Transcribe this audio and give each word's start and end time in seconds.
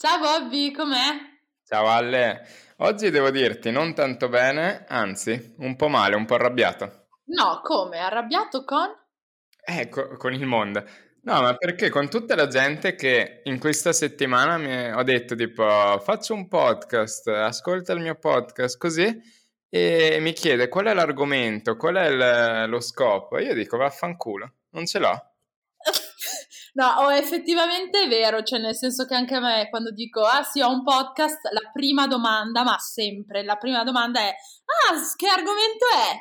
Ciao 0.00 0.20
Bobby, 0.20 0.70
com'è? 0.70 1.16
Ciao 1.64 1.86
Ale, 1.88 2.46
oggi 2.76 3.10
devo 3.10 3.30
dirti 3.30 3.72
non 3.72 3.94
tanto 3.94 4.28
bene, 4.28 4.84
anzi 4.86 5.56
un 5.58 5.74
po' 5.74 5.88
male, 5.88 6.14
un 6.14 6.24
po' 6.24 6.34
arrabbiato. 6.36 7.08
No, 7.24 7.60
come? 7.64 7.98
Arrabbiato 7.98 8.62
con? 8.62 8.86
Eh, 9.64 9.88
co- 9.88 10.16
con 10.16 10.32
il 10.32 10.46
mondo. 10.46 10.84
No, 11.22 11.42
ma 11.42 11.54
perché 11.56 11.90
con 11.90 12.08
tutta 12.08 12.36
la 12.36 12.46
gente 12.46 12.94
che 12.94 13.40
in 13.44 13.58
questa 13.58 13.92
settimana 13.92 14.56
mi 14.56 14.68
è- 14.68 14.94
ho 14.94 15.02
detto 15.02 15.34
tipo 15.34 15.98
faccio 15.98 16.32
un 16.32 16.46
podcast, 16.46 17.26
ascolta 17.26 17.92
il 17.92 18.00
mio 18.00 18.14
podcast 18.14 18.78
così 18.78 19.20
e 19.68 20.18
mi 20.20 20.32
chiede 20.32 20.68
qual 20.68 20.86
è 20.86 20.94
l'argomento, 20.94 21.76
qual 21.76 21.96
è 21.96 22.06
il- 22.06 22.70
lo 22.70 22.80
scopo. 22.80 23.36
E 23.36 23.42
io 23.42 23.54
dico 23.54 23.76
vaffanculo, 23.76 24.52
non 24.70 24.86
ce 24.86 25.00
l'ho. 25.00 25.27
No, 26.74 26.86
oh, 26.98 27.12
effettivamente 27.12 28.02
è 28.02 28.08
vero, 28.08 28.42
cioè 28.42 28.58
nel 28.60 28.74
senso 28.76 29.04
che 29.06 29.14
anche 29.14 29.34
a 29.34 29.40
me 29.40 29.68
quando 29.70 29.90
dico 29.90 30.22
ah 30.24 30.42
sì 30.42 30.60
ho 30.60 30.70
un 30.70 30.82
podcast, 30.82 31.38
la 31.52 31.70
prima 31.72 32.06
domanda, 32.06 32.62
ma 32.62 32.78
sempre, 32.78 33.42
la 33.44 33.56
prima 33.56 33.82
domanda 33.84 34.20
è 34.20 34.28
ah 34.30 34.94
che 35.16 35.26
argomento 35.28 35.86
è? 35.86 36.16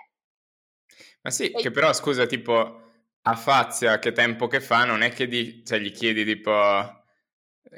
Ma 1.22 1.30
sì, 1.32 1.52
E- 1.52 1.62
che 1.62 1.72
però 1.72 1.94
scusa, 1.94 2.26
tipo 2.26 2.82
a 3.22 3.36
Fazia, 3.36 4.00
che 4.00 4.12
tempo 4.14 4.48
che 4.48 4.62
fa, 4.62 4.86
non 4.86 5.02
è 5.02 5.12
che 5.12 5.28
di- 5.28 5.64
cioè, 5.66 5.80
gli 5.80 5.92
chiedi 5.92 6.24
tipo 6.24 6.52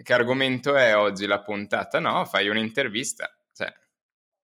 che 0.03 0.13
argomento 0.13 0.75
è 0.75 0.95
oggi 0.95 1.25
la 1.25 1.41
puntata, 1.41 1.99
no, 1.99 2.23
fai 2.25 2.47
un'intervista. 2.47 3.27
Cioè, 3.53 3.73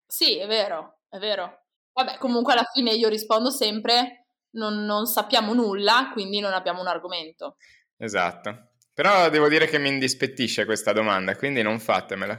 Sì, 0.06 0.38
è 0.38 0.48
vero, 0.48 1.00
è 1.10 1.18
vero. 1.20 1.66
Vabbè, 1.94 2.18
comunque 2.18 2.54
alla 2.54 2.68
fine 2.72 2.92
io 2.94 3.10
rispondo 3.10 3.50
sempre 3.50 4.28
non, 4.52 4.86
non 4.86 5.06
sappiamo 5.06 5.54
nulla, 5.54 6.10
quindi 6.14 6.40
non 6.40 6.54
abbiamo 6.54 6.82
un 6.82 6.88
argomento. 6.88 7.58
Esatto. 7.98 8.70
Però 8.94 9.30
devo 9.30 9.48
dire 9.48 9.68
che 9.68 9.78
mi 9.78 9.90
indispettisce 9.90 10.66
questa 10.66 10.92
domanda, 10.92 11.36
quindi 11.36 11.62
non 11.62 11.80
fatemela. 11.80 12.34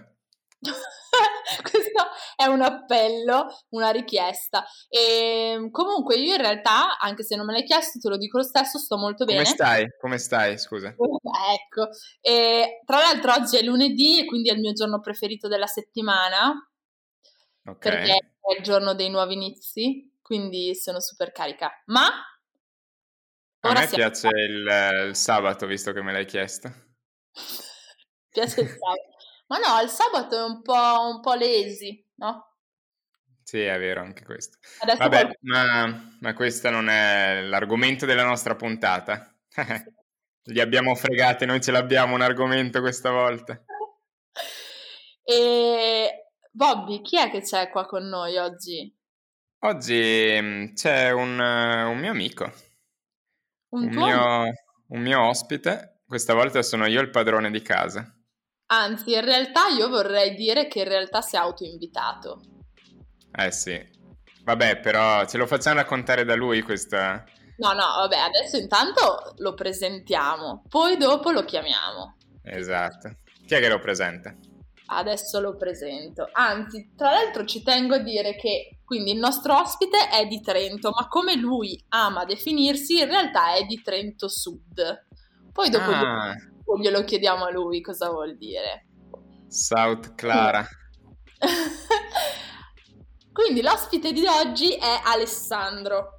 Questo 1.63 2.07
è 2.37 2.45
un 2.47 2.63
appello, 2.63 3.47
una 3.71 3.91
richiesta. 3.91 4.65
E 4.89 5.69
comunque 5.71 6.17
io 6.17 6.35
in 6.35 6.41
realtà, 6.41 6.99
anche 6.99 7.23
se 7.25 7.37
non 7.37 7.47
me 7.47 7.53
l'hai 7.53 7.65
chiesto, 7.65 7.99
te 7.99 8.09
lo 8.09 8.17
dico 8.17 8.39
lo 8.39 8.45
stesso, 8.45 8.79
sto 8.79 8.97
molto 8.97 9.25
Come 9.25 9.39
bene. 9.39 9.49
stai? 9.49 9.87
Come 10.01 10.19
stai, 10.19 10.59
scusa? 10.59 10.95
Ecco, 11.51 11.89
e 12.21 12.81
tra 12.85 12.99
l'altro 12.99 13.33
oggi 13.33 13.57
è 13.57 13.63
lunedì 13.63 14.21
e 14.21 14.25
quindi 14.25 14.51
è 14.51 14.53
il 14.53 14.61
mio 14.61 14.73
giorno 14.73 15.01
preferito 15.01 15.47
della 15.49 15.67
settimana 15.67 16.53
Ok. 17.65 17.79
perché 17.79 18.13
è 18.13 18.57
il 18.57 18.63
giorno 18.63 18.95
dei 18.95 19.11
nuovi 19.11 19.35
inizi, 19.35 20.13
quindi 20.21 20.75
sono 20.75 21.01
super 21.01 21.33
carica. 21.33 21.71
Ma 21.87 22.11
A 23.61 23.71
ora 23.71 23.81
me 23.81 23.87
siamo 23.87 24.05
piace 24.05 24.29
il, 24.29 25.07
il 25.09 25.17
sabato, 25.17 25.67
visto 25.67 25.93
che 25.93 26.03
me 26.03 26.13
l'hai 26.13 26.27
chiesto. 26.27 26.69
piace 28.31 28.61
il 28.61 28.69
sabato. 28.69 29.17
Ma 29.49 29.59
no, 29.59 29.83
il 29.83 29.89
sabato 29.89 30.37
è 30.37 30.45
un 30.45 30.63
po', 30.63 31.09
un 31.15 31.21
po' 31.21 31.35
lazy, 31.35 32.07
no? 32.17 32.57
Sì, 33.43 33.63
è 33.63 33.79
vero 33.79 34.03
anche 34.03 34.25
questo. 34.25 34.59
Adesso 34.81 34.99
Vabbè, 34.99 35.21
qualcuno- 35.23 35.55
ma, 35.55 36.17
ma 36.21 36.35
questo 36.35 36.69
non 36.69 36.91
è 36.91 37.41
l'argomento 37.43 38.05
della 38.05 38.25
nostra 38.25 38.55
puntata. 38.55 39.35
Li 40.49 40.61
abbiamo 40.61 40.95
fregati, 40.95 41.47
noi 41.47 41.61
ce 41.63 41.71
l'abbiamo 41.73 42.15
un 42.15 42.21
argomento 42.21 42.81
questa 42.81 43.11
volta. 43.11 43.61
E 45.31 46.33
Bobby, 46.51 47.03
chi 47.03 47.19
è 47.19 47.31
che 47.31 47.43
c'è 47.43 47.69
qua 47.69 47.85
con 47.85 48.09
noi 48.09 48.39
oggi? 48.39 48.91
Oggi 49.59 50.39
mm, 50.41 50.73
c'è 50.73 51.11
un, 51.11 51.39
un 51.39 51.99
mio 51.99 52.11
amico, 52.11 52.51
Un 53.71 53.91
tuo 53.91 54.05
mio, 54.07 54.45
un 54.89 55.01
mio 55.01 55.27
ospite. 55.27 56.03
Questa 56.07 56.35
volta 56.35 56.63
sono 56.63 56.87
io 56.87 57.01
il 57.01 57.11
padrone 57.11 57.51
di 57.51 57.61
casa. 57.61 58.11
Anzi, 58.71 59.13
in 59.13 59.25
realtà 59.25 59.69
io 59.69 59.89
vorrei 59.89 60.35
dire 60.35 60.69
che 60.69 60.81
in 60.81 60.89
realtà 60.89 61.23
è 61.29 61.37
autoinvitato. 61.37 62.41
Eh 63.35 63.51
sì. 63.51 63.97
Vabbè, 64.43 64.81
però 64.81 65.27
ce 65.27 65.37
lo 65.37 65.47
facciamo 65.47 65.77
raccontare 65.77 66.25
da 66.25 66.35
lui 66.35 66.63
questa... 66.63 67.25
No, 67.59 67.73
no, 67.73 67.85
vabbè, 67.99 68.17
adesso 68.17 68.57
intanto 68.57 69.35
lo 69.39 69.53
presentiamo, 69.53 70.65
poi 70.69 70.97
dopo 70.97 71.31
lo 71.31 71.45
chiamiamo. 71.45 72.17
Esatto. 72.45 73.17
Chi 73.47 73.55
è 73.55 73.61
che 73.61 73.69
lo 73.69 73.79
presenta? 73.81 74.35
Adesso 74.87 75.41
lo 75.41 75.57
presento. 75.57 76.29
Anzi, 76.33 76.95
tra 76.97 77.11
l'altro 77.11 77.45
ci 77.45 77.63
tengo 77.63 77.97
a 77.97 77.99
dire 77.99 78.37
che 78.37 78.78
quindi 78.89 79.13
il 79.13 79.19
nostro 79.19 79.61
ospite 79.61 80.09
è 80.09 80.27
di 80.27 80.41
Trento, 80.41 80.93
ma 80.99 81.09
come 81.09 81.35
lui 81.35 81.79
ama 81.91 82.25
definirsi, 82.25 82.99
in 82.99 83.05
realtà 83.05 83.53
è 83.53 83.67
di 83.67 83.83
Trento 83.83 84.29
Sud. 84.29 85.05
Poi 85.53 85.69
dopo 85.69 85.91
Ah, 85.91 86.35
glielo, 86.81 87.05
chiediamo 87.05 87.45
a 87.45 87.51
lui 87.51 87.83
cosa 87.83 88.09
vuol 88.09 88.39
dire. 88.39 88.87
South 89.47 90.15
Clara. 90.15 90.67
Quindi 93.31 93.61
l'ospite 93.61 94.13
di 94.13 94.25
oggi 94.27 94.73
è 94.73 95.03
Alessandro. 95.05 96.17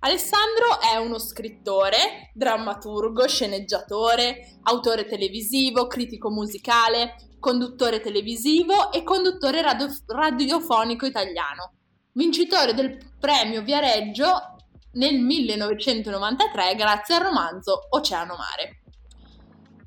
Alessandro 0.00 0.80
è 0.80 0.96
uno 0.96 1.20
scrittore, 1.20 2.32
drammaturgo, 2.34 3.28
sceneggiatore, 3.28 4.58
autore 4.64 5.06
televisivo, 5.06 5.86
critico 5.86 6.28
musicale, 6.28 7.36
conduttore 7.38 8.00
televisivo 8.00 8.90
e 8.90 9.04
conduttore 9.04 9.62
radio- 9.62 9.94
radiofonico 10.08 11.06
italiano. 11.06 11.74
Vincitore 12.20 12.74
del 12.74 12.98
premio 13.18 13.62
Viareggio 13.62 14.56
nel 14.92 15.18
1993 15.20 16.74
grazie 16.74 17.14
al 17.14 17.22
romanzo 17.22 17.86
Oceano 17.88 18.36
Mare. 18.36 18.82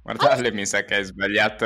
Guarda, 0.01 0.31
Ale, 0.31 0.51
mi 0.51 0.65
sa 0.65 0.83
che 0.83 0.95
hai 0.95 1.03
sbagliato. 1.03 1.65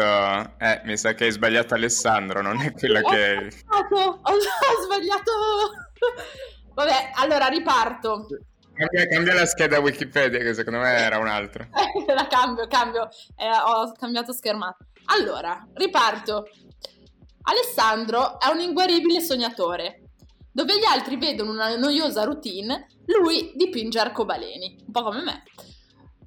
Eh, 0.58 0.82
mi 0.84 0.98
sa 0.98 1.14
che 1.14 1.24
hai 1.24 1.32
sbagliato 1.32 1.74
Alessandro, 1.74 2.42
non 2.42 2.60
è 2.60 2.74
quello 2.74 3.00
Ho 3.00 3.10
che. 3.10 3.50
sbagliato, 3.50 3.96
ho, 3.96 4.20
ho 4.22 4.84
sbagliato. 4.84 5.32
Vabbè, 6.74 7.12
allora 7.16 7.48
riparto. 7.48 8.28
Cambia, 8.74 9.08
cambia 9.08 9.34
la 9.36 9.46
scheda 9.46 9.80
Wikipedia, 9.80 10.40
che 10.40 10.54
secondo 10.54 10.80
me 10.80 10.90
era 10.98 11.18
un 11.18 11.28
altro. 11.28 11.66
La 12.14 12.28
cambio, 12.28 12.68
cambio. 12.68 13.08
Eh, 13.38 13.50
ho 13.50 13.94
cambiato 13.94 14.34
schermata. 14.34 14.86
Allora, 15.06 15.66
riparto. 15.76 16.46
Alessandro 17.44 18.38
è 18.38 18.50
un 18.50 18.60
inguaribile 18.60 19.22
sognatore. 19.22 20.02
Dove 20.58 20.80
gli 20.80 20.86
altri 20.86 21.18
vedono 21.18 21.52
una 21.52 21.78
noiosa 21.78 22.24
routine, 22.24 22.88
lui 23.06 23.52
dipinge 23.54 24.00
arcobaleni, 24.00 24.86
un 24.88 24.92
po' 24.92 25.04
come 25.04 25.22
me. 25.22 25.44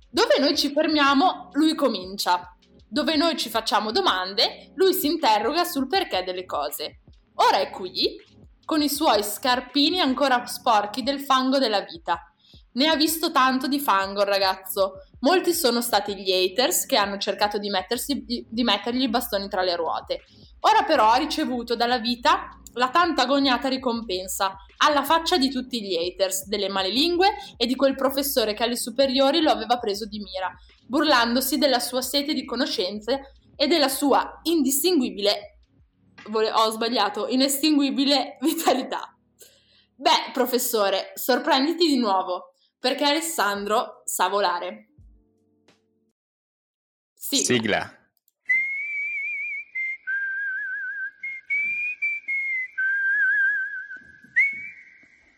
Dove 0.08 0.38
noi 0.38 0.56
ci 0.56 0.70
fermiamo, 0.70 1.48
lui 1.54 1.74
comincia. 1.74 2.56
Dove 2.88 3.16
noi 3.16 3.36
ci 3.36 3.48
facciamo 3.48 3.90
domande, 3.90 4.70
lui 4.76 4.94
si 4.94 5.08
interroga 5.08 5.64
sul 5.64 5.88
perché 5.88 6.22
delle 6.22 6.44
cose. 6.44 7.00
Ora 7.34 7.58
è 7.58 7.70
qui, 7.70 8.22
con 8.64 8.80
i 8.80 8.88
suoi 8.88 9.24
scarpini 9.24 9.98
ancora 9.98 10.46
sporchi 10.46 11.02
del 11.02 11.18
fango 11.18 11.58
della 11.58 11.80
vita. 11.80 12.32
Ne 12.74 12.86
ha 12.86 12.94
visto 12.94 13.32
tanto 13.32 13.66
di 13.66 13.80
fango 13.80 14.20
il 14.20 14.28
ragazzo. 14.28 14.92
Molti 15.22 15.52
sono 15.52 15.80
stati 15.80 16.14
gli 16.14 16.30
haters 16.30 16.86
che 16.86 16.96
hanno 16.96 17.18
cercato 17.18 17.58
di, 17.58 17.68
mettersi, 17.68 18.24
di 18.24 18.62
mettergli 18.62 19.02
i 19.02 19.08
bastoni 19.08 19.48
tra 19.48 19.62
le 19.62 19.74
ruote. 19.74 20.20
Ora 20.60 20.84
però 20.84 21.10
ha 21.10 21.16
ricevuto 21.16 21.74
dalla 21.74 21.98
vita 21.98 22.59
la 22.74 22.90
tanto 22.90 23.20
agognata 23.20 23.68
ricompensa, 23.68 24.56
alla 24.78 25.02
faccia 25.02 25.36
di 25.36 25.50
tutti 25.50 25.82
gli 25.82 25.96
haters, 25.96 26.46
delle 26.46 26.68
malelingue 26.68 27.28
e 27.56 27.66
di 27.66 27.74
quel 27.74 27.94
professore 27.94 28.54
che 28.54 28.62
alle 28.62 28.76
superiori 28.76 29.40
lo 29.40 29.50
aveva 29.50 29.78
preso 29.78 30.06
di 30.06 30.18
mira, 30.18 30.52
burlandosi 30.86 31.58
della 31.58 31.80
sua 31.80 32.02
sete 32.02 32.32
di 32.32 32.44
conoscenze 32.44 33.32
e 33.56 33.66
della 33.66 33.88
sua 33.88 34.40
indistinguibile, 34.42 35.58
ho 36.32 36.70
sbagliato, 36.70 37.28
inestinguibile 37.28 38.38
vitalità. 38.42 39.14
Beh, 39.94 40.30
professore, 40.32 41.12
sorprenditi 41.14 41.86
di 41.86 41.98
nuovo, 41.98 42.54
perché 42.78 43.04
Alessandro 43.04 44.02
sa 44.04 44.28
volare. 44.28 44.92
Sigla. 47.12 47.44
Sigla. 47.44 47.99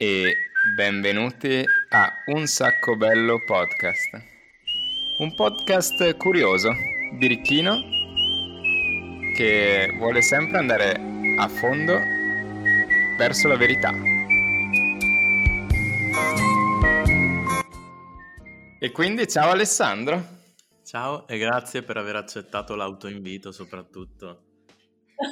E 0.04 0.36
benvenuti 0.74 1.64
a 1.90 2.12
Un 2.26 2.48
Sacco 2.48 2.96
Bello 2.96 3.38
Podcast. 3.46 4.20
Un 5.20 5.32
podcast 5.36 6.16
curioso, 6.16 6.72
birichino, 7.12 7.80
che 9.36 9.94
vuole 9.98 10.20
sempre 10.20 10.58
andare 10.58 11.00
a 11.38 11.46
fondo 11.46 11.96
verso 13.16 13.46
la 13.46 13.56
verità. 13.56 13.92
E 18.80 18.90
quindi 18.90 19.28
ciao 19.28 19.50
Alessandro. 19.52 20.20
Ciao 20.84 21.28
e 21.28 21.38
grazie 21.38 21.84
per 21.84 21.98
aver 21.98 22.16
accettato 22.16 22.74
l'autoinvito 22.74 23.52
soprattutto. 23.52 24.46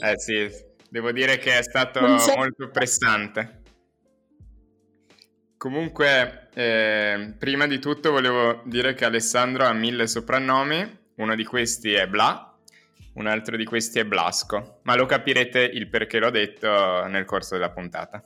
Eh 0.00 0.16
sì, 0.16 0.48
devo 0.88 1.10
dire 1.10 1.38
che 1.38 1.58
è 1.58 1.62
stato 1.64 2.02
molto 2.36 2.70
pressante. 2.70 3.59
Comunque, 5.60 6.48
eh, 6.54 7.34
prima 7.38 7.66
di 7.66 7.78
tutto 7.78 8.12
volevo 8.12 8.62
dire 8.64 8.94
che 8.94 9.04
Alessandro 9.04 9.66
ha 9.66 9.74
mille 9.74 10.06
soprannomi, 10.06 10.98
uno 11.16 11.34
di 11.34 11.44
questi 11.44 11.92
è 11.92 12.06
Bla, 12.06 12.56
un 13.16 13.26
altro 13.26 13.58
di 13.58 13.66
questi 13.66 13.98
è 13.98 14.06
Blasco, 14.06 14.78
ma 14.84 14.94
lo 14.94 15.04
capirete 15.04 15.60
il 15.60 15.90
perché 15.90 16.18
l'ho 16.18 16.30
detto 16.30 17.04
nel 17.08 17.26
corso 17.26 17.56
della 17.56 17.68
puntata. 17.68 18.24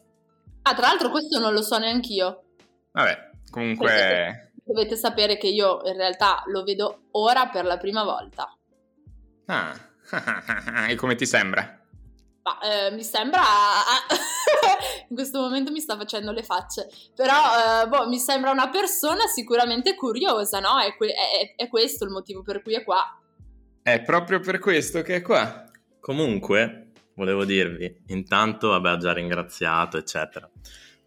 Ah, 0.62 0.74
tra 0.74 0.86
l'altro 0.86 1.10
questo 1.10 1.40
non 1.40 1.52
lo 1.52 1.62
so 1.62 1.76
neanch'io. 1.76 2.44
Vabbè, 2.92 3.30
comunque... 3.50 4.52
Dovete 4.62 4.94
sapere 4.94 5.36
che 5.36 5.48
io 5.48 5.80
in 5.86 5.96
realtà 5.96 6.44
lo 6.46 6.62
vedo 6.62 7.06
ora 7.10 7.48
per 7.48 7.64
la 7.64 7.78
prima 7.78 8.04
volta. 8.04 8.56
Ah, 9.46 9.76
e 10.88 10.94
come 10.94 11.16
ti 11.16 11.26
sembra? 11.26 11.83
Ma, 12.44 12.58
eh, 12.60 12.90
mi 12.92 13.02
sembra... 13.02 13.40
in 15.08 15.16
questo 15.16 15.40
momento 15.40 15.72
mi 15.72 15.80
sta 15.80 15.96
facendo 15.96 16.30
le 16.30 16.42
facce. 16.42 16.88
Però, 17.14 17.32
eh, 17.32 17.88
boh, 17.88 18.06
mi 18.06 18.18
sembra 18.18 18.50
una 18.50 18.68
persona 18.68 19.26
sicuramente 19.26 19.94
curiosa, 19.94 20.60
no? 20.60 20.78
È, 20.78 20.94
que- 20.94 21.14
è, 21.14 21.54
è 21.56 21.68
questo 21.68 22.04
il 22.04 22.10
motivo 22.10 22.42
per 22.42 22.62
cui 22.62 22.74
è 22.74 22.84
qua. 22.84 23.18
È 23.82 24.00
proprio 24.02 24.40
per 24.40 24.58
questo 24.58 25.00
che 25.00 25.16
è 25.16 25.22
qua. 25.22 25.64
Comunque, 26.00 26.92
volevo 27.14 27.46
dirvi, 27.46 28.02
intanto, 28.08 28.68
vabbè, 28.68 28.92
ho 28.92 28.98
già 28.98 29.14
ringraziato, 29.14 29.96
eccetera. 29.96 30.50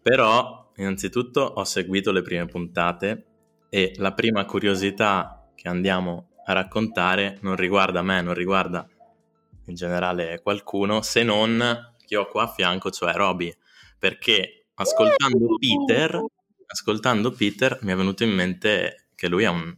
Però, 0.02 0.72
innanzitutto, 0.76 1.40
ho 1.40 1.64
seguito 1.64 2.10
le 2.10 2.22
prime 2.22 2.46
puntate 2.46 3.26
e 3.68 3.92
la 3.98 4.12
prima 4.12 4.44
curiosità 4.44 5.50
che 5.54 5.68
andiamo 5.68 6.30
a 6.46 6.52
raccontare 6.52 7.38
non 7.42 7.54
riguarda 7.54 8.02
me, 8.02 8.22
non 8.22 8.34
riguarda 8.34 8.88
in 9.68 9.74
generale 9.74 10.40
qualcuno, 10.40 11.02
se 11.02 11.22
non 11.22 11.94
chi 12.04 12.14
ho 12.14 12.26
qua 12.26 12.44
a 12.44 12.52
fianco, 12.52 12.90
cioè 12.90 13.12
Roby, 13.12 13.54
perché 13.98 14.66
ascoltando 14.74 15.56
Peter, 15.58 16.24
ascoltando 16.66 17.30
Peter 17.32 17.78
mi 17.82 17.92
è 17.92 17.96
venuto 17.96 18.24
in 18.24 18.30
mente 18.30 19.08
che 19.14 19.28
lui 19.28 19.44
è 19.44 19.48
un, 19.48 19.76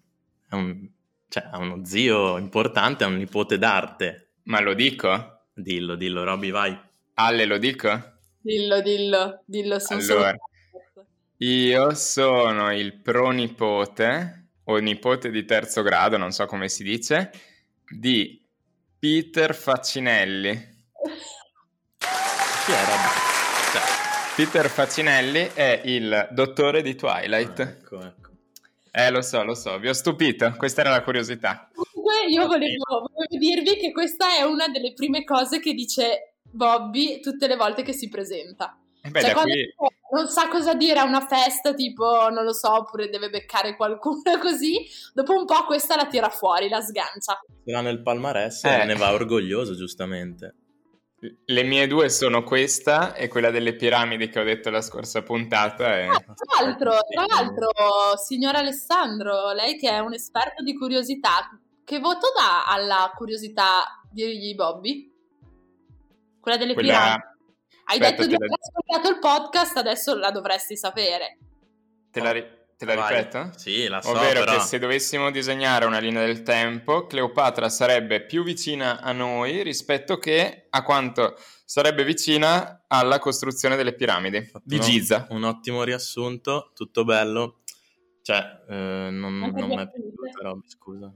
è 0.49 0.55
un 0.55 0.89
cioè, 1.31 1.49
ha 1.51 1.59
uno 1.59 1.85
zio 1.85 2.37
importante, 2.39 3.05
ha 3.05 3.07
un 3.07 3.17
nipote 3.17 3.57
d'arte. 3.57 4.31
Ma 4.45 4.61
lo 4.61 4.75
dico? 4.75 5.45
Dillo, 5.55 5.95
dillo, 5.95 6.25
Robby, 6.25 6.51
vai. 6.51 6.77
Ale, 7.15 7.45
lo 7.45 7.57
dico? 7.57 7.89
Dillo, 8.41 8.81
dillo, 8.81 9.43
dillo. 9.45 9.79
Sono 9.79 10.01
allora, 10.01 10.37
io 11.37 11.95
sono 11.95 12.75
il 12.75 12.95
pronipote, 13.01 14.49
o 14.65 14.77
nipote 14.79 15.31
di 15.31 15.45
terzo 15.45 15.83
grado, 15.83 16.17
non 16.17 16.33
so 16.33 16.47
come 16.47 16.69
si 16.69 16.83
dice, 16.83 17.31
di 17.89 18.40
Peter 19.01 19.55
Facinelli. 19.55 20.51
Chi 21.97 22.71
è 22.71 22.85
Robby? 22.85 23.09
Cioè, 23.73 23.83
Peter 24.37 24.69
Facinelli 24.69 25.53
è 25.55 25.81
il 25.87 26.29
dottore 26.33 26.83
di 26.83 26.95
Twilight. 26.95 27.61
Ah, 27.61 27.63
ecco, 27.63 28.05
ecco. 28.05 28.31
Eh, 28.91 29.11
lo 29.11 29.23
so, 29.23 29.43
lo 29.43 29.55
so, 29.55 29.79
vi 29.79 29.89
ho 29.89 29.95
stupito, 29.95 30.53
questa 30.59 30.83
era 30.83 30.91
la 30.91 31.03
curiosità. 31.03 31.71
Comunque 31.73 32.27
io 32.29 32.47
volevo, 32.47 33.09
volevo, 33.09 33.39
dirvi 33.39 33.77
che 33.77 33.91
questa 33.91 34.37
è 34.37 34.43
una 34.43 34.69
delle 34.69 34.93
prime 34.93 35.25
cose 35.25 35.61
che 35.61 35.73
dice 35.73 36.35
Bobby 36.43 37.21
tutte 37.21 37.47
le 37.47 37.57
volte 37.57 37.83
che 37.83 37.95
si 37.95 38.11
presenta. 38.11 38.79
Eh 39.03 39.11
beh, 39.11 39.21
cioè, 39.21 39.33
quando 39.33 39.53
qui... 39.53 39.75
non 40.13 40.29
sa 40.29 40.49
cosa 40.49 40.75
dire 40.75 40.99
a 40.99 41.05
una 41.05 41.27
festa, 41.27 41.73
tipo, 41.73 42.29
non 42.31 42.45
lo 42.45 42.53
so, 42.53 42.73
oppure 42.73 43.09
deve 43.09 43.31
beccare 43.31 43.77
qualcuno 43.77 44.21
così, 44.41 44.87
dopo 45.15 45.33
un 45.33 45.47
po' 45.47 45.65
questa 45.65 45.97
la 45.97 46.07
tira 46.07 46.29
fuori, 46.29 46.69
la 46.69 46.81
sgancia. 46.81 47.41
Sarà 47.65 47.81
nel 47.81 48.03
palmarès 48.03 48.65
Eh. 48.65 48.83
e 48.83 48.85
ne 48.85 48.95
va 48.95 49.13
orgoglioso, 49.13 49.75
giustamente. 49.75 50.55
Le 51.45 51.63
mie 51.65 51.87
due 51.87 52.09
sono 52.09 52.43
questa 52.43 53.15
e 53.15 53.29
quella 53.29 53.51
delle 53.51 53.77
piramidi 53.77 54.31
che 54.31 54.41
ho 54.41 54.45
detto 54.45 54.71
la 54.71 54.81
scorsa 54.81 55.23
puntata. 55.23 55.99
E... 55.99 56.07
Ah, 56.07 56.19
tra 56.19 56.63
l'altro, 56.63 56.93
tra 57.11 57.25
l'altro, 57.27 57.69
signor 58.17 58.57
Alessandro, 58.57 59.53
lei 59.53 59.77
che 59.77 59.91
è 59.91 59.99
un 59.99 60.15
esperto 60.15 60.63
di 60.63 60.75
curiosità, 60.75 61.51
che 61.85 61.99
voto 61.99 62.29
dà 62.35 62.65
alla 62.67 63.13
curiosità 63.15 64.01
di 64.11 64.55
Bobby? 64.55 65.13
Quella 66.41 66.57
delle 66.57 66.73
Quella... 66.73 66.93
piramidi. 66.93 67.29
Hai 67.91 67.99
Aspetta, 67.99 68.23
detto 68.23 68.27
di 68.29 68.35
aver 68.37 68.51
ascoltato 68.57 69.09
il 69.09 69.19
podcast, 69.19 69.77
adesso 69.79 70.15
la 70.15 70.31
dovresti 70.31 70.77
sapere. 70.77 71.39
Te 72.13 72.21
la, 72.21 72.31
ri- 72.31 72.47
te 72.77 72.85
la 72.85 72.95
ripeto? 72.95 73.51
Sì, 73.57 73.89
la 73.89 74.01
so, 74.01 74.11
Ovvero 74.11 74.45
però... 74.45 74.53
che 74.53 74.61
se 74.61 74.79
dovessimo 74.79 75.33
disegnare 75.33 75.87
una 75.87 75.99
linea 75.99 76.25
del 76.25 76.45
tempo, 76.45 77.09
Cleopatra 77.09 77.69
sarebbe 77.69 78.25
più 78.25 78.45
vicina 78.45 79.01
a 79.01 79.11
noi 79.11 79.65
rispetto 79.65 80.19
che 80.19 80.69
a 80.71 80.85
quanto 80.85 81.35
sarebbe 81.65 82.05
vicina 82.05 82.85
alla 82.87 83.19
costruzione 83.19 83.75
delle 83.75 83.95
piramidi 83.95 84.53
di 84.63 84.77
No, 84.77 84.83
Giza. 84.83 85.27
Un 85.31 85.43
ottimo 85.43 85.83
riassunto, 85.83 86.71
tutto 86.77 87.03
bello. 87.03 87.63
Cioè, 88.23 88.67
eh, 88.69 89.09
non, 89.11 89.37
non 89.37 89.69
mi 89.69 89.79
è 89.79 89.91
piaciuta, 89.91 90.43
Robby, 90.43 90.69
scusa. 90.69 91.13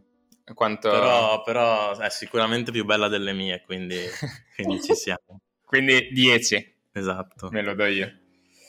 Quanto... 0.53 0.91
Però, 0.91 1.41
però 1.45 1.97
è 1.99 2.11
sicuramente 2.11 2.73
più 2.73 2.85
bella 2.85 3.07
delle 3.07 3.33
mie, 3.33 3.63
quindi, 3.65 3.97
quindi 4.57 4.83
ci 4.83 4.97
siamo. 4.97 5.39
Quindi 5.75 6.09
10, 6.13 6.77
Esatto. 6.93 7.49
me 7.51 7.61
lo 7.61 7.75
do 7.75 7.85
io. 7.87 8.09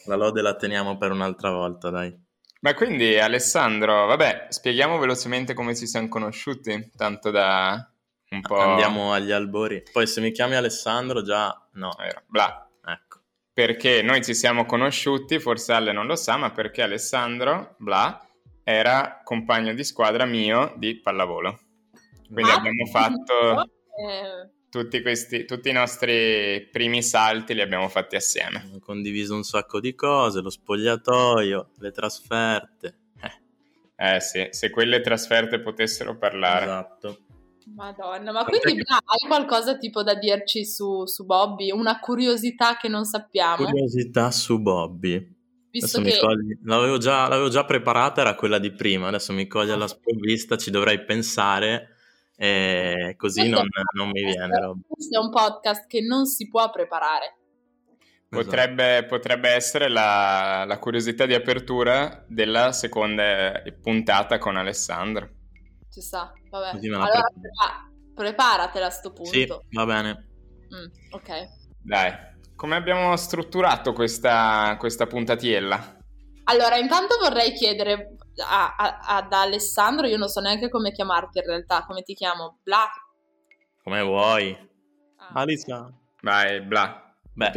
La 0.07 0.15
lode 0.15 0.41
la 0.41 0.55
teniamo 0.55 0.97
per 0.97 1.11
un'altra 1.11 1.51
volta, 1.51 1.91
dai. 1.91 2.11
Ma 2.61 2.73
quindi 2.73 3.19
Alessandro, 3.19 4.07
vabbè, 4.07 4.47
spieghiamo 4.49 4.97
velocemente 4.97 5.53
come 5.53 5.75
ci 5.75 5.85
siamo 5.85 6.07
conosciuti, 6.07 6.89
tanto 6.95 7.29
da 7.29 7.87
un 8.31 8.41
po'... 8.41 8.57
Andiamo 8.57 9.13
agli 9.13 9.31
albori. 9.31 9.83
Poi 9.91 10.07
se 10.07 10.19
mi 10.19 10.31
chiami 10.31 10.55
Alessandro 10.55 11.21
già... 11.21 11.55
No, 11.73 11.93
Vero, 11.99 12.23
bla. 12.25 12.67
ecco. 12.87 13.19
Perché 13.53 14.01
noi 14.01 14.23
ci 14.23 14.33
siamo 14.33 14.65
conosciuti, 14.65 15.37
forse 15.39 15.73
Ale 15.73 15.91
non 15.91 16.07
lo 16.07 16.15
sa, 16.15 16.37
ma 16.37 16.49
perché 16.49 16.81
Alessandro, 16.81 17.75
bla, 17.77 18.19
era 18.63 19.21
compagno 19.23 19.75
di 19.75 19.83
squadra 19.83 20.25
mio 20.25 20.73
di 20.77 20.99
pallavolo. 20.99 21.59
Quindi 22.33 22.49
Ah, 22.49 22.55
abbiamo 22.55 22.85
fatto 22.87 23.61
eh, 24.01 24.49
tutti, 24.83 25.01
questi, 25.01 25.45
tutti 25.45 25.69
i 25.69 25.73
nostri 25.73 26.67
primi 26.69 27.01
salti, 27.01 27.53
li 27.53 27.61
abbiamo 27.61 27.87
fatti 27.87 28.17
assieme. 28.17 28.57
Abbiamo 28.57 28.79
condiviso 28.79 29.33
un 29.33 29.43
sacco 29.43 29.79
di 29.79 29.95
cose, 29.95 30.41
lo 30.41 30.49
spogliatoio, 30.49 31.69
le 31.79 31.91
trasferte. 31.91 32.97
Eh, 33.95 34.15
Eh 34.15 34.19
sì, 34.19 34.47
se 34.51 34.69
quelle 34.69 34.99
trasferte 34.99 35.61
potessero 35.61 36.17
parlare. 36.17 36.65
esatto. 36.65 37.19
Madonna, 37.73 38.31
ma 38.31 38.43
quindi 38.43 38.73
Bla, 38.83 38.97
hai 38.97 39.27
qualcosa 39.27 39.77
tipo 39.77 40.03
da 40.03 40.13
dirci 40.13 40.65
su, 40.65 41.05
su 41.05 41.25
Bobby? 41.25 41.71
Una 41.71 41.99
curiosità 41.99 42.77
che 42.77 42.87
non 42.89 43.05
sappiamo? 43.05 43.65
Curiosità 43.65 44.29
su 44.29 44.61
Bobby. 44.61 45.33
Visto 45.71 45.99
Adesso 45.99 46.19
che 46.19 46.25
cogli- 46.25 46.59
L'avevo 46.63 46.97
già, 46.97 47.27
l'avevo 47.27 47.49
già 47.49 47.65
preparata, 47.65 48.21
era 48.21 48.35
quella 48.35 48.59
di 48.59 48.71
prima, 48.71 49.07
adesso 49.07 49.33
mi 49.33 49.47
coglie 49.47 49.71
alla 49.71 49.87
sprovvista, 49.87 50.57
ci 50.57 50.69
dovrei 50.69 51.03
pensare 51.05 51.94
e 52.37 53.15
così 53.17 53.47
non, 53.47 53.67
non 53.95 54.09
mi 54.09 54.23
viene. 54.23 54.59
Rob. 54.59 54.81
Questo 54.87 55.19
è 55.19 55.23
un 55.23 55.29
podcast 55.29 55.87
che 55.87 56.01
non 56.01 56.25
si 56.25 56.47
può 56.49 56.69
preparare. 56.69 57.37
Potrebbe, 58.27 59.05
potrebbe 59.05 59.49
essere 59.49 59.87
la, 59.87 60.65
la 60.65 60.77
curiosità 60.77 61.25
di 61.25 61.33
apertura 61.33 62.25
della 62.27 62.73
seconda 62.73 63.61
puntata 63.81 64.37
con 64.37 64.57
Alessandro. 64.57 65.29
Ci 65.89 66.01
sa, 66.01 66.33
vabbè. 66.49 66.77
Allora, 66.77 67.05
preparo. 67.05 67.29
prepa- 67.39 67.91
preparatela 68.13 68.85
a 68.87 68.89
sto 68.89 69.13
punto. 69.13 69.31
Sì, 69.31 69.47
va 69.71 69.85
bene. 69.85 70.27
Mm, 70.75 71.11
ok. 71.11 71.29
Dai, 71.81 72.13
come 72.55 72.75
abbiamo 72.75 73.15
strutturato 73.15 73.93
questa, 73.93 74.75
questa 74.77 75.07
puntatiella? 75.07 75.97
Allora, 76.45 76.75
intanto 76.77 77.17
vorrei 77.17 77.53
chiedere 77.53 78.15
a- 78.37 78.75
a- 78.75 78.99
ad 79.17 79.31
Alessandro, 79.31 80.07
io 80.07 80.17
non 80.17 80.27
so 80.27 80.39
neanche 80.41 80.69
come 80.69 80.91
chiamarti 80.91 81.39
in 81.39 81.45
realtà, 81.45 81.85
come 81.85 82.01
ti 82.01 82.13
chiamo? 82.13 82.59
Bla? 82.63 82.85
Come 83.83 84.01
vuoi. 84.01 84.57
Ah, 85.17 85.41
Alicia. 85.41 85.91
Vai, 86.21 86.61
bla, 86.61 87.13
Beh, 87.33 87.51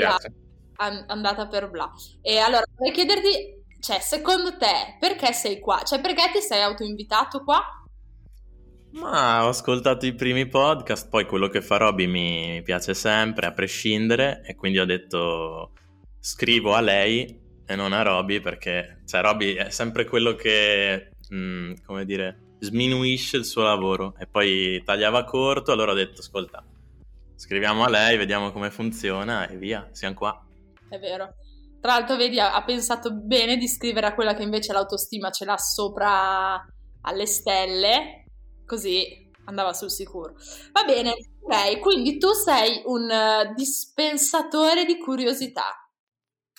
an- 0.77 1.05
andata 1.09 1.47
per 1.49 1.71
Bla. 1.71 1.91
E 2.21 2.39
allora, 2.39 2.65
vorrei 2.77 2.93
chiederti, 2.93 3.65
cioè, 3.81 3.99
secondo 4.01 4.57
te, 4.57 4.97
perché 5.01 5.33
sei 5.33 5.59
qua? 5.59 5.83
Cioè, 5.83 6.01
perché 6.01 6.31
ti 6.33 6.41
sei 6.41 6.63
autoinvitato 6.63 7.43
qua? 7.45 7.63
ma 8.91 9.45
ho 9.45 9.49
ascoltato 9.49 10.07
i 10.07 10.15
primi 10.15 10.47
podcast, 10.49 11.09
poi 11.11 11.27
quello 11.27 11.49
che 11.49 11.61
fa 11.61 11.77
Roby 11.77 12.07
mi 12.07 12.63
piace 12.65 12.95
sempre, 12.95 13.47
a 13.47 13.53
prescindere, 13.53 14.43
e 14.45 14.55
quindi 14.57 14.79
ho 14.79 14.87
detto 14.87 15.73
scrivo 16.19 16.75
a 16.75 16.81
lei 16.81 17.39
e 17.71 17.77
non 17.77 17.93
a 17.93 18.01
Roby 18.01 18.41
perché, 18.41 19.03
cioè, 19.05 19.21
Roby 19.21 19.53
è 19.53 19.69
sempre 19.69 20.07
quello 20.07 20.35
che, 20.35 21.11
mm, 21.35 21.75
come 21.85 22.07
dire, 22.07 22.55
sminuisce 22.61 23.37
il 23.37 23.45
suo 23.45 23.63
lavoro 23.63 24.15
e 24.19 24.27
poi 24.27 24.83
tagliava 24.83 25.25
corto, 25.25 25.71
allora 25.71 25.93
ho 25.93 25.95
detto, 25.95 26.23
ascolta, 26.23 26.65
scriviamo 27.37 27.85
a 27.85 27.91
lei, 27.91 28.17
vediamo 28.17 28.53
come 28.53 28.71
funziona 28.71 29.47
e 29.47 29.59
via, 29.59 29.87
siamo 29.93 30.15
qua. 30.15 30.43
È 30.89 30.99
vero. 30.99 31.35
Tra 31.79 31.93
l'altro, 31.93 32.17
vedi, 32.17 32.41
ha, 32.41 32.55
ha 32.55 32.65
pensato 32.65 33.13
bene 33.13 33.59
di 33.59 33.69
scrivere 33.69 34.07
a 34.07 34.15
quella 34.15 34.33
che 34.33 34.43
invece 34.43 34.73
l'autostima 34.73 35.31
ce 35.31 35.45
l'ha 35.45 35.59
sopra 35.59 36.67
alle 37.03 37.27
stelle, 37.27 38.25
così 38.65 39.31
andava 39.45 39.75
sul 39.75 39.91
sicuro. 39.91 40.37
Va 40.73 40.85
bene, 40.85 41.13
ok, 41.43 41.81
quindi 41.81 42.17
tu 42.17 42.33
sei 42.33 42.81
un 42.87 43.11
eh, 43.11 43.53
dispensatore 43.55 44.87
di 44.87 44.97
curiosità. 44.99 45.88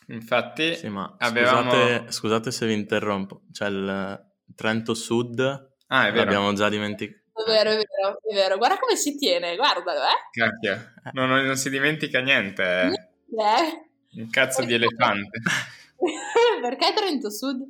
Infatti, 0.10 0.76
Sì, 0.76 0.90
ma 0.90 1.16
avevamo... 1.20 1.72
scusate, 1.72 2.12
scusate 2.12 2.52
se 2.52 2.66
vi 2.66 2.74
interrompo, 2.74 3.42
cioè 3.52 3.70
il 3.70 4.28
Trento 4.56 4.94
Sud 4.94 5.40
Ah, 5.88 6.08
è 6.08 6.12
vero. 6.12 6.24
l'abbiamo 6.24 6.54
già 6.54 6.70
dimenticato. 6.70 7.18
È 7.40 7.50
vero, 7.50 7.70
è 7.72 7.76
vero, 7.76 8.20
è 8.30 8.34
vero. 8.36 8.58
Guarda 8.58 8.78
come 8.78 8.96
si 8.96 9.16
tiene, 9.18 9.56
guardalo, 9.56 10.00
eh. 10.02 10.30
Cacchio, 10.32 10.92
non, 11.14 11.30
non 11.30 11.56
si 11.56 11.70
dimentica 11.70 12.20
niente. 12.20 12.64
eh. 12.64 12.88
Eh. 12.88 14.22
Un 14.22 14.30
cazzo 14.30 14.64
di 14.64 14.74
elefante. 14.74 15.40
Perché 16.62 16.94
Trento 16.96 17.30
Sud? 17.30 17.62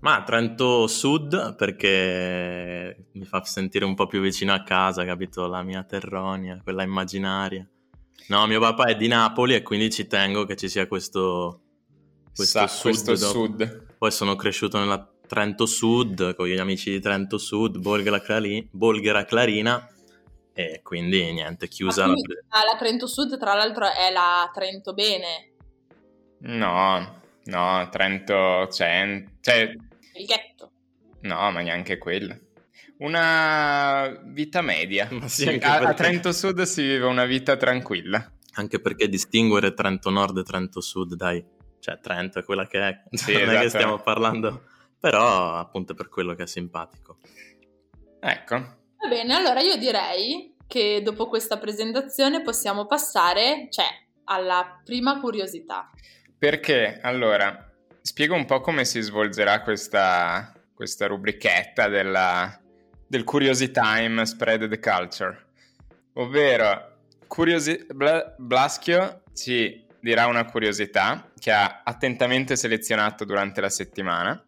Ma 0.00 0.22
Trento 0.24 0.86
Sud 0.88 1.54
perché 1.54 3.06
mi 3.12 3.24
fa 3.24 3.42
sentire 3.44 3.84
un 3.84 3.94
po' 3.94 4.06
più 4.06 4.20
vicino 4.20 4.52
a 4.52 4.62
casa, 4.64 5.04
capito? 5.04 5.46
La 5.46 5.62
mia 5.62 5.82
terronia, 5.84 6.60
quella 6.62 6.82
immaginaria. 6.82 7.64
No, 8.28 8.46
mio 8.46 8.60
papà 8.60 8.84
è 8.86 8.96
di 8.96 9.08
Napoli 9.08 9.54
e 9.54 9.62
quindi 9.62 9.90
ci 9.90 10.06
tengo 10.06 10.44
che 10.44 10.56
ci 10.56 10.68
sia 10.68 10.86
questo, 10.86 11.60
questo 12.34 12.58
Sa, 12.60 12.66
sud. 12.68 12.82
questo 12.82 13.14
dopo. 13.16 13.32
sud. 13.32 13.86
Poi 13.98 14.10
sono 14.10 14.36
cresciuto 14.36 14.78
nella 14.78 15.06
Trento 15.26 15.64
Sud 15.66 16.34
con 16.34 16.46
gli 16.46 16.58
amici 16.58 16.90
di 16.90 17.00
Trento 17.00 17.38
Sud, 17.38 17.78
Bolghera, 17.78 18.20
Clari- 18.20 18.68
Bolghera 18.70 19.24
Clarina 19.24 19.88
e 20.52 20.80
quindi 20.82 21.32
niente, 21.32 21.68
chiusa 21.68 22.06
la... 22.06 22.12
ah, 22.12 22.64
la 22.64 22.76
Trento 22.78 23.06
Sud, 23.06 23.38
tra 23.38 23.54
l'altro, 23.54 23.86
è 23.86 24.12
la 24.12 24.50
Trento 24.52 24.92
Bene, 24.92 25.52
No, 26.40 27.20
no, 27.44 27.88
Trento 27.90 28.68
Cent... 28.68 29.30
Cioè, 29.40 29.60
il 30.14 30.26
ghetto. 30.26 30.70
no, 31.20 31.50
ma 31.50 31.60
neanche 31.60 31.98
quella. 31.98 32.36
Una 33.02 34.16
vita 34.26 34.60
media. 34.62 35.08
Ma 35.10 35.26
sì, 35.26 35.48
anche 35.48 35.66
a, 35.66 35.74
a 35.74 35.78
perché- 35.78 35.94
Trento 35.94 36.32
Sud 36.32 36.62
si 36.62 36.82
vive 36.82 37.06
una 37.06 37.24
vita 37.24 37.56
tranquilla. 37.56 38.30
Anche 38.54 38.80
perché 38.80 39.08
distinguere 39.08 39.74
Trento 39.74 40.10
Nord 40.10 40.36
e 40.38 40.42
Trento 40.42 40.80
Sud, 40.80 41.14
dai, 41.14 41.44
cioè 41.80 41.98
Trento 41.98 42.38
è 42.38 42.44
quella 42.44 42.66
che 42.66 42.80
è, 42.80 43.02
Sì, 43.10 43.32
non 43.42 43.42
è 43.42 43.58
che 43.58 43.64
esatto. 43.64 43.68
stiamo 43.68 43.98
parlando, 43.98 44.64
però 45.00 45.56
appunto 45.56 45.92
è 45.92 45.94
per 45.96 46.08
quello 46.08 46.34
che 46.34 46.44
è 46.44 46.46
simpatico. 46.46 47.18
Ecco. 48.20 48.54
Va 48.54 49.08
bene, 49.08 49.34
allora 49.34 49.60
io 49.60 49.76
direi 49.76 50.54
che 50.68 51.00
dopo 51.02 51.26
questa 51.26 51.58
presentazione 51.58 52.40
possiamo 52.42 52.86
passare, 52.86 53.66
cioè, 53.70 53.86
alla 54.24 54.80
prima 54.84 55.18
curiosità. 55.18 55.90
Perché, 56.38 57.00
allora, 57.02 57.68
spiego 58.00 58.34
un 58.36 58.44
po' 58.44 58.60
come 58.60 58.84
si 58.84 59.00
svolgerà 59.00 59.62
questa, 59.62 60.52
questa 60.72 61.06
rubrichetta 61.06 61.88
della, 61.88 62.61
del 63.12 63.24
Curiosity 63.24 63.70
Time 63.70 64.24
Spread 64.24 64.70
the 64.70 64.78
Culture. 64.78 65.36
Ovvero, 66.14 66.96
curiosi- 67.26 67.84
Bla- 67.92 68.34
Blaschio 68.38 69.24
ci 69.34 69.84
dirà 70.00 70.24
una 70.28 70.46
curiosità 70.46 71.30
che 71.38 71.50
ha 71.50 71.82
attentamente 71.84 72.56
selezionato 72.56 73.26
durante 73.26 73.60
la 73.60 73.68
settimana. 73.68 74.42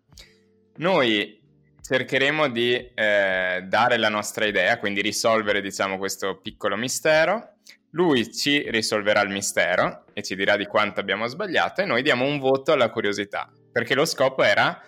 Noi 0.77 1.43
cercheremo 1.79 2.49
di 2.49 2.73
eh, 2.73 3.67
dare 3.69 3.99
la 3.99 4.09
nostra 4.09 4.47
idea, 4.47 4.79
quindi 4.79 5.03
risolvere, 5.03 5.61
diciamo, 5.61 5.99
questo 5.99 6.39
piccolo 6.41 6.75
mistero. 6.75 7.57
Lui 7.91 8.33
ci 8.33 8.71
risolverà 8.71 9.21
il 9.21 9.29
mistero 9.29 10.07
e 10.15 10.23
ci 10.23 10.35
dirà 10.35 10.57
di 10.57 10.65
quanto 10.65 11.01
abbiamo 11.01 11.27
sbagliato 11.27 11.83
e 11.83 11.85
noi 11.85 12.01
diamo 12.01 12.25
un 12.25 12.39
voto 12.39 12.73
alla 12.73 12.89
curiosità, 12.89 13.53
perché 13.71 13.95
lo 13.95 14.07
scopo 14.07 14.43
era 14.43 14.83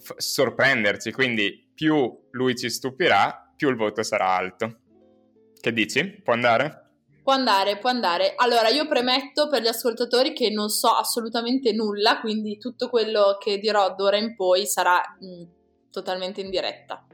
f- 0.00 0.16
sorprenderci, 0.16 1.12
quindi 1.12 1.66
più 1.78 2.12
lui 2.32 2.56
ci 2.56 2.70
stupirà, 2.70 3.52
più 3.54 3.68
il 3.68 3.76
voto 3.76 4.02
sarà 4.02 4.34
alto. 4.34 4.80
Che 5.60 5.72
dici? 5.72 6.20
Può 6.24 6.32
andare? 6.32 6.86
Può 7.22 7.32
andare, 7.32 7.78
può 7.78 7.88
andare. 7.88 8.32
Allora, 8.34 8.66
io 8.66 8.88
premetto 8.88 9.48
per 9.48 9.62
gli 9.62 9.68
ascoltatori 9.68 10.32
che 10.32 10.50
non 10.50 10.70
so 10.70 10.88
assolutamente 10.88 11.72
nulla, 11.72 12.18
quindi 12.18 12.58
tutto 12.58 12.88
quello 12.88 13.36
che 13.38 13.58
dirò 13.58 13.94
d'ora 13.94 14.16
in 14.16 14.34
poi 14.34 14.66
sarà 14.66 15.00
mh, 15.20 15.90
totalmente 15.92 16.40
in 16.40 16.50
diretta. 16.50 17.06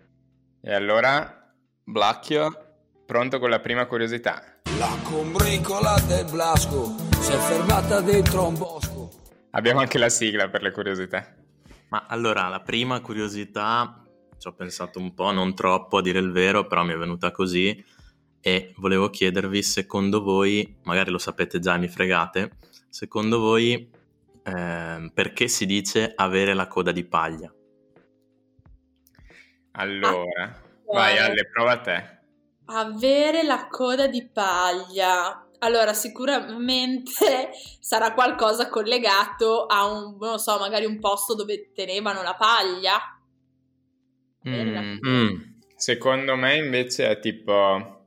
E 0.62 0.73
allora, 0.73 1.52
Blacchio, 1.85 2.76
pronto 3.04 3.38
con 3.38 3.50
la 3.50 3.61
prima 3.61 3.85
curiosità. 3.85 4.42
La 4.78 4.97
combricola 5.02 6.00
del 6.06 6.25
Blasco 6.25 6.94
si 7.21 7.33
è 7.33 7.37
fermata 7.37 8.00
dentro 8.00 8.47
un 8.47 8.56
bosco. 8.56 9.11
Abbiamo 9.50 9.80
anche 9.80 9.99
la 9.99 10.09
sigla 10.09 10.49
per 10.49 10.62
le 10.62 10.71
curiosità. 10.71 11.35
Ma 11.90 12.06
allora, 12.09 12.49
la 12.49 12.61
prima 12.61 13.02
curiosità, 13.02 14.04
ci 14.38 14.49
ho 14.49 14.53
pensato 14.53 14.99
un 14.99 15.14
po', 15.14 15.31
non 15.33 15.55
troppo 15.55 15.99
a 15.99 16.03
dire 16.03 16.19
il 16.19 16.31
vero, 16.31 16.67
però 16.67 16.85
mi 16.85 16.93
è 16.93 16.97
venuta 16.97 17.31
così 17.31 17.85
e 18.41 18.75
volevo 18.76 19.09
chiedervi, 19.09 19.62
secondo 19.62 20.23
voi, 20.23 20.76
magari 20.83 21.11
lo 21.11 21.17
sapete 21.17 21.61
già 21.61 21.76
e 21.76 21.79
mi 21.79 21.88
fregate, 21.88 22.59
secondo 22.91 23.38
voi 23.38 23.91
ehm, 24.43 25.11
perché 25.14 25.49
si 25.49 25.64
dice 25.64 26.12
avere 26.14 26.53
la 26.53 26.69
coda 26.69 26.93
di 26.93 27.05
paglia? 27.05 27.53
Allora, 29.73 30.61
vai 30.93 31.14
buono. 31.14 31.26
alle 31.31 31.49
prova 31.50 31.73
a 31.73 31.81
te. 31.81 32.19
Avere 32.67 33.43
la 33.43 33.67
coda 33.69 34.07
di 34.07 34.29
paglia. 34.29 35.49
Allora, 35.61 35.95
sicuramente 35.95 37.50
sarà 37.81 38.12
qualcosa 38.12 38.69
collegato 38.69 39.67
a 39.67 39.87
un, 39.87 40.17
non 40.19 40.38
so, 40.38 40.59
magari 40.59 40.85
un 40.85 41.00
posto 41.00 41.35
dove 41.35 41.73
tenevano 41.73 42.23
la 42.23 42.35
paglia. 42.35 43.00
Mm. 44.49 44.99
Mm, 45.07 45.43
Secondo 45.77 46.37
me 46.37 46.57
invece 46.57 47.09
è 47.09 47.19
tipo 47.19 48.07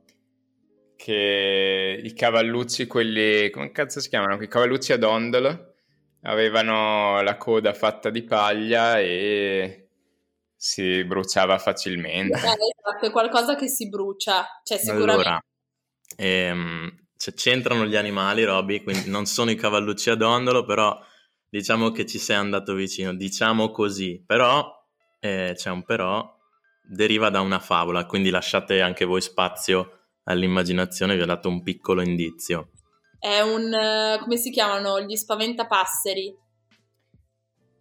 che 0.96 2.00
i 2.02 2.12
cavallucci, 2.12 2.86
quelli, 2.86 3.50
come 3.50 3.70
cazzo 3.70 4.00
si 4.00 4.08
chiamano? 4.08 4.36
Quei 4.36 4.48
cavallucci 4.48 4.92
ad 4.92 5.04
ondolo 5.04 5.74
avevano 6.22 7.20
la 7.22 7.36
coda 7.36 7.72
fatta 7.72 8.10
di 8.10 8.24
paglia 8.24 8.98
e 8.98 9.90
si 10.56 11.04
bruciava 11.04 11.58
facilmente. 11.58 12.36
Eh, 12.36 12.40
esatto, 12.40 13.06
è 13.06 13.10
qualcosa 13.12 13.54
che 13.54 13.68
si 13.68 13.88
brucia. 13.88 14.44
Cioè, 14.64 14.78
sicuramente. 14.78 15.12
Allora, 15.12 15.40
ehm, 16.16 17.06
c- 17.16 17.34
c'entrano 17.34 17.86
gli 17.86 17.96
animali, 17.96 18.42
Roby, 18.42 18.82
quindi 18.82 19.08
non 19.08 19.26
sono 19.26 19.50
i 19.52 19.56
cavallucci 19.56 20.10
ad 20.10 20.22
ondolo, 20.22 20.64
però 20.64 20.98
diciamo 21.48 21.90
che 21.92 22.06
ci 22.06 22.18
sei 22.18 22.36
andato 22.36 22.74
vicino, 22.74 23.14
diciamo 23.14 23.70
così, 23.70 24.20
però 24.26 24.77
eh, 25.20 25.52
c'è 25.54 25.70
un 25.70 25.82
però, 25.84 26.36
deriva 26.82 27.30
da 27.30 27.40
una 27.40 27.58
favola, 27.58 28.06
quindi 28.06 28.30
lasciate 28.30 28.80
anche 28.80 29.04
voi 29.04 29.20
spazio 29.20 29.92
all'immaginazione, 30.24 31.14
vi 31.16 31.22
ho 31.22 31.26
dato 31.26 31.48
un 31.48 31.62
piccolo 31.62 32.02
indizio. 32.02 32.70
È 33.18 33.40
un. 33.40 33.72
eh, 33.72 34.18
come 34.20 34.36
si 34.36 34.50
chiamano? 34.50 35.00
Gli 35.00 35.16
spaventapasseri. 35.16 36.36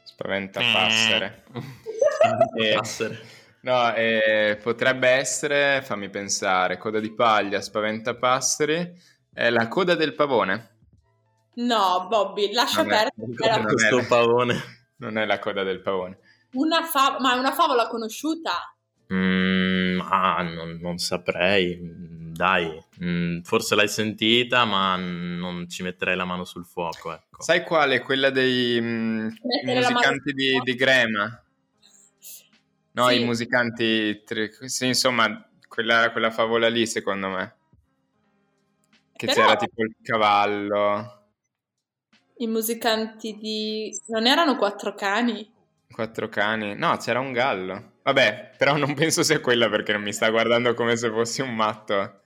Spaventa 0.03 0.61
passere. 0.73 1.43
Eh, 1.53 1.85
Eh, 2.57 2.73
passere. 2.73 3.21
No, 3.61 3.93
eh, 3.93 4.57
potrebbe 4.61 5.07
essere, 5.09 5.81
fammi 5.83 6.09
pensare, 6.09 6.77
coda 6.77 6.99
di 6.99 7.13
paglia, 7.13 7.61
spaventa 7.61 8.15
passeri, 8.15 8.91
è 9.31 9.49
la 9.51 9.67
coda 9.67 9.93
del 9.93 10.15
pavone. 10.15 10.75
No, 11.55 12.07
Bobby, 12.09 12.51
lascia 12.53 12.83
perdere. 12.83 13.11
non 13.15 13.35
Era 13.39 13.55
è- 13.59 13.63
Questo 13.65 14.05
pavone. 14.07 14.55
Non 14.97 15.17
è 15.19 15.25
la 15.25 15.37
coda 15.37 15.61
del 15.63 15.81
pavone. 15.81 16.17
Una 16.53 16.83
fa- 16.83 17.17
ma 17.19 17.35
è 17.35 17.37
una 17.39 17.51
favola 17.53 17.87
conosciuta. 17.87 18.75
Mm, 19.13 20.01
ah, 20.01 20.41
non, 20.43 20.77
non 20.81 20.97
saprei, 20.97 21.79
dai, 22.33 22.85
Mm, 23.03 23.41
forse 23.41 23.75
l'hai 23.75 23.87
sentita, 23.87 24.65
ma 24.65 24.95
non 24.95 25.69
ci 25.69 25.83
metterei 25.83 26.15
la 26.15 26.25
mano 26.25 26.43
sul 26.45 26.65
fuoco, 26.65 27.13
ecco. 27.13 27.43
Sai 27.43 27.63
quale? 27.63 27.99
Quella 28.01 28.31
dei 28.31 28.79
mm, 28.81 29.27
musicanti 29.63 30.33
di, 30.33 30.59
di 30.63 30.73
Grema. 30.75 31.43
No, 32.93 33.07
Sì. 33.09 33.21
i 33.21 33.23
musicanti, 33.23 34.23
tri- 34.25 34.49
sì, 34.67 34.87
insomma, 34.87 35.47
quella, 35.67 36.11
quella 36.11 36.31
favola 36.31 36.67
lì, 36.69 36.87
secondo 36.87 37.29
me. 37.29 37.55
Che 39.15 39.25
Però- 39.27 39.41
c'era 39.45 39.55
tipo 39.55 39.83
il 39.83 39.95
cavallo, 40.01 41.13
I 42.39 42.47
musicanti 42.47 43.35
di... 43.37 43.95
Non 44.07 44.25
erano 44.27 44.57
quattro 44.57 44.93
cani? 44.95 45.47
Quattro 45.91 46.27
cani. 46.29 46.75
No, 46.75 46.97
c'era 46.97 47.19
un 47.19 47.31
gallo. 47.31 47.93
Vabbè, 48.03 48.51
però 48.57 48.77
non 48.77 48.93
penso 48.93 49.23
sia 49.23 49.39
quella 49.41 49.69
perché 49.69 49.91
non 49.93 50.01
mi 50.01 50.13
sta 50.13 50.29
guardando 50.29 50.73
come 50.73 50.95
se 50.95 51.09
fossi 51.09 51.41
un 51.41 51.53
matto. 51.55 52.21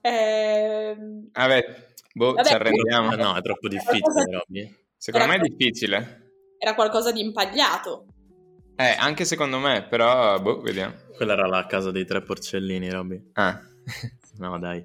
Ehm, 0.00 1.28
Vabbè, 1.32 1.64
boh, 2.12 2.32
Vabbè, 2.34 2.48
ci 2.48 2.54
arrendiamo. 2.54 3.10
Ah, 3.10 3.16
no, 3.16 3.36
è 3.36 3.42
troppo 3.42 3.68
difficile, 3.68 4.24
Robby. 4.30 4.74
Secondo 4.96 5.26
me 5.26 5.34
è 5.34 5.38
Era- 5.38 5.46
difficile. 5.48 6.30
Era 6.58 6.74
qualcosa 6.74 7.12
di 7.12 7.20
impagliato. 7.20 8.06
Eh, 8.76 8.94
anche 8.98 9.24
secondo 9.24 9.58
me, 9.58 9.84
però, 9.88 10.38
boh, 10.40 10.60
vediamo. 10.60 10.94
Quella 11.16 11.32
era 11.32 11.46
la 11.46 11.66
casa 11.66 11.90
dei 11.90 12.04
tre 12.04 12.22
porcellini, 12.22 12.90
Robby. 12.90 13.30
Ah. 13.34 13.60
No, 14.38 14.58
dai. 14.58 14.84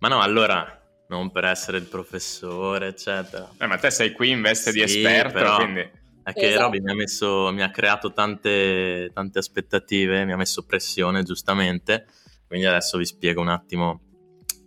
Ma 0.00 0.08
no, 0.08 0.20
allora, 0.20 0.78
non 1.08 1.30
per 1.30 1.44
essere 1.46 1.78
il 1.78 1.86
professore, 1.86 2.88
eccetera. 2.88 3.48
Eh, 3.58 3.66
ma 3.66 3.78
te 3.78 3.90
sei 3.90 4.12
qui 4.12 4.28
in 4.28 4.42
veste 4.42 4.70
di 4.70 4.86
Sì, 4.86 4.98
esperto, 5.02 5.32
però- 5.32 5.56
quindi... 5.56 5.90
È 6.22 6.32
che 6.32 6.48
Esatto. 6.48 6.64
Robby 6.64 6.80
mi 6.80 6.90
ha, 6.90 6.94
messo, 6.94 7.50
mi 7.52 7.62
ha 7.62 7.70
creato 7.70 8.12
tante, 8.12 9.10
tante 9.12 9.38
aspettative, 9.38 10.24
mi 10.24 10.32
ha 10.32 10.36
messo 10.36 10.64
pressione, 10.64 11.22
giustamente. 11.22 12.06
Quindi 12.46 12.66
adesso 12.66 12.98
vi 12.98 13.06
spiego 13.06 13.40
un 13.40 13.48
attimo 13.48 14.02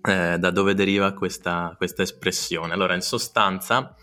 eh, 0.02 0.38
da 0.38 0.50
dove 0.52 0.74
deriva 0.74 1.14
questa, 1.14 1.74
questa 1.78 2.02
espressione. 2.02 2.74
Allora, 2.74 2.96
in 2.96 3.02
sostanza, 3.02 3.96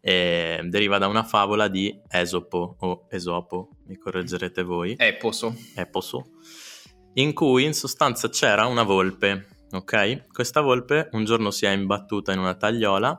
eh, 0.00 0.60
deriva 0.64 0.98
da 0.98 1.06
una 1.06 1.24
favola 1.24 1.68
di 1.68 1.98
Esopo 2.08 2.76
o 2.78 3.06
Esopo, 3.08 3.70
mi 3.86 3.96
correggerete 3.96 4.62
voi. 4.62 4.96
Posso. 5.18 5.54
Eposo, 5.74 6.26
in 7.14 7.32
cui 7.32 7.64
in 7.64 7.72
sostanza 7.72 8.28
c'era 8.28 8.66
una 8.66 8.82
volpe, 8.82 9.48
ok? 9.70 10.26
Questa 10.30 10.60
volpe 10.60 11.08
un 11.12 11.24
giorno 11.24 11.50
si 11.50 11.64
è 11.64 11.70
imbattuta 11.70 12.32
in 12.32 12.38
una 12.38 12.54
tagliola 12.54 13.18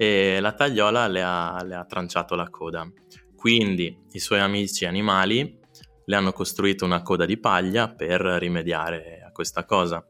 e 0.00 0.38
la 0.38 0.52
tagliola 0.52 1.08
le 1.08 1.22
ha, 1.24 1.60
le 1.64 1.74
ha 1.74 1.84
tranciato 1.84 2.36
la 2.36 2.48
coda. 2.48 2.88
Quindi 3.34 4.06
i 4.12 4.20
suoi 4.20 4.38
amici 4.38 4.84
animali 4.84 5.58
le 6.04 6.16
hanno 6.16 6.30
costruito 6.30 6.84
una 6.84 7.02
coda 7.02 7.26
di 7.26 7.36
paglia 7.36 7.92
per 7.92 8.20
rimediare 8.20 9.24
a 9.26 9.32
questa 9.32 9.64
cosa. 9.64 10.06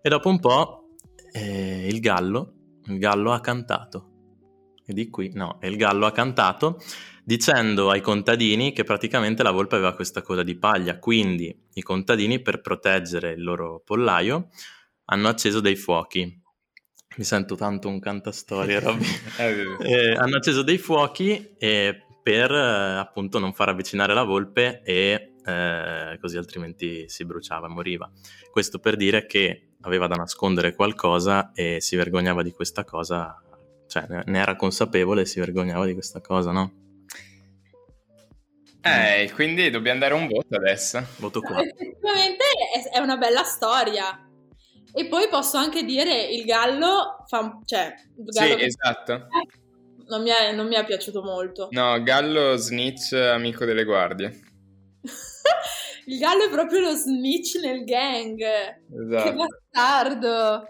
E 0.00 0.08
dopo 0.08 0.28
un 0.28 0.38
po' 0.38 0.90
eh, 1.32 1.88
il 1.88 1.98
gallo, 1.98 2.54
il 2.86 2.98
gallo 2.98 3.32
ha 3.32 3.40
cantato. 3.40 4.10
E 4.86 4.92
di 4.92 5.08
qui, 5.08 5.32
no, 5.34 5.58
il 5.62 5.76
gallo 5.76 6.06
ha 6.06 6.12
cantato 6.12 6.78
dicendo 7.24 7.90
ai 7.90 8.00
contadini 8.00 8.72
che 8.72 8.84
praticamente 8.84 9.42
la 9.42 9.50
volpe 9.50 9.74
aveva 9.74 9.94
questa 9.94 10.22
coda 10.22 10.44
di 10.44 10.56
paglia, 10.56 10.98
quindi 10.98 11.56
i 11.74 11.82
contadini 11.82 12.40
per 12.40 12.60
proteggere 12.60 13.32
il 13.32 13.42
loro 13.42 13.82
pollaio 13.84 14.50
hanno 15.06 15.28
acceso 15.28 15.58
dei 15.58 15.76
fuochi. 15.76 16.41
Mi 17.16 17.24
sento 17.24 17.54
tanto 17.54 17.88
un 17.88 18.00
cantastorie, 18.00 18.78
Robby. 18.80 19.06
eh, 19.82 20.12
hanno 20.12 20.36
acceso 20.36 20.62
dei 20.62 20.78
fuochi 20.78 21.54
eh, 21.58 22.06
per 22.22 22.50
eh, 22.50 22.98
appunto 22.98 23.38
non 23.38 23.52
far 23.52 23.68
avvicinare 23.68 24.14
la 24.14 24.22
volpe 24.22 24.82
e 24.82 25.34
eh, 25.44 26.18
così 26.20 26.36
altrimenti 26.36 27.08
si 27.08 27.24
bruciava, 27.24 27.68
moriva. 27.68 28.10
Questo 28.50 28.78
per 28.78 28.96
dire 28.96 29.26
che 29.26 29.74
aveva 29.82 30.06
da 30.06 30.14
nascondere 30.14 30.74
qualcosa 30.74 31.52
e 31.52 31.80
si 31.80 31.96
vergognava 31.96 32.42
di 32.42 32.52
questa 32.52 32.84
cosa, 32.84 33.40
cioè 33.88 34.06
ne 34.24 34.38
era 34.38 34.56
consapevole 34.56 35.22
e 35.22 35.26
si 35.26 35.40
vergognava 35.40 35.84
di 35.84 35.92
questa 35.92 36.20
cosa, 36.20 36.52
no? 36.52 36.80
Eh, 38.84 39.30
quindi 39.34 39.70
dobbiamo 39.70 40.00
dare 40.00 40.14
un 40.14 40.26
voto 40.26 40.56
adesso. 40.56 41.04
Voto 41.18 41.40
4. 41.40 41.62
Effettivamente 41.76 42.44
è 42.92 42.98
una 42.98 43.16
bella 43.16 43.44
storia. 43.44 44.26
E 44.94 45.06
poi 45.06 45.28
posso 45.28 45.56
anche 45.56 45.84
dire 45.84 46.24
il 46.24 46.44
gallo 46.44 47.24
fa... 47.26 47.58
Cioè, 47.64 47.94
il 48.18 48.24
gallo 48.24 48.58
sì, 48.58 48.64
esatto. 48.64 49.26
Non 50.08 50.22
mi, 50.22 50.30
è, 50.30 50.52
non 50.52 50.66
mi 50.66 50.74
è 50.74 50.84
piaciuto 50.84 51.22
molto. 51.22 51.68
No, 51.70 52.02
gallo 52.02 52.56
snitch 52.56 53.12
amico 53.14 53.64
delle 53.64 53.84
guardie. 53.84 54.40
il 56.06 56.18
gallo 56.18 56.44
è 56.44 56.50
proprio 56.50 56.80
lo 56.80 56.94
snitch 56.94 57.58
nel 57.62 57.84
gang. 57.84 58.40
Esatto. 58.40 59.30
Che 59.30 59.34
bastardo. 59.34 60.66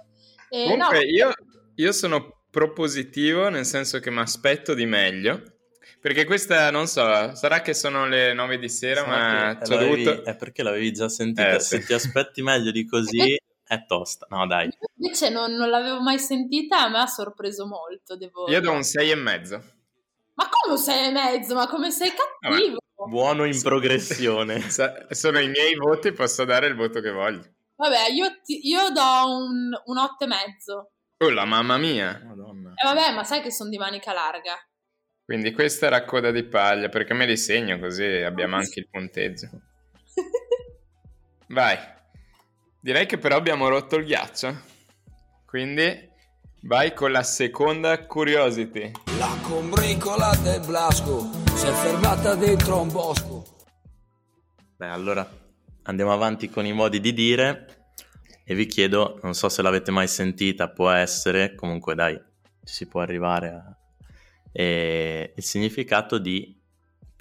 E, 0.49 0.65
Comunque 0.65 0.99
no, 0.99 1.05
io, 1.05 1.33
io 1.75 1.93
sono 1.93 2.43
propositivo 2.51 3.49
nel 3.49 3.65
senso 3.65 3.99
che 3.99 4.11
mi 4.11 4.21
aspetto 4.21 4.75
di 4.75 4.87
meglio. 4.87 5.43
Perché 6.01 6.25
questa, 6.25 6.71
non 6.71 6.87
so, 6.87 7.35
sarà 7.35 7.61
che 7.61 7.75
sono 7.75 8.07
le 8.07 8.33
9 8.33 8.59
di 8.59 8.69
sera, 8.69 9.03
sarà 9.03 9.55
ma 9.55 9.65
ci 9.65 9.73
ho 9.73 9.77
dovuto... 9.79 10.25
È 10.25 10.37
perché 10.37 10.63
l'avevi 10.65 10.93
già 10.93 11.09
sentita, 11.09 11.55
eh, 11.55 11.61
se 11.61 11.81
sì. 11.81 11.87
ti 11.87 11.93
aspetti 11.93 12.43
meglio 12.43 12.73
di 12.73 12.85
così 12.85 13.37
è 13.73 13.87
tosta. 13.87 14.27
No, 14.29 14.47
dai. 14.47 14.69
Invece 14.97 15.31
non, 15.31 15.53
non 15.55 15.71
l'avevo 15.71 16.01
mai 16.01 16.19
sentita, 16.19 16.83
a 16.83 16.89
me 16.91 16.99
ha 16.99 17.07
sorpreso 17.07 17.67
molto. 17.67 18.17
Devo... 18.17 18.49
Io 18.49 18.61
do 18.61 18.71
un 18.71 18.81
6,5. 18.81 19.63
Ma 20.35 20.49
come 20.49 20.75
un 20.75 20.81
6,5? 20.81 21.55
Ma 21.55 21.67
come 21.67 21.91
sei 21.91 22.11
cattivo? 22.11 22.79
Vabbè. 22.95 23.11
Buono 23.11 23.45
in 23.45 23.61
progressione. 23.63 24.61
sono 25.11 25.39
i 25.39 25.49
miei 25.49 25.75
voti, 25.75 26.13
posso 26.13 26.45
dare 26.45 26.67
il 26.67 26.75
voto 26.75 27.01
che 27.01 27.11
voglio. 27.11 27.45
Vabbè, 27.77 28.11
io, 28.11 28.41
ti, 28.45 28.69
io 28.69 28.91
do 28.91 29.03
un, 29.03 29.71
un 29.87 29.97
8,5. 29.97 31.25
Oh, 31.25 31.31
la 31.31 31.47
mamma 31.47 31.79
mia. 31.79 32.21
Madonna. 32.25 32.75
Eh 32.75 32.85
vabbè, 32.85 33.15
ma 33.15 33.25
sai 33.25 33.41
che 33.41 33.51
sono 33.51 33.71
di 33.71 33.79
manica 33.79 34.13
larga. 34.13 34.55
Quindi 35.25 35.53
questa 35.53 35.87
era 35.87 36.05
coda 36.05 36.31
di 36.31 36.45
paglia, 36.45 36.91
perché 36.91 37.15
me 37.15 37.25
li 37.25 37.39
segno 37.39 37.79
così 37.79 38.05
abbiamo 38.05 38.57
anche 38.57 38.81
il 38.81 38.89
punteggio. 38.91 39.49
Vai. 41.49 41.92
Direi 42.85 43.07
che 43.07 43.17
però 43.17 43.37
abbiamo 43.37 43.69
rotto 43.69 43.95
il 43.95 44.05
ghiaccio. 44.05 44.61
Quindi 45.47 46.11
vai 46.63 46.93
con 46.93 47.13
la 47.13 47.23
seconda 47.23 48.05
curiosity. 48.07 48.91
La 49.19 49.39
combricola 49.41 50.35
del 50.43 50.59
Blasco 50.67 51.31
si 51.55 51.69
è 51.69 51.71
fermata 51.71 52.35
dentro 52.35 52.81
un 52.81 52.91
bosco. 52.91 53.45
Beh, 54.77 54.89
allora 54.89 55.25
andiamo 55.85 56.13
avanti 56.13 56.51
con 56.51 56.67
i 56.67 56.73
modi 56.73 56.99
di 56.99 57.13
dire 57.13 57.85
e 58.45 58.53
vi 58.57 58.67
chiedo, 58.67 59.21
non 59.23 59.35
so 59.35 59.49
se 59.49 59.63
l'avete 59.63 59.93
mai 59.93 60.09
sentita, 60.09 60.69
può 60.69 60.91
essere, 60.91 61.55
comunque 61.55 61.95
dai, 61.95 62.21
ci 62.65 62.75
si 62.75 62.89
può 62.89 63.01
arrivare 63.01 63.49
a 63.49 63.77
e 64.51 65.33
il 65.37 65.43
significato 65.45 66.19
di 66.19 66.61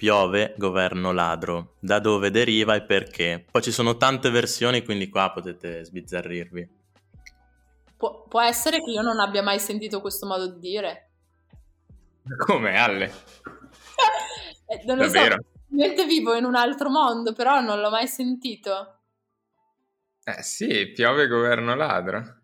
piove 0.02 0.54
governo 0.56 1.12
ladro, 1.12 1.76
da 1.78 2.00
dove 2.00 2.32
deriva 2.32 2.74
e 2.74 2.82
perché. 2.82 3.46
Poi 3.48 3.62
ci 3.62 3.70
sono 3.70 3.96
tante 3.96 4.30
versioni, 4.30 4.82
quindi 4.84 5.08
qua 5.08 5.30
potete 5.30 5.84
sbizzarrirvi. 5.84 6.68
Pu- 7.96 8.26
può 8.26 8.40
essere 8.40 8.78
che 8.82 8.90
io 8.90 9.00
non 9.00 9.20
abbia 9.20 9.44
mai 9.44 9.60
sentito 9.60 10.00
questo 10.00 10.26
modo 10.26 10.48
di 10.54 10.58
dire. 10.58 11.10
Come 12.36 12.76
Ale? 12.76 13.12
eh, 14.66 14.82
non 14.86 14.96
lo 14.96 15.04
Davvero? 15.04 15.36
so, 15.36 15.40
mentre 15.68 16.04
vivo 16.04 16.34
in 16.34 16.46
un 16.46 16.56
altro 16.56 16.90
mondo, 16.90 17.32
però 17.32 17.60
non 17.60 17.78
l'ho 17.80 17.90
mai 17.90 18.08
sentito. 18.08 19.02
Eh 20.24 20.42
sì, 20.42 20.90
piove 20.90 21.28
governo 21.28 21.76
ladro. 21.76 22.40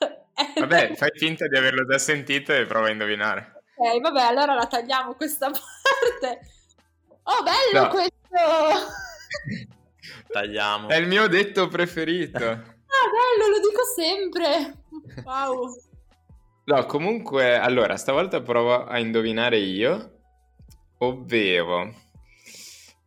Vabbè, 0.58 0.94
fai 0.96 1.10
finta 1.14 1.46
di 1.46 1.56
averlo 1.56 1.86
già 1.86 1.98
sentito 1.98 2.52
e 2.52 2.66
prova 2.66 2.88
a 2.88 2.90
indovinare. 2.90 3.62
Ok, 3.76 4.00
vabbè, 4.00 4.20
allora 4.22 4.54
la 4.54 4.66
tagliamo 4.66 5.14
questa 5.14 5.46
parte. 5.54 6.40
Oh, 7.30 7.42
bello 7.42 7.84
no. 7.84 7.90
questo! 7.90 8.16
Tagliamo. 10.32 10.88
È 10.88 10.96
il 10.96 11.06
mio 11.06 11.28
detto 11.28 11.68
preferito. 11.68 12.38
ah, 12.42 12.56
bello, 12.56 13.48
lo 13.50 13.60
dico 13.60 13.82
sempre. 13.94 14.74
Wow. 15.24 15.68
No, 16.64 16.86
comunque, 16.86 17.58
allora, 17.58 17.98
stavolta 17.98 18.40
provo 18.40 18.86
a 18.86 18.98
indovinare 18.98 19.58
io, 19.58 20.20
ovvero 20.98 21.94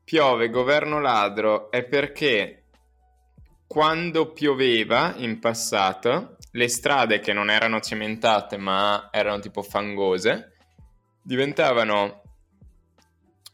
piove 0.04 0.50
governo 0.50 1.00
ladro 1.00 1.72
è 1.72 1.84
perché 1.84 2.66
quando 3.66 4.34
pioveva 4.34 5.14
in 5.18 5.40
passato 5.40 6.38
le 6.52 6.68
strade 6.68 7.20
che 7.20 7.32
non 7.32 7.50
erano 7.50 7.80
cementate 7.80 8.58
ma 8.58 9.08
erano 9.10 9.40
tipo 9.40 9.62
fangose 9.62 10.58
diventavano 11.22 12.21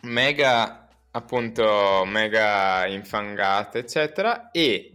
mega 0.01 0.87
appunto 1.11 2.03
mega 2.05 2.85
infangate 2.85 3.79
eccetera 3.79 4.51
e 4.51 4.91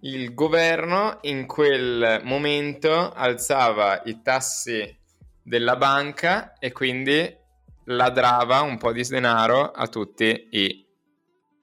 il 0.00 0.32
governo 0.34 1.18
in 1.22 1.46
quel 1.46 2.20
momento 2.24 3.12
alzava 3.12 4.02
i 4.04 4.22
tassi 4.22 4.98
della 5.42 5.76
banca 5.76 6.54
e 6.58 6.72
quindi 6.72 7.36
ladrava 7.84 8.60
un 8.60 8.78
po' 8.78 8.92
di 8.92 9.02
denaro 9.02 9.70
a 9.70 9.86
tutti 9.88 10.48
i 10.52 10.86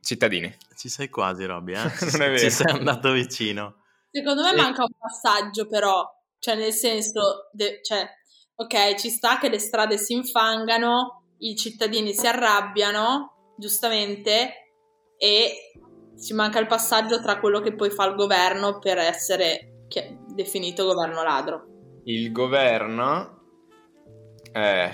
cittadini. 0.02 0.56
Ci 0.76 0.90
sei 0.90 1.10
quasi, 1.10 1.46
Robby, 1.46 1.74
eh? 1.74 1.90
Ci, 1.98 2.38
ci 2.38 2.52
sei 2.52 2.72
andato 2.72 3.12
vicino. 3.12 3.84
Secondo 4.12 4.44
me 4.44 4.54
manca 4.54 4.84
un 4.84 4.94
passaggio, 4.98 5.68
però, 5.68 6.06
cioè 6.40 6.56
nel 6.56 6.74
senso, 6.74 7.50
de- 7.52 7.80
cioè, 7.82 8.08
ok, 8.56 8.96
ci 8.96 9.10
sta 9.10 9.40
che 9.40 9.50
le 9.50 9.60
strade 9.60 9.98
si 9.98 10.14
infangano, 10.14 11.24
i 11.40 11.56
cittadini 11.56 12.14
si 12.14 12.28
arrabbiano, 12.28 13.54
giustamente, 13.58 14.74
e 15.18 15.72
ci 16.20 16.34
manca 16.34 16.60
il 16.60 16.68
passaggio 16.68 17.22
tra 17.22 17.40
quello 17.40 17.60
che 17.60 17.76
poi 17.76 17.90
fa 17.90 18.06
il 18.06 18.16
governo 18.16 18.80
per 18.80 18.98
essere 18.98 19.86
definito 20.34 20.86
governo 20.86 21.24
ladro. 21.24 21.66
Il 22.06 22.32
governo 22.32 23.42
è 24.52 24.92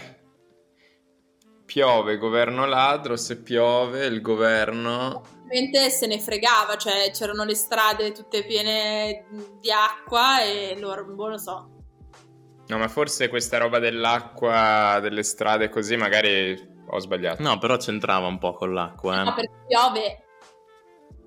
piove 1.66 2.18
governo 2.18 2.66
ladro, 2.66 3.16
se 3.16 3.42
piove 3.42 4.06
il 4.06 4.22
governo 4.22 5.22
Ovviamente 5.54 5.92
se 5.92 6.08
ne 6.08 6.20
fregava, 6.20 6.78
cioè 6.78 7.12
c'erano 7.12 7.44
le 7.44 7.54
strade 7.54 8.12
tutte 8.12 8.44
piene 8.44 9.26
di 9.62 9.70
acqua 9.72 10.42
e 10.42 10.76
loro, 10.80 11.06
boh, 11.06 11.28
lo 11.28 11.38
so, 11.38 11.83
No, 12.68 12.78
ma 12.78 12.88
forse 12.88 13.28
questa 13.28 13.58
roba 13.58 13.80
dell'acqua, 13.80 15.00
delle 15.02 15.24
strade 15.24 15.70
così, 15.70 15.98
magari 15.98 16.58
ho 16.88 17.00
sbagliato. 17.00 17.44
No, 17.44 17.58
però 17.58 17.78
c'entrava 17.78 18.28
un 18.28 18.38
po' 18.38 18.54
con 18.54 18.74
l'acqua. 18.74 19.22
Eh. 19.22 19.24
No, 19.24 19.34
perché 19.34 19.52
piove. 19.68 20.24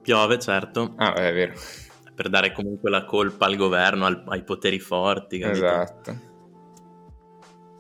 Piove, 0.03 0.39
certo. 0.39 0.95
Ah, 0.97 1.15
è 1.15 1.33
vero. 1.33 1.55
Per 2.15 2.29
dare 2.31 2.53
comunque 2.53 2.89
la 2.89 3.05
colpa 3.05 3.47
al 3.47 3.57
governo, 3.57 4.07
al, 4.07 4.25
ai 4.29 4.45
poteri 4.45 4.79
forti. 4.79 5.39
Capito? 5.39 5.65
Esatto. 5.67 6.21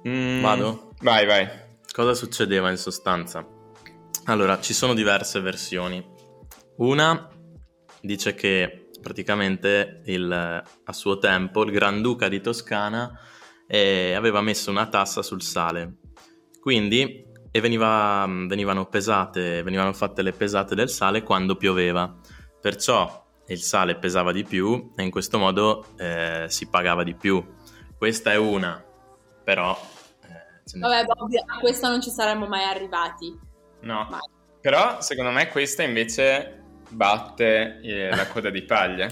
Mm, 0.07 0.43
Vado? 0.43 0.91
Vai, 1.01 1.27
vai. 1.27 1.49
Cosa 1.91 2.15
succedeva 2.15 2.71
in 2.71 2.77
sostanza? 2.77 3.47
Allora, 4.25 4.61
ci 4.61 4.75
sono 4.75 4.93
diverse 4.93 5.41
versioni. 5.41 6.05
Una 6.77 7.29
dice 8.01 8.35
che 8.35 8.91
praticamente 9.01 10.03
il, 10.07 10.31
a 10.33 10.93
suo 10.93 11.19
tempo 11.19 11.63
il 11.65 11.71
Granduca 11.71 12.29
di 12.29 12.41
Toscana 12.41 13.19
e 13.67 14.15
aveva 14.15 14.41
messo 14.41 14.71
una 14.71 14.87
tassa 14.89 15.23
sul 15.23 15.43
sale. 15.43 15.97
Quindi 16.61 17.25
e 17.51 17.61
veniva, 17.61 18.27
venivano 18.29 18.87
pesate, 18.87 19.63
venivano 19.63 19.93
fatte 19.95 20.21
le 20.21 20.33
pesate 20.33 20.75
del 20.75 20.91
sale 20.91 21.23
quando 21.23 21.57
pioveva. 21.57 22.15
Perciò 22.61 23.25
il 23.47 23.61
sale 23.61 23.97
pesava 23.97 24.33
di 24.33 24.45
più 24.45 24.93
e 24.95 25.03
in 25.03 25.11
questo 25.11 25.39
modo 25.39 25.87
eh, 25.97 26.45
si 26.49 26.69
pagava 26.69 27.03
di 27.03 27.15
più. 27.15 27.43
Questa 27.97 28.33
è 28.33 28.37
una, 28.37 28.85
però... 29.43 29.75
eh, 30.23 30.79
Vabbè, 30.79 31.05
Bobby, 31.05 31.37
a 31.39 31.59
questa 31.59 31.89
non 31.89 32.03
ci 32.03 32.11
saremmo 32.11 32.47
mai 32.47 32.65
arrivati. 32.65 33.39
No. 33.83 34.07
Mai. 34.11 34.21
Però 34.61 35.01
secondo 35.01 35.31
me 35.31 35.49
questa 35.49 35.83
invece 35.83 36.63
batte 36.91 37.81
eh, 37.81 38.15
la 38.15 38.27
coda 38.29 38.51
di 38.51 38.65
paglia. 38.65 39.09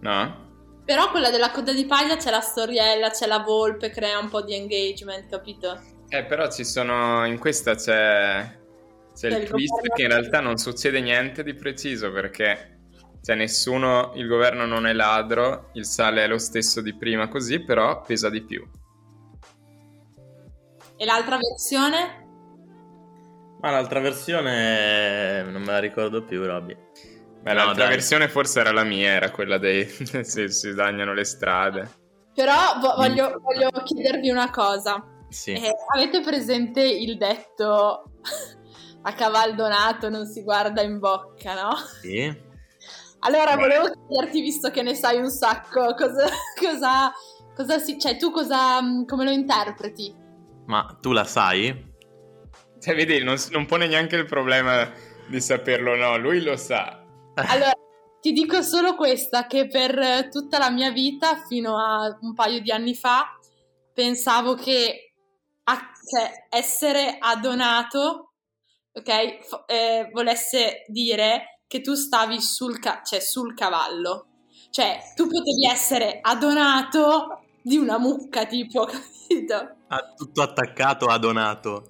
No? 0.00 0.49
Però 0.84 1.10
quella 1.10 1.30
della 1.30 1.50
coda 1.50 1.72
di 1.72 1.84
paglia 1.86 2.16
c'è 2.16 2.30
la 2.30 2.40
storiella, 2.40 3.10
c'è 3.10 3.26
la 3.26 3.38
volpe, 3.38 3.90
crea 3.90 4.18
un 4.18 4.28
po' 4.28 4.42
di 4.42 4.54
engagement, 4.54 5.28
capito? 5.30 5.80
Eh, 6.08 6.24
però 6.24 6.50
ci 6.50 6.64
sono. 6.64 7.24
In 7.26 7.38
questa 7.38 7.74
c'è. 7.76 8.58
C'è 9.14 9.28
C'è 9.28 9.36
il 9.36 9.42
il 9.42 9.48
twist 9.48 9.70
governo- 9.74 9.94
che 9.94 10.02
in 10.02 10.08
realtà 10.08 10.40
non 10.40 10.56
succede 10.56 11.00
niente 11.00 11.42
di 11.44 11.54
preciso 11.54 12.10
perché. 12.10 12.78
Cioè, 13.22 13.36
nessuno. 13.36 14.12
Il 14.16 14.26
governo 14.26 14.64
non 14.66 14.86
è 14.86 14.92
ladro, 14.92 15.70
il 15.74 15.84
sale 15.84 16.24
è 16.24 16.26
lo 16.26 16.38
stesso 16.38 16.80
di 16.80 16.94
prima, 16.96 17.28
così, 17.28 17.60
però 17.62 18.00
pesa 18.02 18.28
di 18.30 18.42
più. 18.42 18.66
E 20.96 21.04
l'altra 21.04 21.36
versione? 21.36 22.26
Ma 23.60 23.70
l'altra 23.70 24.00
versione 24.00 25.42
non 25.44 25.60
me 25.62 25.72
la 25.72 25.78
ricordo 25.78 26.24
più, 26.24 26.44
Robby. 26.44 26.76
Beh, 27.42 27.52
No, 27.52 27.64
l'altra 27.64 27.84
dai. 27.84 27.88
versione 27.94 28.28
forse 28.28 28.60
era 28.60 28.72
la 28.72 28.84
mia, 28.84 29.10
era 29.12 29.30
quella 29.30 29.58
dei. 29.58 29.86
se 30.24 30.48
si 30.50 30.74
dagnano 30.74 31.14
le 31.14 31.24
strade. 31.24 31.90
Però 32.34 32.78
vo- 32.80 32.92
Mm. 32.94 32.96
voglio, 32.96 33.40
voglio 33.40 33.70
chiedervi 33.82 34.30
una 34.30 34.50
cosa. 34.50 35.04
Sì. 35.28 35.52
Eh, 35.52 35.72
avete 35.94 36.20
presente 36.22 36.82
il 36.82 37.16
detto 37.16 38.04
a 39.02 39.12
caval 39.14 39.54
donato 39.54 40.08
non 40.10 40.26
si 40.26 40.42
guarda 40.42 40.82
in 40.82 40.98
bocca, 40.98 41.54
no? 41.54 41.76
Sì. 42.00 42.48
Allora 43.20 43.54
volevo 43.56 43.90
chiederti, 44.08 44.40
visto 44.40 44.70
che 44.70 44.82
ne 44.82 44.94
sai 44.94 45.18
un 45.18 45.30
sacco, 45.30 45.94
cosa, 45.94 46.26
cosa, 46.58 47.12
cosa 47.54 47.78
si, 47.78 47.98
cioè 47.98 48.16
tu 48.16 48.30
cosa, 48.30 48.80
mm, 48.82 49.04
come 49.04 49.24
lo 49.24 49.30
interpreti? 49.30 50.14
Ma 50.66 50.96
tu 51.00 51.12
la 51.12 51.24
sai? 51.24 51.88
Cioè, 52.80 52.94
vedi, 52.94 53.22
non, 53.22 53.36
non 53.50 53.66
pone 53.66 53.86
neanche 53.86 54.16
il 54.16 54.24
problema 54.24 54.90
di 55.28 55.40
saperlo, 55.40 55.94
no, 55.96 56.16
lui 56.16 56.42
lo 56.42 56.56
sa. 56.56 56.99
Allora, 57.48 57.72
ti 58.20 58.32
dico 58.32 58.62
solo 58.62 58.94
questa, 58.96 59.46
che 59.46 59.66
per 59.66 60.28
tutta 60.30 60.58
la 60.58 60.70
mia 60.70 60.90
vita, 60.90 61.42
fino 61.46 61.76
a 61.78 62.18
un 62.20 62.34
paio 62.34 62.60
di 62.60 62.70
anni 62.70 62.94
fa, 62.94 63.38
pensavo 63.92 64.54
che 64.54 65.12
a- 65.64 65.90
cioè, 66.08 66.46
essere 66.50 67.16
adonato, 67.18 68.32
ok, 68.92 69.44
fo- 69.44 69.66
eh, 69.66 70.08
volesse 70.12 70.84
dire 70.88 71.60
che 71.66 71.80
tu 71.80 71.94
stavi 71.94 72.40
sul, 72.40 72.78
ca- 72.78 73.02
cioè, 73.04 73.20
sul 73.20 73.54
cavallo. 73.54 74.26
Cioè, 74.70 75.12
tu 75.14 75.26
potevi 75.26 75.66
essere 75.66 76.18
adonato 76.20 77.42
di 77.62 77.76
una 77.76 77.98
mucca, 77.98 78.46
tipo, 78.46 78.84
capito? 79.30 79.76
Ha 79.88 80.12
tutto 80.16 80.42
attaccato 80.42 81.06
a 81.06 81.18
Donato. 81.18 81.84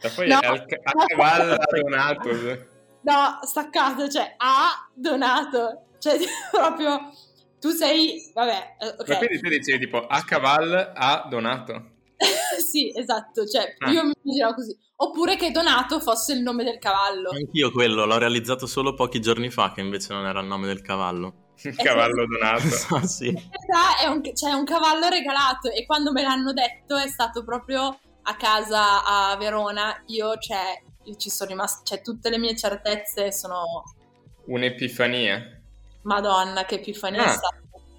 E 0.00 0.10
poi 0.10 0.28
No. 0.28 0.38
al, 0.42 0.64
ca- 0.66 0.78
a 0.82 0.92
cavallo 1.06 1.56
donato. 1.70 2.67
No, 3.08 3.38
staccato, 3.42 4.08
cioè, 4.08 4.34
ha 4.36 4.88
donato. 4.94 5.84
Cioè, 5.98 6.18
proprio, 6.52 7.10
tu 7.58 7.70
sei, 7.70 8.30
vabbè, 8.34 8.76
eh, 8.80 8.88
ok. 8.98 9.08
Ma 9.08 9.16
quindi 9.16 9.40
tu 9.40 9.48
dicevi 9.48 9.78
tipo 9.78 10.06
a 10.06 10.22
cavallo 10.24 10.92
ha 10.94 11.26
donato. 11.28 11.96
sì, 12.58 12.92
esatto, 12.94 13.46
cioè 13.46 13.76
Ah. 13.78 13.90
io 13.90 14.04
mi 14.04 14.12
immaginavo 14.22 14.54
così. 14.54 14.76
Oppure 15.00 15.36
che 15.36 15.52
Donato 15.52 16.00
fosse 16.00 16.32
il 16.32 16.42
nome 16.42 16.64
del 16.64 16.78
cavallo. 16.78 17.30
Anch'io 17.30 17.70
quello, 17.70 18.04
l'ho 18.04 18.18
realizzato 18.18 18.66
solo 18.66 18.94
pochi 18.94 19.20
giorni 19.20 19.48
fa, 19.48 19.70
che 19.72 19.80
invece 19.80 20.12
non 20.12 20.26
era 20.26 20.40
il 20.40 20.46
nome 20.46 20.66
del 20.66 20.82
cavallo. 20.82 21.52
Il 21.62 21.76
cavallo 21.76 22.26
donato. 22.26 22.66
Ah, 22.94 23.06
sì. 23.06 23.28
In 23.28 23.34
realtà 23.34 24.02
è 24.02 24.06
un, 24.08 24.20
c'è 24.20 24.52
un 24.52 24.64
cavallo 24.64 25.08
regalato 25.08 25.70
e 25.70 25.86
quando 25.86 26.10
me 26.10 26.22
l'hanno 26.22 26.52
detto 26.52 26.96
è 26.96 27.06
stato 27.06 27.44
proprio 27.44 27.96
a 28.22 28.36
casa 28.36 29.04
a 29.04 29.36
Verona. 29.36 30.02
Io, 30.06 30.36
cioè, 30.38 30.82
io 30.84 30.87
ci 31.16 31.30
sono 31.30 31.50
rimasta, 31.50 31.80
cioè 31.84 32.02
tutte 32.02 32.28
le 32.30 32.38
mie 32.38 32.56
certezze 32.56 33.32
sono... 33.32 33.62
Un'epifania. 34.46 35.60
Madonna, 36.02 36.64
che 36.64 36.76
epifania 36.76 37.24
Ah. 37.24 37.30
è 37.30 37.36
stata. 37.36 37.56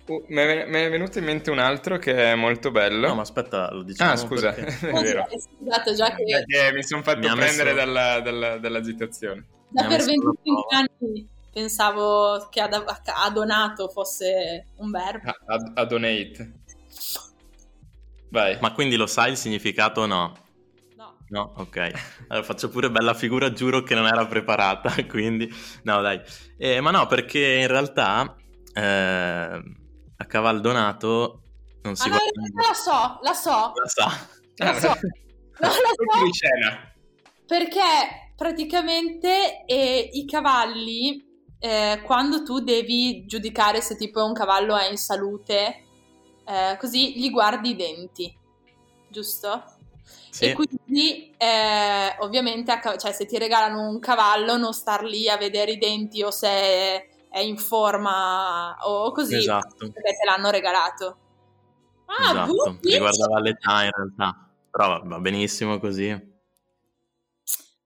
Uh, 0.08 0.26
mi 0.28 0.42
è 0.42 0.90
venuto 0.90 1.20
in 1.20 1.26
mente 1.26 1.52
un 1.52 1.60
altro 1.60 1.98
che 2.00 2.32
è 2.32 2.36
molto 2.36 2.72
bello. 2.72 3.08
No, 3.10 3.16
ma 3.16 3.22
aspetta, 3.22 3.72
lo 3.72 3.84
diciamo 3.84 4.12
ah, 4.12 4.16
scusa, 4.16 4.52
perché- 4.52 4.90
è 4.90 5.02
vero. 5.02 5.28
Scusate, 5.60 5.94
già 5.94 6.16
che 6.16 6.24
Perché 6.24 6.74
mi 6.74 6.84
sono 6.84 7.04
fatto 7.04 7.20
Mi 7.20 7.36
prendere 7.36 7.74
messo- 7.74 7.86
dalla- 7.86 8.20
dalla- 8.20 8.58
dall'agitazione. 8.58 9.46
da 9.70 9.84
mi 9.84 9.88
per 9.90 9.98
messo 9.98 10.10
alla 10.10 10.22
25 10.34 10.64
prova. 10.68 10.78
anni 10.78 11.28
pensavo 11.54 12.48
che 12.50 12.62
ad- 12.62 12.74
a 13.06 13.30
Donato 13.30 13.88
fosse 13.90 14.66
un 14.78 14.90
verbo. 14.90 15.30
A, 15.30 15.38
a- 15.46 15.72
a 15.76 15.86
donate. 15.86 16.54
Vai. 18.30 18.58
Ma 18.62 18.72
quindi 18.74 18.96
lo 18.96 19.06
sai 19.06 19.32
il 19.32 19.38
significato 19.38 20.02
o 20.02 20.06
no? 20.08 20.34
No. 21.30 21.40
No, 21.40 21.54
ok. 21.58 21.92
Allora 22.30 22.46
faccio 22.46 22.70
pure 22.70 22.92
bella 22.92 23.14
figura, 23.14 23.52
giuro 23.52 23.84
che 23.84 23.96
non 23.96 24.06
era 24.06 24.26
preparata, 24.26 24.94
quindi... 25.08 25.52
No, 25.84 26.02
dai. 26.02 26.22
Eh, 26.58 26.82
ma 26.82 26.92
no, 26.92 27.08
perché 27.08 27.58
in 27.62 27.68
realtà 27.68 28.36
eh, 28.74 28.82
a 28.82 30.26
Caval 30.26 30.62
Donato 30.62 31.42
non 31.84 31.96
si 31.96 32.08
Ah, 32.08 32.12
no, 32.12 32.18
guarda... 32.18 32.32
realtà 32.34 32.68
la 32.68 32.74
so, 32.74 33.20
la 33.22 33.34
so. 33.34 33.74
La 33.76 33.88
sa. 33.88 34.28
La 34.56 34.80
so. 34.80 34.98
No, 35.62 35.68
la 35.68 35.74
so 36.32 36.88
perché 37.50 38.32
praticamente 38.36 39.66
eh, 39.66 40.10
i 40.14 40.24
cavalli, 40.26 41.26
eh, 41.58 42.02
quando 42.06 42.44
tu 42.44 42.60
devi 42.60 43.26
giudicare 43.26 43.82
se 43.82 43.98
tipo 43.98 44.24
un 44.24 44.34
cavallo 44.34 44.78
è 44.78 44.88
in 44.88 44.98
salute, 44.98 45.84
eh, 46.46 46.78
così 46.80 47.20
gli 47.20 47.32
guardi 47.32 47.72
i 47.72 47.76
denti, 47.76 48.32
giusto? 49.10 49.79
Sì. 50.30 50.46
E 50.46 50.54
quindi 50.54 51.34
eh, 51.38 52.16
ovviamente 52.20 52.72
a 52.72 52.98
cioè, 52.98 53.12
se 53.12 53.26
ti 53.26 53.38
regalano 53.38 53.88
un 53.88 54.00
cavallo 54.00 54.58
non 54.58 54.74
star 54.74 55.04
lì 55.04 55.28
a 55.28 55.38
vedere 55.38 55.72
i 55.72 55.78
denti 55.78 56.22
o 56.22 56.32
se 56.32 56.48
è 57.30 57.40
in 57.40 57.58
forma 57.58 58.78
o 58.82 59.12
così 59.12 59.36
Esatto. 59.36 59.76
perché 59.78 60.18
te 60.18 60.26
l'hanno 60.26 60.50
regalato. 60.50 61.18
Ah, 62.06 62.32
esatto, 62.32 62.80
riguardava 62.82 63.40
l'età 63.40 63.84
in 63.84 63.92
realtà. 63.92 64.50
Però 64.72 65.02
va- 65.04 65.20
benissimo 65.20 65.80
così. 65.80 66.18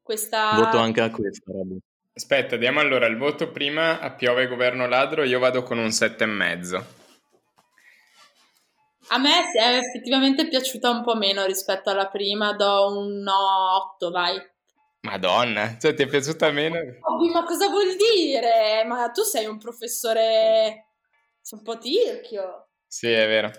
questa... 0.01 0.53
Voto 0.55 0.77
anche 0.77 1.01
a 1.01 1.09
questo, 1.09 1.51
Robby. 1.51 1.77
Aspetta, 2.15 2.57
diamo 2.57 2.79
allora 2.79 3.07
il 3.07 3.17
voto 3.17 3.49
prima 3.49 3.99
a 3.99 4.11
Piove 4.11 4.47
Governo 4.47 4.87
Ladro. 4.87 5.23
Io 5.23 5.39
vado 5.39 5.63
con 5.63 5.77
un 5.77 5.91
sette 5.91 6.25
e 6.25 6.27
mezzo. 6.27 6.85
A 9.09 9.17
me 9.17 9.51
è 9.51 9.77
effettivamente 9.77 10.47
piaciuta 10.47 10.89
un 10.89 11.03
po' 11.03 11.15
meno 11.15 11.45
rispetto 11.45 11.89
alla 11.89 12.07
prima, 12.07 12.53
do 12.53 12.97
un 12.97 13.25
8, 13.27 14.09
vai. 14.09 14.41
Madonna, 15.01 15.77
cioè 15.77 15.93
ti 15.93 16.03
è 16.03 16.07
piaciuta 16.07 16.49
meno? 16.51 16.77
Bobby, 16.99 17.29
ma 17.29 17.43
cosa 17.43 17.67
vuol 17.67 17.95
dire? 17.95 18.83
Ma 18.85 19.09
tu 19.11 19.21
sei 19.23 19.45
un 19.45 19.57
professore 19.57 20.87
sei 21.41 21.59
un 21.59 21.63
po' 21.65 21.77
tirchio. 21.77 22.69
Sì, 22.87 23.11
è 23.11 23.27
vero. 23.27 23.51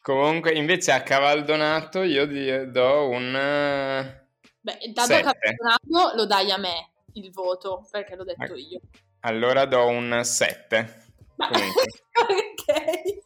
Comunque, 0.00 0.52
invece 0.52 0.92
a 0.92 1.02
Cavaldonato 1.02 2.02
io 2.02 2.24
do 2.70 3.08
un... 3.08 3.34
eh, 3.34 4.28
Beh, 4.60 4.78
dato 4.92 5.08
Sette. 5.08 5.22
campionato 5.22 6.16
lo 6.16 6.26
dai 6.26 6.50
a 6.52 6.56
me 6.56 6.92
il 7.14 7.30
voto, 7.32 7.86
perché 7.90 8.14
l'ho 8.14 8.24
detto 8.24 8.54
io. 8.54 8.80
Allora 9.20 9.64
do 9.64 9.86
un 9.86 10.20
7. 10.22 11.02
Ma 11.36 11.48
ok. 11.50 13.22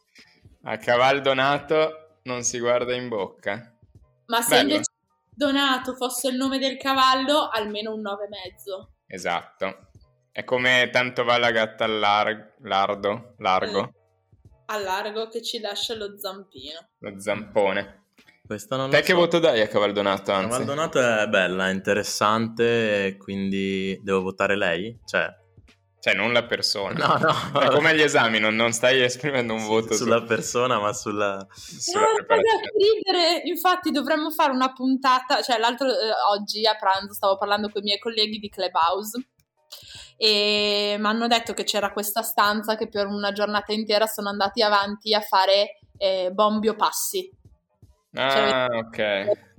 A 0.71 0.77
Cavaldonato 0.77 2.19
non 2.25 2.43
si 2.43 2.59
guarda 2.59 2.95
in 2.95 3.09
bocca. 3.09 3.75
Ma 4.27 4.43
se 4.43 4.57
Bello. 4.57 4.69
invece 4.73 4.91
Donato 5.35 5.95
fosse 5.95 6.29
il 6.29 6.37
nome 6.37 6.59
del 6.59 6.77
cavallo, 6.77 7.49
almeno 7.51 7.95
un 7.95 8.03
9,5. 8.03 8.89
Esatto. 9.07 9.89
È 10.31 10.45
come 10.45 10.91
tanto 10.93 11.25
va 11.25 11.39
la 11.39 11.51
gatta 11.53 11.85
al 11.85 11.99
lar- 11.99 12.55
lardo, 12.61 13.35
largo, 13.39 13.93
A 14.67 14.79
largo 14.79 15.29
che 15.29 15.43
ci 15.43 15.59
lascia 15.59 15.95
lo 15.95 16.19
zampino. 16.19 16.87
lo 16.99 17.19
zampone. 17.19 18.03
Questo 18.45 18.77
non 18.77 18.91
Te 18.91 18.97
lo 18.99 19.03
che 19.03 19.13
so. 19.13 19.17
voto 19.19 19.39
dai 19.39 19.63
a 19.63 19.69
Cavaldonato, 19.69 20.33
anzi? 20.33 20.51
Cavaldonato 20.51 21.01
è 21.01 21.27
bella, 21.29 21.69
è 21.69 21.73
interessante, 21.73 23.07
e 23.07 23.17
quindi 23.17 23.99
devo 24.03 24.21
votare 24.21 24.55
lei? 24.57 24.99
Cioè, 25.07 25.27
Cioè, 26.01 26.15
non 26.15 26.33
la 26.33 26.45
persona. 26.45 27.19
no, 27.19 27.19
no, 27.53 27.61
È 27.61 27.69
come 27.71 27.91
agli 27.91 28.03
esami, 28.03 28.39
non, 28.39 28.55
non 28.55 28.73
stai 28.73 29.03
esprimendo 29.03 29.53
un 29.55 29.67
voto 29.67 29.93
su- 29.95 30.05
sulla 30.05 30.23
persona, 30.23 30.79
ma 30.79 30.93
sulla... 30.93 31.45
sulla 31.51 32.01
No, 32.01 32.07
ridere! 32.77 33.43
Infatti 33.45 33.91
dovremmo 33.91 34.31
fare 34.31 34.53
una 34.53 34.73
puntata, 34.73 35.43
cioè 35.43 35.59
l'altro 35.59 35.89
eh, 35.89 35.93
oggi 36.31 36.65
a 36.67 36.77
pranzo 36.77 37.15
stavo 37.15 37.37
parlando 37.37 37.69
con 37.71 37.83
i 37.83 37.85
miei 37.87 37.99
colleghi 37.99 38.39
di 38.39 38.49
Clubhouse 38.49 39.29
e 40.17 40.97
mi 40.99 41.07
hanno 41.07 41.27
detto 41.27 41.53
che 41.53 41.65
c'era 41.65 41.93
questa 41.93 42.23
stanza 42.23 42.77
che 42.77 42.89
per 42.89 43.07
una 43.07 43.31
giornata 43.33 43.73
intera 43.73 44.07
sono 44.07 44.29
andati 44.29 44.63
avanti 44.63 45.15
a 45.15 45.21
fare 45.21 45.79
eh, 45.97 46.31
bombio 46.33 46.75
passi 46.75 47.31
Ah, 48.15 48.67
ok. 48.73 48.99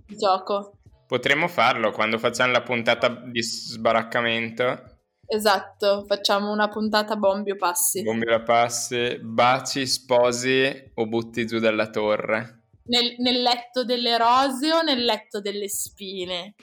il 0.07 0.17
gioco. 0.17 0.73
Potremmo 1.07 1.47
farlo 1.47 1.91
quando 1.91 2.17
facciamo 2.17 2.51
la 2.51 2.61
puntata 2.61 3.07
di 3.07 3.41
sbaraccamento. 3.41 4.88
Esatto, 5.31 6.05
facciamo 6.07 6.51
una 6.51 6.69
puntata 6.69 7.15
bombio 7.15 7.55
passi. 7.55 8.01
Bombio 8.01 8.41
passi, 8.41 9.19
baci, 9.21 9.85
sposi 9.85 10.91
o 10.95 11.05
butti 11.05 11.45
giù 11.45 11.59
dalla 11.59 11.91
torre. 11.91 12.63
Nel, 12.85 13.13
nel 13.19 13.43
letto 13.43 13.85
delle 13.85 14.17
rose 14.17 14.73
o 14.73 14.81
nel 14.81 15.05
letto 15.05 15.39
delle 15.39 15.69
spine? 15.69 16.55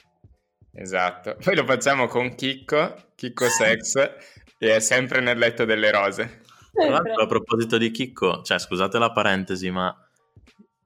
Esatto. 0.73 1.37
Poi 1.41 1.55
lo 1.55 1.63
facciamo 1.63 2.07
con 2.07 2.35
Chicco, 2.35 3.11
Chicco 3.15 3.47
Sex, 3.47 3.95
e 4.59 4.75
è 4.75 4.79
sempre 4.81 5.21
nel 5.21 5.37
letto 5.37 5.63
delle 5.63 5.89
rose. 5.89 6.41
Tra 6.73 6.89
l'altro, 6.89 7.23
a 7.23 7.25
proposito 7.25 7.77
di 7.77 7.89
Chicco, 7.89 8.41
cioè 8.43 8.59
scusate 8.59 8.99
la 8.99 9.13
parentesi, 9.13 9.71
ma 9.71 9.95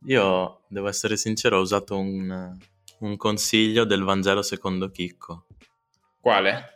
io 0.06 0.62
devo 0.67 0.88
essere 0.88 1.17
sincero, 1.17 1.58
ho 1.58 1.62
usato 1.62 1.98
un, 1.98 2.56
un 3.00 3.17
consiglio 3.17 3.86
del 3.86 4.04
Vangelo 4.04 4.44
secondo 4.44 4.91
Chicco. 4.91 5.48
Quale? 6.20 6.70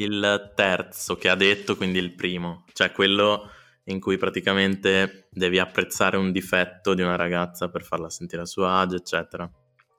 Il 0.00 0.52
terzo 0.54 1.16
che 1.16 1.28
ha 1.28 1.34
detto, 1.34 1.76
quindi 1.76 1.98
il 1.98 2.14
primo, 2.14 2.64
cioè 2.72 2.92
quello 2.92 3.50
in 3.84 3.98
cui 3.98 4.16
praticamente 4.16 5.26
devi 5.30 5.58
apprezzare 5.58 6.16
un 6.16 6.30
difetto 6.30 6.94
di 6.94 7.02
una 7.02 7.16
ragazza 7.16 7.68
per 7.68 7.82
farla 7.82 8.08
sentire 8.08 8.42
a 8.42 8.46
suo 8.46 8.68
agio, 8.68 8.96
eccetera. 8.96 9.50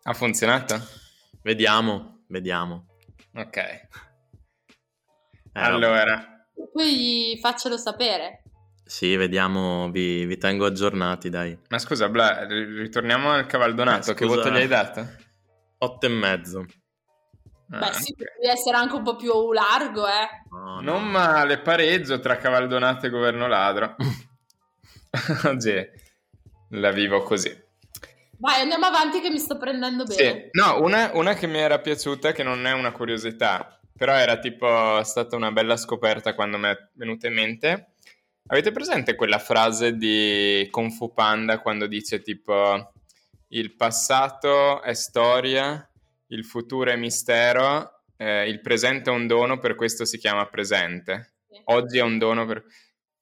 Ha 0.03 0.13
funzionato? 0.13 0.79
Vediamo, 1.41 2.23
vediamo. 2.27 2.87
Ok. 3.35 3.57
Eh, 3.57 3.89
allora, 5.51 6.45
Poi 6.71 7.37
faccelo 7.41 7.75
sapere. 7.75 8.43
Sì, 8.85 9.17
vediamo, 9.17 9.91
vi, 9.91 10.25
vi 10.25 10.37
tengo 10.37 10.65
aggiornati, 10.65 11.29
dai. 11.29 11.59
ma 11.67 11.77
scusa, 11.77 12.07
Bla, 12.07 12.45
ri- 12.45 12.79
ritorniamo 12.79 13.31
al 13.31 13.45
cavaldonato. 13.47 14.11
Eh, 14.11 14.13
che 14.15 14.25
scusa. 14.25 14.37
voto 14.37 14.49
gli 14.49 14.61
hai 14.61 14.67
dato? 14.67 15.07
Otto 15.79 16.05
e 16.05 16.09
mezzo. 16.09 16.65
Ah, 17.71 17.77
Beh, 17.79 17.93
sì, 17.93 18.11
ok. 18.11 18.17
devi 18.39 18.51
essere 18.51 18.77
anche 18.77 18.95
un 18.95 19.03
po' 19.03 19.15
più 19.15 19.51
largo, 19.51 20.07
eh. 20.07 20.27
No, 20.51 20.75
no. 20.75 20.81
Non 20.81 21.05
male, 21.07 21.59
pareggio 21.59 22.19
tra 22.19 22.37
cavaldonato 22.37 23.05
e 23.05 23.09
governo 23.09 23.47
ladro. 23.47 23.95
Oggi 25.45 25.89
la 26.71 26.91
vivo 26.91 27.21
così. 27.23 27.67
Vai, 28.37 28.61
andiamo 28.61 28.85
avanti 28.85 29.19
che 29.19 29.29
mi 29.29 29.37
sto 29.39 29.57
prendendo 29.57 30.09
Sì, 30.09 30.15
bene. 30.23 30.49
no, 30.53 30.81
una, 30.81 31.11
una 31.13 31.33
che 31.33 31.45
mi 31.47 31.57
era 31.59 31.79
piaciuta, 31.79 32.31
che 32.31 32.41
non 32.43 32.65
è 32.65 32.71
una 32.71 32.91
curiosità, 32.91 33.77
però 33.97 34.13
era 34.13 34.37
tipo 34.39 35.03
stata 35.03 35.35
una 35.35 35.51
bella 35.51 35.75
scoperta 35.75 36.33
quando 36.33 36.57
mi 36.57 36.67
è 36.69 36.77
venuta 36.93 37.27
in 37.27 37.33
mente. 37.33 37.93
Avete 38.47 38.71
presente 38.71 39.15
quella 39.15 39.39
frase 39.39 39.95
di 39.97 40.67
Kung 40.71 40.89
Fu 40.91 41.13
Panda 41.13 41.59
quando 41.59 41.85
dice 41.85 42.21
tipo 42.21 42.93
il 43.49 43.75
passato 43.75 44.81
è 44.81 44.93
storia, 44.93 45.87
il 46.29 46.45
futuro 46.45 46.91
è 46.91 46.95
mistero, 46.95 48.03
eh, 48.17 48.47
il 48.47 48.61
presente 48.61 49.09
è 49.09 49.13
un 49.13 49.27
dono, 49.27 49.59
per 49.59 49.75
questo 49.75 50.05
si 50.05 50.17
chiama 50.17 50.47
presente. 50.47 51.35
Oggi 51.65 51.97
è 51.97 52.01
un 52.01 52.17
dono 52.17 52.45
per... 52.45 52.63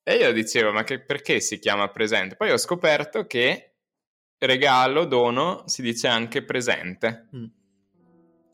E 0.03 0.15
io 0.15 0.31
dicevo, 0.31 0.71
ma 0.71 0.83
che- 0.83 1.01
perché 1.01 1.39
si 1.39 1.59
chiama 1.59 1.89
presente? 1.89 2.35
Poi 2.35 2.51
ho 2.51 2.57
scoperto 2.57 3.25
che 3.25 3.75
regalo, 4.39 5.05
dono, 5.05 5.63
si 5.67 5.81
dice 5.81 6.07
anche 6.07 6.43
presente. 6.43 7.27
Mm. 7.35 7.45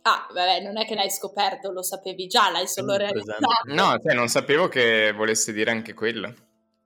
Ah, 0.05 0.27
vabbè, 0.33 0.61
non 0.61 0.77
è 0.77 0.85
che 0.85 0.95
l'hai 0.95 1.09
scoperto, 1.09 1.71
lo 1.71 1.81
sapevi 1.81 2.27
già, 2.27 2.49
l'hai 2.49 2.67
solo 2.67 2.97
realizzato. 2.97 3.45
No, 3.65 3.95
cioè 4.03 4.13
non 4.13 4.27
sapevo 4.27 4.67
che 4.67 5.13
volesse 5.13 5.53
dire 5.53 5.71
anche 5.71 5.93
quello. 5.93 6.33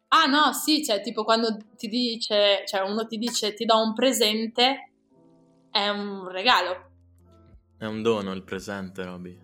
Ah, 0.10 0.26
no, 0.26 0.54
sì, 0.54 0.84
cioè, 0.86 1.02
tipo 1.02 1.24
quando 1.24 1.58
ti 1.76 1.88
dice, 1.88 2.64
cioè 2.66 2.82
uno 2.82 3.08
ti 3.08 3.18
dice 3.18 3.54
ti 3.54 3.66
do 3.66 3.82
un 3.82 3.94
presente, 3.94 4.92
è 5.72 5.90
un 5.90 6.30
regalo. 6.30 6.87
È 7.80 7.86
un 7.86 8.02
dono 8.02 8.32
il 8.32 8.44
presente, 8.44 9.04
Roby. 9.04 9.40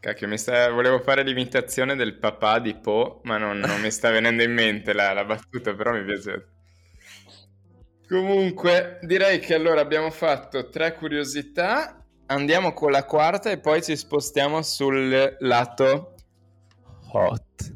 Cacchio, 0.00 0.28
mi 0.28 0.38
sta... 0.38 0.70
volevo 0.70 0.98
fare 1.00 1.22
l'imitazione 1.22 1.94
del 1.94 2.16
papà 2.16 2.58
di 2.58 2.74
Po, 2.74 3.20
ma 3.24 3.36
non, 3.36 3.58
non 3.58 3.80
mi 3.82 3.90
sta 3.90 4.10
venendo 4.10 4.42
in 4.42 4.54
mente 4.54 4.94
la, 4.94 5.12
la 5.12 5.24
battuta, 5.26 5.74
però 5.74 5.92
mi 5.92 6.02
piace. 6.04 6.48
Comunque, 8.08 8.98
direi 9.02 9.40
che 9.40 9.54
allora 9.54 9.82
abbiamo 9.82 10.10
fatto 10.10 10.70
tre 10.70 10.94
curiosità. 10.94 12.02
Andiamo 12.28 12.72
con 12.72 12.92
la 12.92 13.04
quarta 13.04 13.50
e 13.50 13.58
poi 13.58 13.82
ci 13.82 13.94
spostiamo 13.94 14.62
sul 14.62 15.36
lato 15.40 16.14
hot. 17.12 17.74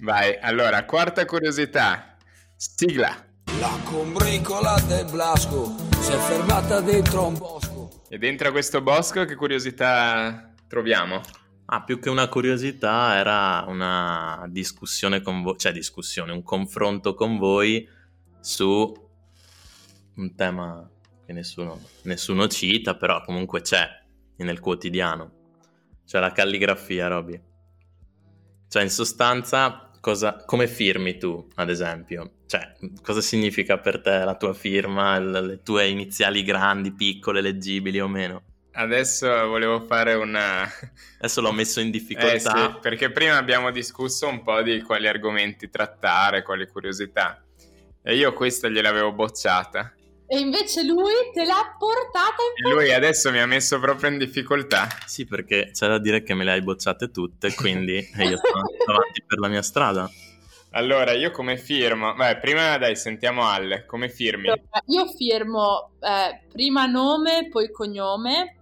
Vai, 0.00 0.36
allora, 0.40 0.84
quarta 0.84 1.24
curiosità. 1.24 2.16
Sigla. 2.56 3.24
La 3.60 3.78
combricola 3.84 4.80
del 4.88 5.06
Blasco 5.10 5.87
si 6.08 6.14
è 6.14 6.16
fermata 6.16 6.80
dentro 6.80 7.26
un 7.26 7.36
bosco. 7.36 7.90
E 8.08 8.16
dentro 8.16 8.48
a 8.48 8.50
questo 8.50 8.80
bosco 8.80 9.26
che 9.26 9.34
curiosità 9.34 10.54
troviamo? 10.66 11.20
Ah, 11.66 11.82
più 11.82 12.00
che 12.00 12.08
una 12.08 12.28
curiosità 12.28 13.16
era 13.16 13.66
una 13.68 14.46
discussione 14.48 15.20
con 15.20 15.42
voi, 15.42 15.58
cioè 15.58 15.70
discussione, 15.70 16.32
un 16.32 16.42
confronto 16.42 17.12
con 17.12 17.36
voi 17.36 17.86
su 18.40 19.10
un 20.14 20.34
tema 20.34 20.90
che 21.26 21.34
nessuno, 21.34 21.78
nessuno 22.04 22.48
cita, 22.48 22.96
però 22.96 23.20
comunque 23.20 23.60
c'è 23.60 23.86
nel 24.36 24.60
quotidiano. 24.60 25.32
Cioè 26.06 26.22
la 26.22 26.32
calligrafia, 26.32 27.08
Roby. 27.08 27.38
Cioè 28.66 28.82
in 28.82 28.90
sostanza 28.90 29.90
cosa, 30.00 30.42
come 30.46 30.68
firmi 30.68 31.18
tu, 31.18 31.46
ad 31.56 31.68
esempio? 31.68 32.37
Cioè 32.48 32.76
cosa 33.02 33.20
significa 33.20 33.76
per 33.76 34.00
te 34.00 34.24
la 34.24 34.34
tua 34.34 34.54
firma, 34.54 35.18
le 35.18 35.60
tue 35.62 35.86
iniziali 35.88 36.42
grandi, 36.42 36.92
piccole, 36.92 37.42
leggibili 37.42 38.00
o 38.00 38.08
meno? 38.08 38.42
Adesso 38.72 39.28
volevo 39.48 39.84
fare 39.84 40.14
una... 40.14 40.66
Adesso 41.18 41.42
l'ho 41.42 41.52
messo 41.52 41.80
in 41.80 41.88
Eh 41.88 41.90
difficoltà. 41.90 42.72
sì, 42.72 42.78
perché 42.80 43.10
prima 43.10 43.36
abbiamo 43.36 43.70
discusso 43.70 44.26
un 44.28 44.42
po' 44.42 44.62
di 44.62 44.80
quali 44.80 45.06
argomenti 45.06 45.68
trattare, 45.68 46.42
quali 46.42 46.66
curiosità. 46.66 47.42
E 48.02 48.16
io 48.16 48.32
questa 48.32 48.68
gliel'avevo 48.68 49.12
bocciata. 49.12 49.92
E 50.26 50.38
invece 50.38 50.84
lui 50.84 51.12
te 51.34 51.44
l'ha 51.44 51.76
portata 51.78 52.36
in 52.60 52.66
E 52.66 52.70
lui 52.72 52.92
adesso 52.92 53.30
mi 53.30 53.40
ha 53.40 53.46
messo 53.46 53.78
proprio 53.78 54.08
in 54.08 54.16
difficoltà. 54.16 54.88
Sì, 55.04 55.26
perché 55.26 55.70
c'è 55.72 55.86
da 55.86 55.98
dire 55.98 56.22
che 56.22 56.32
me 56.32 56.44
le 56.44 56.52
hai 56.52 56.62
bocciate 56.62 57.10
tutte, 57.10 57.52
quindi 57.54 57.96
eh, 57.96 58.24
io 58.24 58.38
sono 58.42 58.62
andato 58.62 58.90
avanti 58.90 59.22
per 59.26 59.38
la 59.38 59.48
mia 59.48 59.62
strada. 59.62 60.10
Allora, 60.72 61.12
io 61.12 61.30
come 61.30 61.56
firmo? 61.56 62.14
Beh, 62.14 62.38
prima 62.38 62.76
dai, 62.78 62.94
sentiamo 62.94 63.48
Alle, 63.48 63.84
come 63.86 64.08
firmi? 64.08 64.48
Io 64.86 65.06
firmo 65.16 65.92
eh, 66.00 66.42
prima 66.48 66.86
nome, 66.86 67.48
poi 67.48 67.70
cognome. 67.70 68.54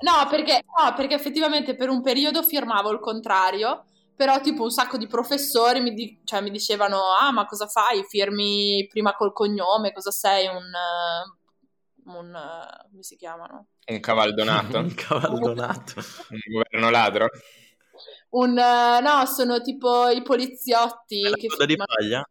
No 0.00 0.26
perché, 0.28 0.62
no, 0.78 0.94
perché 0.94 1.14
effettivamente 1.14 1.76
per 1.76 1.88
un 1.88 2.02
periodo 2.02 2.42
firmavo 2.42 2.90
il 2.90 2.98
contrario, 2.98 3.84
però 4.16 4.40
tipo 4.40 4.64
un 4.64 4.70
sacco 4.70 4.96
di 4.96 5.06
professori 5.06 5.80
mi, 5.80 5.94
di- 5.94 6.20
cioè, 6.24 6.40
mi 6.40 6.50
dicevano, 6.50 6.98
ah 7.20 7.30
ma 7.30 7.46
cosa 7.46 7.66
fai? 7.68 8.04
Firmi 8.04 8.86
prima 8.88 9.14
col 9.14 9.32
cognome, 9.32 9.92
cosa 9.92 10.10
sei? 10.10 10.46
Un... 10.48 10.56
eh, 10.56 11.40
un 12.04 12.34
eh, 12.34 12.88
come 12.90 13.02
si 13.02 13.16
chiamano? 13.16 13.66
Un 13.90 14.00
cavaldonato? 14.00 14.78
Un 14.82 14.94
cavaldonato. 14.94 16.00
un 16.30 16.38
governo 16.48 16.90
ladro? 16.90 17.28
Un, 18.34 18.56
eh, 18.58 19.00
no, 19.00 19.26
sono 19.26 19.60
tipo 19.60 20.08
i 20.08 20.22
poliziotti 20.22 21.20
La 21.22 21.36
che 21.36 21.48
coda 21.48 21.66
di 21.66 21.74
firmano- 21.74 21.92
paglia? 21.94 22.26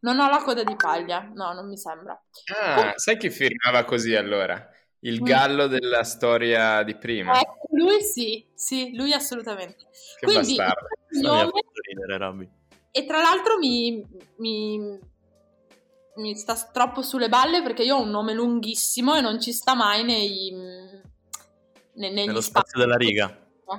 Non 0.00 0.18
ho 0.18 0.28
la 0.28 0.42
coda 0.42 0.64
di 0.64 0.74
paglia, 0.76 1.30
no, 1.34 1.52
non 1.52 1.66
mi 1.68 1.76
sembra. 1.78 2.20
Ah, 2.54 2.92
sai 2.96 3.16
chi 3.16 3.30
firmava 3.30 3.84
così 3.84 4.14
allora? 4.16 4.68
Il 5.00 5.20
Mm. 5.20 5.24
gallo 5.24 5.66
della 5.68 6.02
storia 6.04 6.82
di 6.82 6.96
prima. 6.96 7.38
Eh, 7.38 7.46
lui 7.70 8.02
sì, 8.02 8.44
sì, 8.54 8.94
lui 8.94 9.12
assolutamente. 9.12 9.86
Che 10.18 10.26
Quindi, 10.26 10.56
bastardo. 10.56 10.86
Fatto 11.08 11.80
ridere, 11.86 12.18
Robby. 12.18 12.48
e 12.90 13.06
tra 13.06 13.20
l'altro 13.22 13.58
mi, 13.58 14.04
mi, 14.36 14.98
mi 16.16 16.36
sta 16.36 16.54
troppo 16.72 17.00
sulle 17.02 17.28
balle 17.28 17.62
perché 17.62 17.82
io 17.82 17.96
ho 17.96 18.02
un 18.02 18.10
nome 18.10 18.34
lunghissimo 18.34 19.14
e 19.14 19.20
non 19.20 19.40
ci 19.40 19.52
sta 19.52 19.74
mai 19.74 20.04
nei, 20.04 20.50
ne- 20.50 22.10
negli 22.10 22.26
Nello 22.26 22.40
spazi. 22.40 22.48
spazio 22.70 22.78
della 22.80 22.96
riga. 22.96 23.36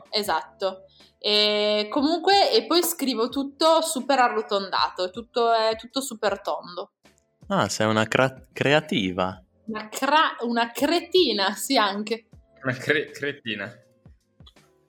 Esatto. 0.10 0.86
E 1.17 1.88
comunque, 1.89 2.51
e 2.51 2.65
poi 2.65 2.84
scrivo 2.84 3.29
tutto 3.29 3.82
super 3.82 4.19
arrotondato, 4.19 5.10
tutto 5.10 5.53
è 5.53 5.75
tutto 5.75 6.01
super 6.01 6.41
tondo. 6.41 6.91
Ah, 7.47 7.69
sei 7.69 7.88
una 7.88 8.06
cra- 8.08 8.45
creativa. 8.51 9.41
Una, 9.65 9.88
cra- 9.89 10.36
una 10.41 10.71
cretina, 10.71 11.53
sì, 11.53 11.77
anche. 11.77 12.27
Una 12.63 12.73
cre- 12.73 13.12
cretina. 13.12 13.65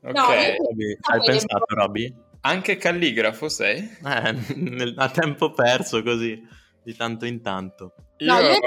Ok. 0.03 0.13
No, 0.13 0.33
io- 0.33 0.57
Robby, 0.59 0.99
hai 1.01 1.21
pensato, 1.25 1.65
Robby? 1.69 2.15
Anche 2.41 2.77
calligrafo 2.77 3.49
sei? 3.49 3.79
Eh, 4.05 4.33
nel- 4.57 4.95
a 4.97 5.09
tempo 5.11 5.53
perso 5.53 6.03
così, 6.03 6.41
di 6.83 6.95
tanto 6.95 7.25
in 7.27 7.41
tanto. 7.43 7.95
Io... 8.19 8.33
No, 8.33 8.41
io- 8.41 8.59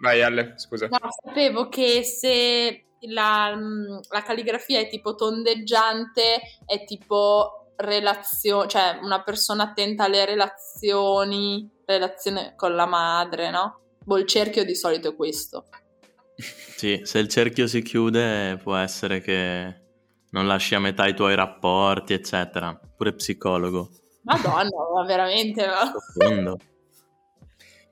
Vai 0.00 0.20
Ale, 0.22 0.54
scusa. 0.56 0.88
No, 0.88 0.98
sapevo 1.22 1.68
che 1.68 2.02
se 2.02 2.86
la, 3.08 3.54
mm, 3.54 3.98
la 4.10 4.22
calligrafia 4.22 4.80
è 4.80 4.88
tipo 4.88 5.14
tondeggiante, 5.14 6.40
è 6.64 6.84
tipo 6.84 7.72
relazione, 7.76 8.68
cioè 8.68 8.98
una 9.02 9.22
persona 9.22 9.64
attenta 9.64 10.04
alle 10.04 10.24
relazioni, 10.24 11.68
relazione 11.84 12.54
con 12.56 12.74
la 12.74 12.86
madre, 12.86 13.50
no? 13.50 13.80
Boh, 14.04 14.18
il 14.18 14.26
cerchio 14.26 14.64
di 14.64 14.74
solito 14.74 15.10
è 15.10 15.16
questo. 15.16 15.66
Sì, 16.74 17.00
se 17.04 17.20
il 17.20 17.28
cerchio 17.28 17.68
si 17.68 17.80
chiude 17.80 18.58
può 18.60 18.74
essere 18.74 19.20
che 19.20 19.82
non 20.30 20.48
lasci 20.48 20.74
a 20.74 20.80
metà 20.80 21.06
i 21.06 21.14
tuoi 21.14 21.36
rapporti, 21.36 22.12
eccetera. 22.12 22.78
Pure 22.96 23.14
psicologo. 23.14 23.88
Madonna, 24.24 24.70
ma 24.92 25.04
veramente. 25.06 25.64
Profondo. 26.14 26.58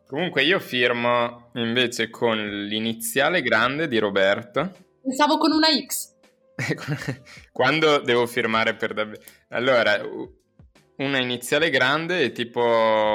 Comunque 0.08 0.42
io 0.42 0.58
firmo 0.58 1.50
invece 1.54 2.10
con 2.10 2.36
l'iniziale 2.36 3.40
grande 3.40 3.86
di 3.86 3.98
Roberto. 3.98 4.81
Pensavo 5.02 5.38
con 5.38 5.52
una 5.52 5.68
X. 5.68 6.10
Quando 7.52 7.98
devo 7.98 8.26
firmare 8.26 8.74
per 8.76 8.94
davvero... 8.94 9.20
Allora, 9.48 10.00
una 10.96 11.20
iniziale 11.20 11.70
grande 11.70 12.22
e 12.22 12.32
tipo 12.32 12.60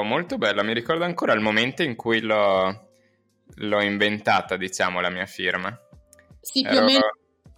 molto 0.04 0.36
bella. 0.36 0.62
Mi 0.62 0.74
ricordo 0.74 1.04
ancora 1.04 1.32
il 1.32 1.40
momento 1.40 1.82
in 1.82 1.96
cui 1.96 2.20
l'ho, 2.20 2.88
l'ho 3.54 3.82
inventata, 3.82 4.56
diciamo, 4.56 5.00
la 5.00 5.10
mia 5.10 5.26
firma. 5.26 5.76
Sì, 6.40 6.62
più, 6.62 6.70
Ero- 6.70 6.80
o 6.80 6.84
meno, 6.84 7.06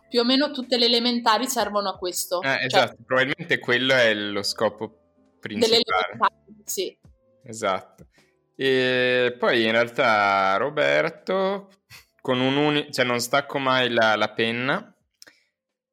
più 0.09 0.21
o 0.21 0.25
meno 0.25 0.51
tutte 0.53 0.79
le 0.79 0.87
elementari 0.87 1.47
servono 1.49 1.91
a 1.91 1.97
questo. 1.97 2.41
Eh, 2.43 2.47
Cioè, 2.47 2.65
esatto, 2.65 2.97
probabilmente 3.05 3.59
quello 3.59 3.95
è 3.95 4.15
lo 4.15 4.43
scopo 4.43 4.87
delle 4.87 5.39
principale. 5.41 5.83
elementari, 5.83 6.63
sì. 6.65 6.97
Esatto. 7.43 8.07
E 8.55 9.35
poi 9.39 9.65
in 9.65 9.71
realtà 9.73 10.57
Roberto, 10.59 11.71
con 12.21 12.41
un 12.41 12.57
unico, 12.57 12.91
cioè 12.91 13.05
non 13.05 13.21
stacco 13.21 13.59
mai 13.59 13.91
la, 13.91 14.17
la 14.17 14.31
penna, 14.31 14.95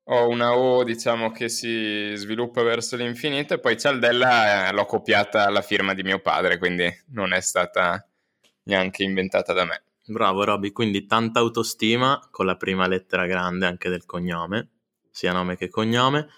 ho 0.10 0.28
una 0.28 0.56
O 0.56 0.84
diciamo 0.84 1.32
che 1.32 1.50
si 1.50 2.14
sviluppa 2.16 2.64
verso 2.64 2.96
l'infinito 2.96 3.54
e 3.54 3.60
poi 3.60 3.78
Cialdella 3.78 4.70
eh, 4.70 4.74
l'ho 4.74 4.86
copiata 4.86 5.46
alla 5.46 5.62
firma 5.62 5.94
di 5.94 6.04
mio 6.04 6.20
padre, 6.20 6.58
quindi 6.58 6.90
non 7.08 7.34
è 7.34 7.42
stata 7.42 8.08
neanche 8.64 9.04
inventata 9.04 9.54
da 9.54 9.66
me. 9.66 9.84
Bravo 10.06 10.46
Robby, 10.46 10.72
quindi 10.72 11.06
tanta 11.06 11.40
autostima 11.40 12.26
con 12.32 12.46
la 12.46 12.56
prima 12.56 12.88
lettera 12.88 13.26
grande 13.26 13.66
anche 13.66 13.90
del 13.90 14.06
cognome, 14.06 14.70
sia 15.12 15.34
nome 15.34 15.58
che 15.58 15.68
cognome. 15.68 16.30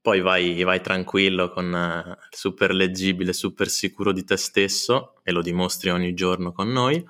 Poi 0.00 0.20
vai, 0.20 0.62
vai 0.64 0.80
tranquillo 0.80 1.50
con 1.50 1.72
eh, 1.72 2.18
super 2.30 2.72
leggibile, 2.72 3.32
super 3.32 3.68
sicuro 3.68 4.12
di 4.12 4.24
te 4.24 4.36
stesso 4.36 5.20
e 5.22 5.30
lo 5.30 5.42
dimostri 5.42 5.90
ogni 5.90 6.14
giorno 6.14 6.50
con 6.50 6.72
noi. 6.72 7.06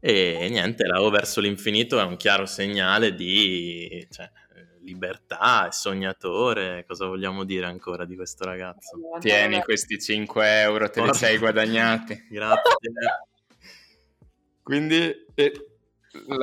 E 0.00 0.46
niente, 0.50 0.84
la 0.86 1.02
O 1.02 1.10
verso 1.10 1.40
l'infinito 1.40 1.98
è 1.98 2.04
un 2.04 2.16
chiaro 2.16 2.46
segnale 2.46 3.14
di 3.14 4.06
cioè, 4.10 4.30
eh, 4.54 4.78
libertà, 4.82 5.70
sognatore. 5.72 6.84
Cosa 6.86 7.06
vogliamo 7.06 7.44
dire 7.44 7.66
ancora 7.66 8.04
di 8.04 8.14
questo 8.14 8.44
ragazzo? 8.44 8.96
Tieni 9.18 9.60
questi 9.62 9.98
5 9.98 10.60
euro, 10.60 10.88
te 10.90 11.02
li 11.02 11.12
sei 11.14 11.38
guadagnati. 11.38 12.26
Grazie. 12.30 12.70
Quindi 14.62 15.26
eh, 15.34 15.52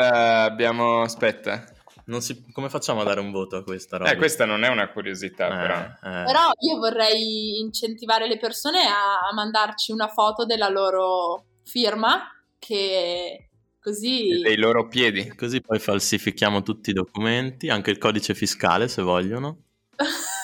abbiamo... 0.01 1.01
aspetta. 1.01 1.63
Non 2.07 2.21
si- 2.21 2.51
Come 2.51 2.69
facciamo 2.69 3.01
a 3.01 3.03
dare 3.03 3.19
un 3.19 3.31
voto 3.31 3.55
a 3.55 3.63
questa 3.63 3.97
roba? 3.97 4.11
Eh, 4.11 4.15
questa 4.15 4.45
non 4.45 4.63
è 4.63 4.67
una 4.67 4.89
curiosità 4.91 5.47
Eh, 5.47 5.67
però. 5.67 5.79
eh. 6.21 6.23
Però 6.25 6.51
io 6.59 6.77
vorrei 6.77 7.59
incentivare 7.59 8.27
le 8.27 8.37
persone 8.37 8.85
a 8.85 9.33
mandarci 9.33 9.91
una 9.91 10.07
foto 10.07 10.45
della 10.45 10.69
loro 10.69 11.45
firma, 11.63 12.29
che 12.65 13.49
così... 13.79 14.39
Dei 14.41 14.57
loro 14.57 14.87
piedi. 14.87 15.33
Così 15.35 15.61
poi 15.61 15.79
falsifichiamo 15.79 16.63
tutti 16.63 16.89
i 16.89 16.93
documenti, 16.93 17.69
anche 17.69 17.91
il 17.91 17.97
codice 17.97 18.33
fiscale 18.33 18.87
se 18.87 19.01
vogliono. 19.01 19.63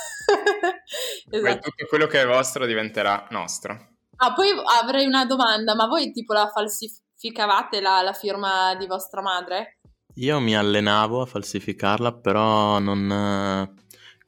Poi 1.29 1.39
esatto. 1.39 1.69
tutto 1.69 1.85
quello 1.87 2.07
che 2.07 2.21
è 2.21 2.25
vostro 2.25 2.65
diventerà 2.65 3.25
nostro. 3.31 3.93
Ah, 4.17 4.33
poi 4.33 4.49
avrei 4.81 5.05
una 5.05 5.25
domanda, 5.25 5.75
ma 5.75 5.87
voi 5.87 6.11
tipo 6.11 6.33
la 6.33 6.51
falsificavate 6.53 7.79
la, 7.79 8.01
la 8.01 8.11
firma 8.11 8.75
di 8.75 8.85
vostra 8.85 9.21
madre? 9.21 9.79
Io 10.15 10.39
mi 10.41 10.55
allenavo 10.55 11.21
a 11.21 11.25
falsificarla, 11.25 12.13
però 12.15 12.79
non, 12.79 13.09
eh, 13.09 13.81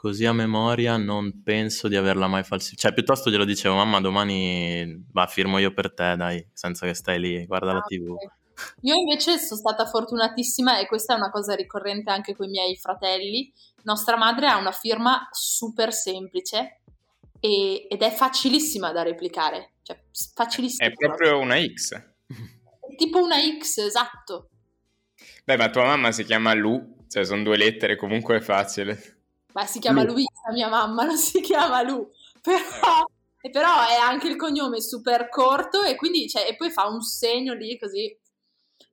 così 0.04 0.26
a 0.26 0.34
memoria 0.34 0.98
non 0.98 1.44
penso 1.44 1.88
di 1.88 1.96
averla 1.96 2.28
mai 2.28 2.44
falsificata. 2.44 2.90
Cioè, 2.90 2.94
piuttosto 2.94 3.30
glielo 3.30 3.46
dicevo, 3.46 3.76
mamma, 3.76 4.02
domani 4.02 5.02
va, 5.14 5.28
firmo 5.28 5.60
io 5.60 5.72
per 5.74 5.94
te, 5.94 6.18
dai, 6.18 6.46
senza 6.52 6.86
che 6.86 6.94
stai 6.94 7.22
lì, 7.22 7.46
guarda 7.46 7.72
la 7.72 7.80
Ah, 7.80 7.84
tv. 7.84 8.10
ok. 8.10 8.76
Io 8.82 8.96
invece 8.96 9.38
sono 9.38 9.58
stata 9.62 9.86
fortunatissima 9.86 10.78
e 10.80 10.88
questa 10.88 11.14
è 11.14 11.16
una 11.16 11.32
cosa 11.32 11.56
ricorrente 11.56 12.12
anche 12.12 12.36
con 12.36 12.48
i 12.48 12.50
miei 12.50 12.76
fratelli. 12.76 13.50
Nostra 13.84 14.18
madre 14.18 14.48
ha 14.48 14.58
una 14.58 14.74
firma 14.74 15.26
super 15.32 15.94
semplice 15.94 16.82
e- 17.40 17.88
ed 17.90 18.02
è 18.02 18.12
facilissima 18.12 18.92
da 18.92 19.04
replicare. 19.04 19.76
Cioè, 19.84 19.98
facilissima. 20.36 20.90
È 20.90 20.92
proprio 20.92 21.40
una 21.40 21.56
X. 21.64 21.94
È 21.96 22.96
tipo 22.98 23.24
una 23.24 23.38
X, 23.58 23.78
esatto. 23.78 24.50
Beh, 25.46 25.56
ma 25.56 25.70
tua 25.70 25.86
mamma 25.86 26.12
si 26.12 26.26
chiama 26.26 26.54
Lu, 26.54 27.06
cioè 27.08 27.24
sono 27.24 27.42
due 27.44 27.56
lettere, 27.56 27.96
comunque 27.96 28.36
è 28.36 28.42
facile. 28.42 29.23
Beh, 29.54 29.66
si 29.68 29.80
chiama 29.80 30.04
Lu. 30.04 30.14
Luisa, 30.14 30.52
mia 30.52 30.68
mamma, 30.68 31.06
non 31.06 31.18
si 31.18 31.40
chiama 31.40 31.82
Lu. 31.84 32.10
Però, 32.42 33.06
e 33.40 33.50
però 33.50 33.86
è 33.88 33.96
anche 33.96 34.28
il 34.28 34.36
cognome 34.36 34.82
super 34.82 35.30
corto 35.30 35.84
e 35.84 35.96
quindi 35.96 36.28
cioè, 36.28 36.48
e 36.48 36.56
poi 36.56 36.72
fa 36.72 36.88
un 36.88 37.02
segno 37.02 37.54
lì 37.54 37.78
così. 37.78 38.18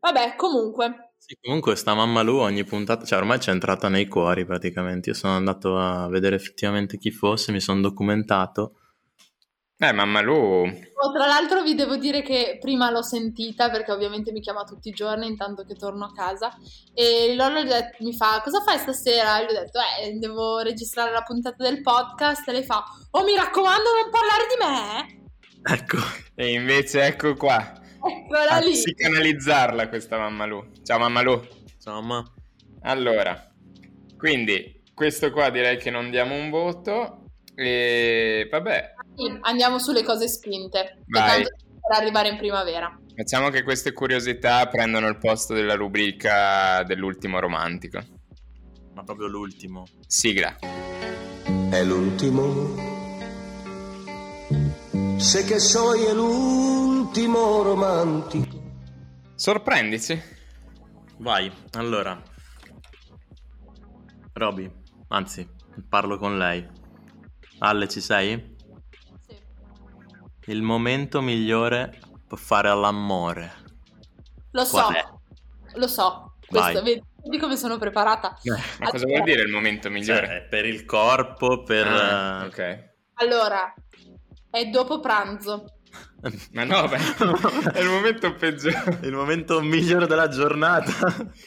Vabbè, 0.00 0.36
comunque. 0.36 1.14
Sì, 1.16 1.36
comunque 1.40 1.76
sta 1.76 1.94
mamma 1.94 2.22
Lu 2.22 2.38
ogni 2.38 2.64
puntata, 2.64 3.04
cioè 3.04 3.18
ormai 3.18 3.38
c'è 3.38 3.50
entrata 3.50 3.88
nei 3.88 4.06
cuori 4.06 4.44
praticamente. 4.44 5.10
Io 5.10 5.14
sono 5.14 5.34
andato 5.34 5.78
a 5.78 6.08
vedere 6.08 6.36
effettivamente 6.36 6.98
chi 6.98 7.10
fosse, 7.10 7.52
mi 7.52 7.60
sono 7.60 7.80
documentato. 7.80 8.79
Eh, 9.82 9.92
mamma 9.92 10.20
Lu, 10.20 10.66
Oh, 11.02 11.12
tra 11.12 11.24
l'altro 11.26 11.62
vi 11.62 11.74
devo 11.74 11.96
dire 11.96 12.20
che 12.20 12.58
prima 12.60 12.90
l'ho 12.90 13.02
sentita 13.02 13.70
perché 13.70 13.90
ovviamente 13.90 14.30
mi 14.30 14.40
chiama 14.40 14.64
tutti 14.64 14.90
i 14.90 14.92
giorni 14.92 15.26
intanto 15.26 15.64
che 15.64 15.74
torno 15.74 16.04
a 16.04 16.12
casa 16.12 16.54
e 16.92 17.34
detto- 17.34 17.96
mi 18.00 18.14
fa 18.14 18.42
cosa 18.44 18.60
fai 18.60 18.76
stasera? 18.76 19.40
E 19.40 19.44
gli 19.46 19.56
ho 19.56 19.60
detto 19.60 19.78
eh 19.78 20.12
devo 20.18 20.58
registrare 20.58 21.10
la 21.10 21.22
puntata 21.22 21.64
del 21.64 21.80
podcast 21.80 22.46
e 22.46 22.52
lei 22.52 22.64
fa 22.64 22.84
oh 23.12 23.24
mi 23.24 23.34
raccomando 23.34 23.88
non 24.02 24.10
parlare 24.10 24.44
di 24.50 24.56
me 24.62 25.74
Ecco, 25.74 25.96
e 26.34 26.52
invece 26.52 27.02
ecco 27.04 27.34
qua, 27.34 27.80
eccola 28.06 28.58
lì 28.58 28.72
psicanalizzarla 28.72 29.88
questa 29.88 30.18
mamma 30.18 30.44
Lu. 30.44 30.62
Ciao 30.82 30.98
mamma 30.98 31.22
Lu. 31.22 31.40
ciao 31.82 32.02
mamma. 32.02 32.22
Allora, 32.82 33.50
quindi 34.18 34.82
questo 34.92 35.30
qua 35.30 35.48
direi 35.48 35.78
che 35.78 35.88
non 35.90 36.10
diamo 36.10 36.34
un 36.34 36.50
voto 36.50 37.24
e 37.54 38.46
vabbè, 38.50 38.94
Sì, 39.20 39.38
andiamo 39.42 39.78
sulle 39.78 40.02
cose 40.02 40.28
spinte 40.28 41.02
Vai. 41.06 41.42
per 41.42 41.98
arrivare 41.98 42.28
in 42.28 42.36
primavera 42.38 43.00
facciamo 43.20 43.50
che 43.50 43.62
queste 43.62 43.92
curiosità 43.92 44.66
prendano 44.68 45.06
il 45.06 45.18
posto 45.18 45.52
della 45.52 45.74
rubrica 45.74 46.82
dell'ultimo 46.84 47.38
romantico. 47.38 48.00
Ma 48.94 49.04
proprio 49.04 49.26
l'ultimo. 49.26 49.86
Sigla. 50.06 50.56
È 50.56 51.84
l'ultimo. 51.84 52.88
Sé 55.18 55.44
che 55.44 55.58
soy 55.58 56.06
el 56.06 56.16
último 56.16 57.60
romantico. 57.60 58.58
Sorprendici. 59.34 60.18
Vai, 61.18 61.52
allora. 61.72 62.22
Roby, 64.32 64.70
anzi, 65.08 65.46
parlo 65.90 66.16
con 66.16 66.38
lei. 66.38 66.66
Alle, 67.58 67.86
ci 67.86 68.00
sei? 68.00 68.49
Il 70.50 70.62
momento 70.62 71.20
migliore 71.20 71.98
per 72.26 72.38
fare 72.38 72.74
l'amore. 72.74 73.52
lo 74.52 74.64
so 74.64 74.76
Qual 74.82 74.94
è? 74.94 75.04
lo 75.74 75.86
so 75.86 76.34
questo, 76.46 76.82
vedi, 76.82 77.00
vedi 77.22 77.38
come 77.38 77.56
sono 77.56 77.78
preparata 77.78 78.36
Ma 78.44 78.56
cosa 78.90 79.04
Allora- 79.04 79.06
vuol 79.06 79.22
dire 79.22 79.42
il 79.42 79.50
momento 79.52 79.82
Cioè, 79.88 79.90
migliore? 79.96 80.46
per 80.50 80.66
il 80.66 80.84
corpo, 80.84 81.62
per... 81.62 81.86
Ah, 81.86 82.42
eh, 82.42 82.46
ok. 82.46 82.90
allora 83.14 83.72
è 84.50 84.64
dopo 84.66 84.98
pranzo 84.98 85.64
Ma 86.52 86.64
no, 86.64 86.86
beh, 86.88 86.98
è 87.72 87.80
il 87.80 87.88
momento 87.88 88.34
peggiore. 88.34 88.98
Il 89.02 89.12
momento 89.14 89.60
migliore 89.62 90.06
della 90.06 90.28
giornata. 90.28 90.92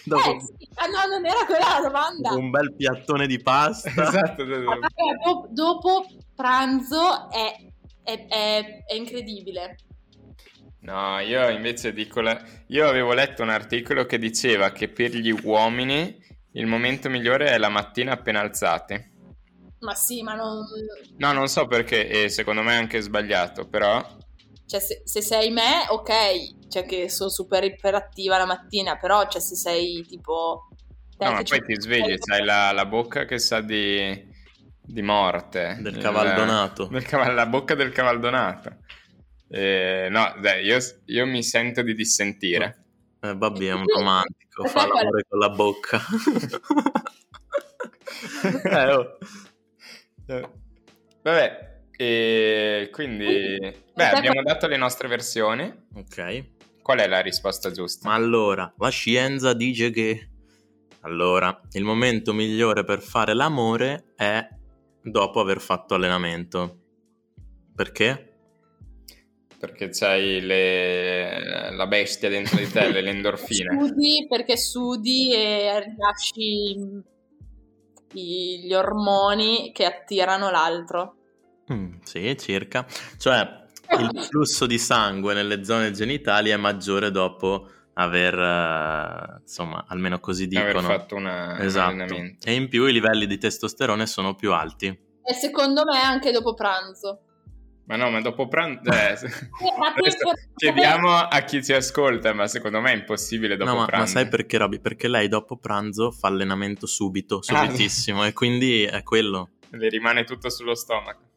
dopo, 0.03 0.31
Eh, 0.35 0.39
sì. 0.41 0.67
Ah, 0.75 0.87
no, 0.87 1.13
non 1.13 1.25
era 1.25 1.45
quella 1.45 1.79
la 1.79 1.87
domanda. 1.87 2.29
dopo 2.29 2.39
un 2.41 2.49
bel 2.49 2.73
piattone 2.75 3.27
di 3.27 3.39
pasta. 3.41 3.89
Esatto. 3.89 4.41
Ah, 4.41 4.45
raga, 4.47 4.87
do- 5.23 5.47
dopo 5.51 6.05
pranzo 6.35 7.29
è, 7.29 7.55
è- 8.03 8.27
è- 8.27 8.83
è 8.85 8.93
incredibile. 8.93 9.75
No, 10.81 11.19
io 11.19 11.49
invece 11.49 11.93
dico 11.93 12.19
la... 12.21 12.41
Io 12.67 12.87
avevo 12.87 13.13
letto 13.13 13.41
un 13.41 13.49
articolo 13.49 14.05
che 14.05 14.17
diceva 14.19 14.71
che 14.71 14.89
per 14.89 15.15
gli 15.15 15.31
uomini 15.31 16.21
il 16.53 16.65
momento 16.65 17.09
migliore 17.09 17.47
è 17.47 17.57
la 17.57 17.69
mattina 17.69 18.11
appena 18.11 18.41
alzati. 18.41 19.11
Ma 19.79 19.95
sì, 19.95 20.21
ma 20.23 20.33
non... 20.33 20.65
No, 21.17 21.31
non 21.31 21.47
so 21.47 21.67
perché, 21.67 22.07
e 22.07 22.29
secondo 22.29 22.61
me 22.61 22.73
è 22.73 22.77
anche 22.77 23.01
sbagliato, 23.01 23.67
però... 23.67 24.05
Cioè, 24.65 24.79
se, 24.79 25.01
se 25.05 25.21
sei 25.21 25.51
me, 25.51 25.85
ok, 25.89 26.67
cioè 26.69 26.85
che 26.85 27.09
sono 27.09 27.29
super 27.29 27.63
iperattiva 27.63 28.37
la 28.37 28.45
mattina, 28.45 28.97
però 28.97 29.27
cioè, 29.27 29.41
se 29.41 29.55
sei 29.55 30.05
tipo... 30.07 30.67
te 31.17 31.25
No, 31.25 31.31
ma 31.31 31.43
poi 31.43 31.61
ti 31.63 31.79
svegli, 31.79 32.17
c'hai 32.17 32.43
la, 32.43 32.71
la 32.71 32.85
bocca 32.85 33.25
che 33.25 33.39
sa 33.39 33.61
di, 33.61 34.25
di 34.85 35.01
morte. 35.01 35.77
Del 35.79 35.97
cavaldonato. 35.97 36.85
del 36.85 37.05
caval- 37.05 37.33
la 37.33 37.45
bocca 37.45 37.75
del 37.75 37.91
cavaldonato. 37.91 38.77
Eh, 39.49 40.07
no, 40.09 40.35
dai, 40.41 40.65
io, 40.65 40.77
io 41.05 41.25
mi 41.25 41.43
sento 41.43 41.81
di 41.81 41.93
dissentire. 41.93 42.83
Eh, 43.21 43.35
Bobby 43.35 43.67
è 43.67 43.73
un 43.73 43.85
romantico, 43.87 44.65
fa 44.65 44.87
l'amore 44.87 45.25
con 45.27 45.39
la 45.39 45.49
bocca. 45.49 46.01
eh, 48.63 48.91
oh. 48.91 49.17
Eh, 50.27 50.49
Vabbè, 51.21 51.71
e 51.95 52.89
quindi... 52.91 53.57
Beh, 53.93 54.09
abbiamo 54.09 54.41
dato 54.41 54.67
le 54.67 54.75
nostre 54.75 55.07
versioni. 55.07 55.71
Ok, 55.95 56.43
Qual 56.81 56.99
è 56.99 57.07
la 57.07 57.21
risposta 57.21 57.71
giusta? 57.71 58.09
ma 58.09 58.15
allora, 58.15 58.73
la 58.77 58.89
scienza 58.89 59.53
dice 59.53 59.89
che... 59.89 60.27
Allora, 61.01 61.61
il 61.71 61.83
momento 61.83 62.33
migliore 62.33 62.83
per 62.83 63.01
fare 63.01 63.33
l'amore 63.33 64.13
è 64.15 64.45
dopo 65.03 65.39
aver 65.39 65.59
fatto 65.59 65.95
allenamento. 65.95 66.79
Perché? 67.75 68.29
Perché 69.59 69.89
c'hai 69.89 70.41
le- 70.41 71.71
la 71.71 71.87
bestia 71.87 72.29
dentro 72.29 72.57
di 72.57 72.67
te, 72.67 72.89
le 72.91 72.99
endorfine. 73.09 73.77
Sudi 73.77 74.25
perché 74.27 74.57
sudi 74.57 75.33
e 75.33 75.79
rilasci 75.83 77.01
gli 78.11 78.73
ormoni 78.73 79.71
che 79.73 79.85
attirano 79.85 80.49
l'altro. 80.51 81.15
Mm, 81.71 81.93
sì, 82.03 82.35
circa. 82.37 82.85
Cioè, 83.17 83.61
il 83.99 84.19
flusso 84.29 84.65
di 84.65 84.77
sangue 84.77 85.33
nelle 85.33 85.63
zone 85.63 85.91
genitali 85.91 86.49
è 86.49 86.57
maggiore 86.57 87.09
dopo 87.11 87.69
aver, 87.95 88.33
eh, 88.37 89.39
insomma, 89.41 89.85
almeno 89.87 90.19
così 90.19 90.47
Aver 90.51 90.73
dicono. 90.73 90.87
fatto 90.87 91.15
una- 91.15 91.55
un 91.57 91.61
Esatto. 91.65 91.89
allenamento. 91.91 92.47
E 92.47 92.53
in 92.53 92.67
più 92.69 92.85
i 92.85 92.91
livelli 92.93 93.27
di 93.27 93.37
testosterone 93.37 94.05
sono 94.07 94.35
più 94.35 94.51
alti. 94.53 94.87
E 94.87 95.33
secondo 95.33 95.83
me 95.85 95.97
anche 95.99 96.31
dopo 96.31 96.53
pranzo. 96.53 97.19
Ma 97.85 97.97
no, 97.97 98.09
ma 98.09 98.21
dopo 98.21 98.47
pranzo... 98.47 98.89
eh, 98.91 99.15
per- 99.17 100.49
chiediamo 100.55 101.09
a 101.11 101.39
chi 101.41 101.63
ci 101.63 101.73
ascolta, 101.73 102.33
ma 102.33 102.47
secondo 102.47 102.79
me 102.81 102.91
è 102.91 102.95
impossibile 102.95 103.57
dopo 103.57 103.69
no, 103.71 103.77
ma, 103.79 103.85
pranzo. 103.85 104.13
ma 104.15 104.21
sai 104.21 104.29
perché, 104.29 104.57
Roby? 104.57 104.79
Perché 104.79 105.07
lei 105.09 105.27
dopo 105.27 105.57
pranzo 105.57 106.09
fa 106.11 106.29
allenamento 106.29 106.85
subito, 106.87 107.39
Ah. 107.47 107.65
subitissimo, 107.65 108.25
e 108.25 108.31
quindi 108.33 108.83
è 108.83 109.03
quello. 109.03 109.49
Le 109.71 109.89
rimane 109.89 110.23
tutto 110.23 110.49
sullo 110.49 110.75
stomaco. 110.75 111.31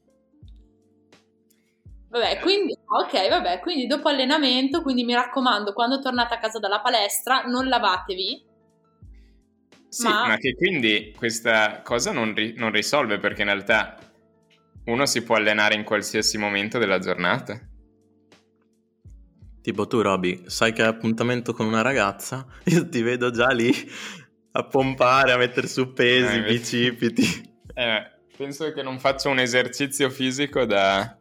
Vabbè, 2.17 2.39
quindi, 2.41 2.73
ok, 2.73 3.29
vabbè, 3.29 3.61
quindi 3.61 3.87
dopo 3.87 4.09
allenamento, 4.09 4.81
quindi 4.81 5.05
mi 5.05 5.13
raccomando, 5.13 5.75
quando 5.75 5.99
tornate 6.01 6.33
a 6.33 6.39
casa 6.39 6.59
dalla 6.59 6.81
palestra, 6.81 7.43
non 7.43 7.69
lavatevi. 7.69 8.45
Sì, 9.91 10.05
ma, 10.05 10.29
Ma- 10.29 10.37
che 10.39 10.55
quindi 10.55 11.13
questa 11.15 11.83
cosa 11.83 12.13
non, 12.13 12.35
ri- 12.35 12.55
non 12.57 12.71
risolve 12.73 13.19
perché 13.19 13.43
in 13.43 13.49
realtà 13.49 13.99
uno 14.87 15.05
si 15.05 15.23
può 15.25 15.35
allenare 15.37 15.75
in 15.75 15.85
qualsiasi 15.85 16.39
momento 16.39 16.79
della 16.79 16.99
giornata. 16.99 17.61
Tipo 19.61 19.87
tu, 19.87 20.01
Roby, 20.01 20.45
sai 20.47 20.73
che 20.73 20.83
hai 20.83 20.89
appuntamento 20.89 21.53
con 21.53 21.67
una 21.67 21.83
ragazza? 21.83 22.47
Io 22.67 22.89
ti 22.89 23.03
vedo 23.03 23.31
già 23.31 23.49
lì 23.49 23.71
a 24.53 24.65
pompare, 24.65 25.33
a 25.33 25.37
mettere 25.37 25.67
su 25.67 25.93
pesi, 25.93 26.39
Eh, 26.39 26.43
bicipiti. 26.45 27.55
Eh, 27.79 28.11
penso 28.35 28.73
che 28.73 28.83
non 28.83 28.99
faccio 28.99 29.29
un 29.29 29.39
esercizio 29.39 30.09
fisico 30.09 30.65
da... 30.65 31.15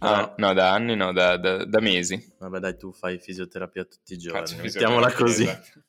ah, 0.00 0.34
no, 0.36 0.52
da 0.54 0.72
anni, 0.72 0.94
no, 0.96 1.12
da, 1.12 1.36
da- 1.36 1.64
da 1.64 1.80
mesi. 1.80 2.34
Vabbè, 2.38 2.58
dai, 2.58 2.76
tu 2.76 2.92
fai 2.92 3.18
fisioterapia 3.18 3.84
tutti 3.84 4.12
i 4.14 4.18
giorni. 4.18 4.56
Mettiamola 4.60 5.12
così. 5.12 5.42
esatto. 5.44 5.82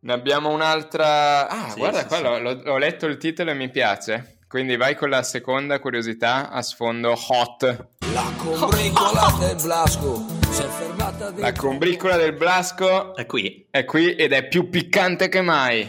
Ne 0.00 0.12
abbiamo 0.12 0.50
un'altra... 0.50 1.48
Ah, 1.48 1.70
Sì, 1.70 1.78
guarda 1.78 2.00
sì, 2.00 2.06
qua, 2.06 2.16
sì. 2.16 2.22
l'ho, 2.24 2.38
l'ho- 2.40 2.62
ho 2.72 2.78
letto 2.78 3.06
il 3.06 3.16
titolo 3.18 3.50
e 3.50 3.54
mi 3.54 3.70
piace. 3.70 4.38
Quindi 4.48 4.76
vai 4.76 4.96
con 4.96 5.08
la 5.08 5.22
seconda 5.22 5.78
curiosità 5.78 6.50
a 6.50 6.60
sfondo 6.60 7.14
hot. 7.28 7.88
La 8.12 8.30
combricola 8.36 9.34
del 9.38 9.56
Blasco 9.62 10.26
si 10.50 10.62
è 10.62 10.66
fermata 10.66 11.26
dentro 11.30 11.40
La 11.44 11.52
combricola 11.52 12.16
del 12.16 12.34
Blasco 12.34 13.14
È 13.14 13.24
qui. 13.24 13.66
è 13.70 13.84
qui 13.86 14.14
ed 14.14 14.32
è 14.32 14.46
più 14.48 14.68
piccante 14.68 15.28
che 15.30 15.40
mai. 15.40 15.88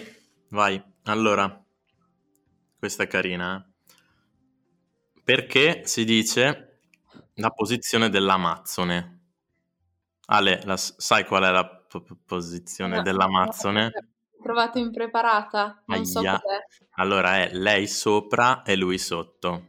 Vai. 0.49 0.81
Allora, 1.05 1.61
questa 2.77 3.03
è 3.03 3.07
carina. 3.07 3.57
eh. 3.67 3.72
Perché 5.23 5.85
si 5.85 6.03
dice 6.03 6.79
la 7.35 7.49
posizione 7.51 8.09
dell'Amazzone? 8.09 9.19
Ale, 10.25 10.61
la 10.65 10.77
sai 10.77 11.25
qual 11.25 11.43
è 11.43 11.51
la 11.51 11.65
po- 11.67 12.05
posizione 12.25 13.01
dell'Amazzone? 13.01 13.91
Trovato 14.41 14.77
impreparata, 14.77 15.83
non 15.85 16.05
so 16.05 16.19
Aia. 16.19 16.39
cos'è. 16.41 16.57
Allora 16.95 17.37
è 17.37 17.51
lei 17.53 17.87
sopra 17.87 18.63
e 18.63 18.75
lui 18.75 18.97
sotto. 18.97 19.67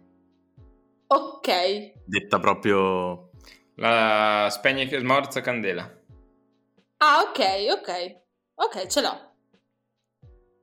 Ok, 1.06 1.92
Detta 2.04 2.40
proprio... 2.40 3.30
La 3.76 4.48
spegni 4.50 4.86
che 4.86 4.98
smorza 4.98 5.40
candela. 5.40 5.82
ah 6.98 7.20
ok, 7.20 7.40
ok, 7.78 8.20
ok, 8.54 8.86
ce 8.86 9.00
l'ho. 9.00 9.32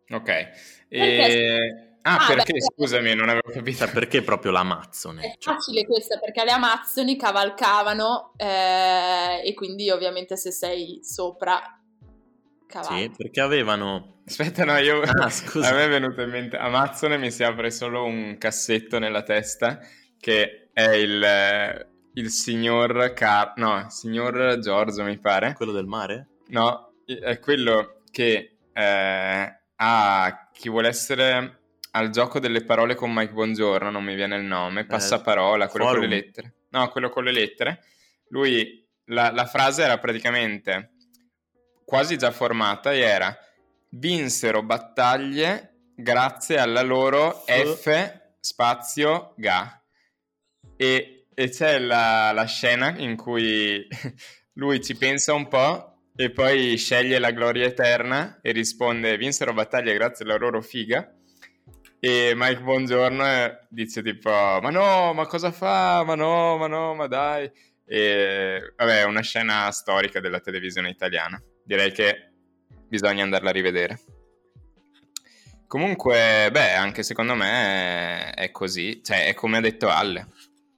Ok. 0.09 0.23
Perché- 0.25 0.87
E... 0.89 1.90
Ah, 2.03 2.17
Ah, 2.17 2.27
perché? 2.27 2.53
beh, 2.53 2.61
Scusami, 2.61 3.13
non 3.15 3.29
avevo 3.29 3.49
capito. 3.51 3.85
Cioè, 3.85 3.91
perché 3.91 4.21
proprio 4.23 4.51
È 4.51 4.53
l'Amazzone? 4.55 5.35
Cioè, 5.37 5.53
facile 5.53 5.85
questa 5.85 6.17
perché 6.19 6.43
le 6.43 6.51
Amazzoni 6.51 7.15
cavalcavano 7.17 8.33
eh, 8.37 9.41
e 9.45 9.53
quindi 9.53 9.89
ovviamente 9.89 10.35
se 10.37 10.51
sei 10.51 10.99
sopra 11.03 11.61
cavalli. 12.67 13.03
sì, 13.03 13.11
perché 13.15 13.41
avevano... 13.41 14.21
Aspetta, 14.25 14.63
no, 14.65 14.77
io... 14.77 15.01
Ah, 15.01 15.29
scusa. 15.29 15.69
A 15.71 15.73
me 15.73 15.85
è 15.85 15.89
venuto 15.89 16.21
in 16.21 16.29
mente... 16.29 16.57
Amazzone 16.57 17.17
mi 17.17 17.29
si 17.31 17.43
apre 17.43 17.69
solo 17.69 18.03
un 18.05 18.37
cassetto 18.37 18.97
nella 18.97 19.23
testa 19.23 19.79
che 20.19 20.69
è 20.73 20.89
il, 20.91 21.89
il 22.13 22.29
signor 22.29 23.13
Car... 23.13 23.53
No, 23.57 23.77
il 23.79 23.91
signor 23.91 24.57
Giorgio, 24.59 25.03
mi 25.03 25.19
pare. 25.19 25.53
Quello 25.53 25.71
del 25.71 25.85
mare? 25.85 26.27
No, 26.47 26.93
è 27.05 27.39
quello 27.39 28.01
che 28.09 28.57
eh, 28.73 29.59
ha 29.75 30.49
chi 30.53 30.69
vuole 30.69 30.87
essere 30.87 31.60
al 31.91 32.09
gioco 32.09 32.39
delle 32.39 32.63
parole 32.63 32.95
con 32.95 33.11
Mike 33.11 33.33
Bongiorno, 33.33 33.89
non 33.89 34.03
mi 34.03 34.15
viene 34.15 34.37
il 34.37 34.43
nome, 34.43 34.85
passaparola, 34.85 35.67
quello 35.67 35.85
con 35.85 35.95
Forum. 35.95 36.09
le 36.09 36.15
lettere. 36.15 36.53
No, 36.69 36.89
quello 36.89 37.09
con 37.09 37.23
le 37.23 37.31
lettere. 37.31 37.83
Lui, 38.29 38.87
la, 39.05 39.31
la 39.31 39.45
frase 39.45 39.83
era 39.83 39.97
praticamente 39.97 40.93
quasi 41.83 42.17
già 42.17 42.31
formata 42.31 42.93
e 42.93 42.99
era 42.99 43.37
vinsero 43.89 44.63
battaglie 44.63 45.89
grazie 45.95 46.57
alla 46.57 46.81
loro 46.81 47.43
F 47.45 48.19
spazio 48.39 49.33
ga. 49.35 49.83
E, 50.77 51.27
e 51.33 51.49
c'è 51.49 51.77
la, 51.79 52.31
la 52.31 52.45
scena 52.45 52.97
in 52.97 53.17
cui 53.17 53.85
lui 54.55 54.81
ci 54.81 54.95
pensa 54.95 55.33
un 55.33 55.47
po' 55.49 56.03
e 56.15 56.31
poi 56.31 56.77
sceglie 56.77 57.19
la 57.19 57.31
gloria 57.31 57.65
eterna 57.65 58.39
e 58.41 58.51
risponde 58.51 59.17
vinsero 59.17 59.53
battaglie 59.53 59.93
grazie 59.93 60.23
alla 60.23 60.37
loro 60.37 60.61
figa 60.61 61.15
e 62.03 62.33
Mike 62.35 62.61
Buongiorno 62.61 63.23
dice 63.69 64.01
tipo 64.01 64.29
ma 64.29 64.69
no 64.71 65.13
ma 65.13 65.25
cosa 65.27 65.51
fa 65.51 66.03
ma 66.03 66.15
no 66.15 66.57
ma 66.57 66.67
no 66.67 66.95
ma 66.95 67.05
dai 67.05 67.49
e 67.85 68.73
vabbè 68.75 69.01
è 69.01 69.03
una 69.03 69.21
scena 69.21 69.69
storica 69.71 70.19
della 70.19 70.39
televisione 70.39 70.89
italiana 70.89 71.41
direi 71.63 71.91
che 71.91 72.31
bisogna 72.87 73.23
andarla 73.23 73.49
a 73.49 73.53
rivedere 73.53 73.99
comunque 75.67 76.49
beh 76.51 76.73
anche 76.73 77.03
secondo 77.03 77.35
me 77.35 78.31
è 78.31 78.49
così 78.49 79.03
cioè 79.03 79.27
è 79.27 79.33
come 79.35 79.57
ha 79.57 79.61
detto 79.61 79.87
Alle 79.87 80.25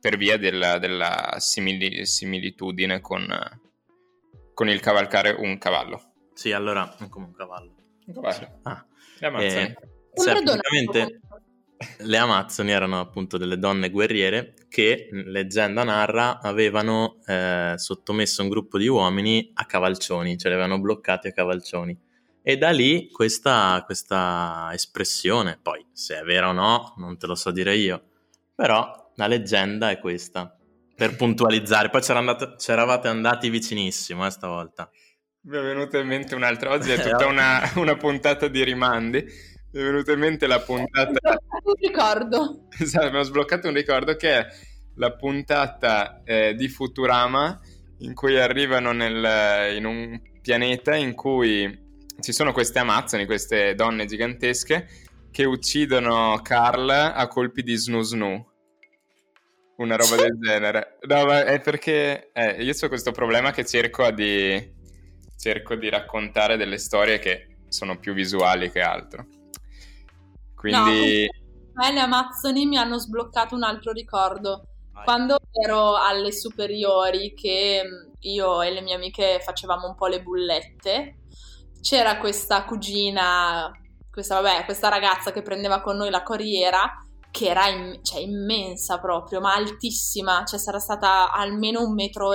per 0.04 0.18
via 0.18 0.36
della, 0.36 0.80
della 0.80 1.36
simili- 1.38 2.06
similitudine 2.06 3.00
con, 3.00 3.26
con 4.54 4.68
il 4.68 4.82
cavalcare 4.82 5.30
un 5.30 5.58
cavallo. 5.58 6.12
Sì, 6.34 6.52
allora, 6.52 6.94
come 7.08 7.28
un 7.28 7.34
cavallo. 7.34 7.76
Un 8.08 8.14
cavallo. 8.14 8.60
Ah. 8.64 8.86
Eh, 9.40 9.78
cioè, 10.16 10.34
donato. 10.34 10.60
praticamente 10.62 11.22
le 12.00 12.18
Amazzoni 12.18 12.72
erano 12.72 13.00
appunto 13.00 13.38
delle 13.38 13.58
donne 13.58 13.90
guerriere 13.90 14.54
che, 14.70 15.10
leggenda 15.12 15.84
narra, 15.84 16.40
avevano 16.40 17.20
eh, 17.26 17.74
sottomesso 17.76 18.42
un 18.42 18.50
gruppo 18.50 18.78
di 18.78 18.88
uomini 18.88 19.52
a 19.56 19.66
cavalcioni, 19.66 20.38
cioè 20.38 20.52
li 20.52 20.58
avevano 20.58 20.80
bloccati 20.80 21.28
a 21.28 21.32
cavalcioni. 21.32 21.98
E 22.42 22.58
da 22.58 22.72
lì 22.72 23.10
questa, 23.10 23.82
questa 23.86 24.70
espressione, 24.74 25.60
poi 25.62 25.86
se 25.94 26.20
è 26.20 26.24
vera 26.24 26.50
o 26.50 26.52
no, 26.52 26.94
non 26.98 27.18
te 27.18 27.28
lo 27.28 27.36
so 27.36 27.52
dire 27.52 27.76
io, 27.76 28.04
però 28.54 29.12
la 29.16 29.28
leggenda 29.28 29.90
è 29.90 30.00
questa, 30.00 30.58
per 30.96 31.16
puntualizzare. 31.16 31.90
Poi 31.90 32.02
c'era 32.02 32.20
andato- 32.20 32.56
c'eravate 32.58 33.08
andati 33.08 33.50
vicinissimo 33.50 34.26
eh, 34.26 34.30
stavolta. 34.30 34.90
Mi 35.46 35.58
è 35.58 35.62
venuta 35.62 35.98
in 36.00 36.08
mente 36.08 36.36
un'altra. 36.36 36.72
Oggi 36.72 36.92
è 36.92 37.00
Eh, 37.00 37.10
tutta 37.10 37.28
una, 37.28 37.62
una 37.76 37.96
puntata 37.96 38.48
di 38.48 38.64
rimandi. 38.64 39.26
Mi 39.74 39.82
è 39.82 39.84
venuta 39.84 40.12
in 40.12 40.20
mente 40.20 40.46
la 40.46 40.60
puntata. 40.60 41.40
Un 41.64 41.74
ricordo. 41.80 42.68
Esatto, 42.78 43.12
mi 43.12 43.18
ho 43.18 43.24
sbloccato 43.24 43.68
un 43.68 43.74
ricordo 43.74 44.16
che 44.16 44.38
è 44.38 44.48
la 44.96 45.16
puntata 45.16 46.22
eh, 46.24 46.54
di 46.54 46.68
Futurama 46.68 47.60
in 48.00 48.14
cui 48.14 48.40
arrivano 48.40 48.92
nel- 48.92 49.76
in 49.76 49.86
un 49.86 50.22
pianeta 50.42 50.96
in 50.96 51.16
cui 51.16 51.82
ci 52.20 52.32
sono 52.32 52.52
queste 52.52 52.80
amazzoni, 52.80 53.26
queste 53.26 53.74
donne 53.74 54.06
gigantesche 54.06 54.88
che 55.32 55.46
uccidono 55.46 56.40
Carl 56.44 56.90
a 56.90 57.28
colpi 57.28 57.64
di 57.64 57.76
snu 57.76 58.02
snu. 58.02 58.52
Una 59.78 59.96
roba 59.96 60.18
del 60.18 60.38
genere. 60.40 60.98
No, 61.08 61.26
ma 61.26 61.46
è 61.46 61.60
perché 61.60 62.30
eh, 62.32 62.62
io 62.64 62.74
ho 62.80 62.88
questo 62.88 63.12
problema 63.12 63.52
che 63.52 63.66
cerco 63.66 64.12
di, 64.12 64.72
cerco 65.36 65.74
di 65.74 65.90
raccontare 65.90 66.58
delle 66.58 66.78
storie 66.78 67.18
che 67.18 67.58
sono 67.70 67.98
più 67.98 68.14
visuali 68.14 68.70
che 68.70 68.82
altro. 68.82 69.26
Quindi... 70.64 71.30
No, 71.74 71.92
le 71.92 72.00
Amazzoni 72.00 72.66
mi 72.66 72.78
hanno 72.78 72.98
sbloccato 72.98 73.54
un 73.54 73.64
altro 73.64 73.92
ricordo. 73.92 74.68
Quando 75.04 75.38
ero 75.52 75.98
alle 75.98 76.32
superiori, 76.32 77.34
che 77.34 77.82
mm, 77.84 78.12
io 78.22 78.62
e 78.62 78.72
le 78.72 78.80
mie 78.80 78.96
amiche 78.96 79.42
facevamo 79.44 79.88
un 79.88 79.96
po' 79.96 80.08
le 80.08 80.22
bullette, 80.22 81.18
c'era 81.82 82.18
questa 82.18 82.64
cugina, 82.64 83.70
questa, 84.10 84.40
vabbè, 84.40 84.64
questa 84.64 84.88
ragazza 84.88 85.34
che 85.34 85.42
prendeva 85.42 85.82
con 85.82 85.98
noi 85.98 86.10
la 86.10 86.24
corriera, 86.24 87.06
che 87.30 87.48
era 87.48 87.68
in, 87.68 88.00
cioè, 88.02 88.22
immensa 88.22 89.00
proprio, 89.00 89.42
ma 89.42 89.56
altissima, 89.56 90.46
cioè 90.46 90.60
sarà 90.60 90.80
stata 90.80 91.34
almeno 91.34 91.82
un 91.82 91.94
metro 91.94 92.32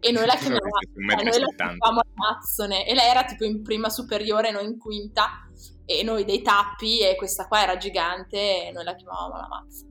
e. 0.00 0.08
E 0.08 0.12
noi 0.12 0.26
la 0.26 0.34
chiamavamo, 0.34 0.68
noi 0.94 1.40
la 1.40 1.54
chiamavamo 1.54 2.00
Amazzone 2.14 2.86
e 2.86 2.94
lei 2.94 3.08
era 3.08 3.24
tipo 3.24 3.44
in 3.44 3.62
prima 3.62 3.88
superiore, 3.88 4.50
noi 4.50 4.64
in 4.64 4.78
quinta 4.78 5.48
e 5.84 6.02
noi 6.02 6.24
dei 6.24 6.42
tappi 6.42 7.00
e 7.00 7.16
questa 7.16 7.46
qua 7.46 7.62
era 7.62 7.76
gigante 7.76 8.66
e 8.66 8.70
noi 8.72 8.84
la 8.84 8.94
chiamavamo 8.94 9.36
la 9.36 9.48
mazza. 9.48 9.86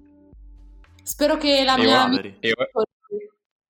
Spero 1.04 1.38
che 1.38 1.64
la 1.64 1.78
mia 1.78 2.04
amica 2.04 2.38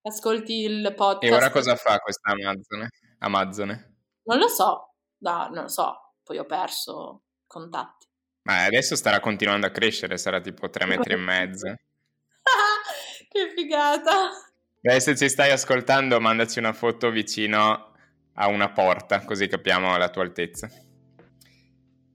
ascolti 0.02 0.62
il 0.64 0.94
podcast. 0.96 1.32
E 1.32 1.36
ora 1.36 1.52
cosa 1.52 1.76
fa 1.76 1.98
questa 2.00 2.32
Amazzone? 2.32 2.90
Amazzone? 3.20 3.96
Non 4.24 4.38
lo 4.38 4.48
so, 4.48 4.94
no, 5.20 5.50
non 5.52 5.64
lo 5.64 5.68
so, 5.68 6.14
poi 6.24 6.38
ho 6.38 6.46
perso 6.46 7.24
contatti. 7.48 8.08
Ma 8.44 8.66
adesso 8.66 8.96
starà 8.96 9.20
continuando 9.20 9.68
a 9.68 9.72
crescere, 9.72 10.18
sarà 10.18 10.40
tipo 10.40 10.70
tre 10.70 10.86
metri 10.86 11.14
e 11.14 11.18
mezzo. 11.18 11.68
che 13.30 13.54
figata! 13.56 14.30
Beh, 14.82 15.02
se 15.02 15.16
ci 15.18 15.28
stai 15.28 15.52
ascoltando, 15.52 16.22
mandaci 16.22 16.58
una 16.58 16.72
foto 16.72 17.10
vicino 17.10 17.92
a 18.34 18.48
una 18.48 18.72
porta, 18.72 19.26
così 19.26 19.48
capiamo 19.48 19.98
la 19.98 20.10
tua 20.10 20.24
altezza. 20.24 20.70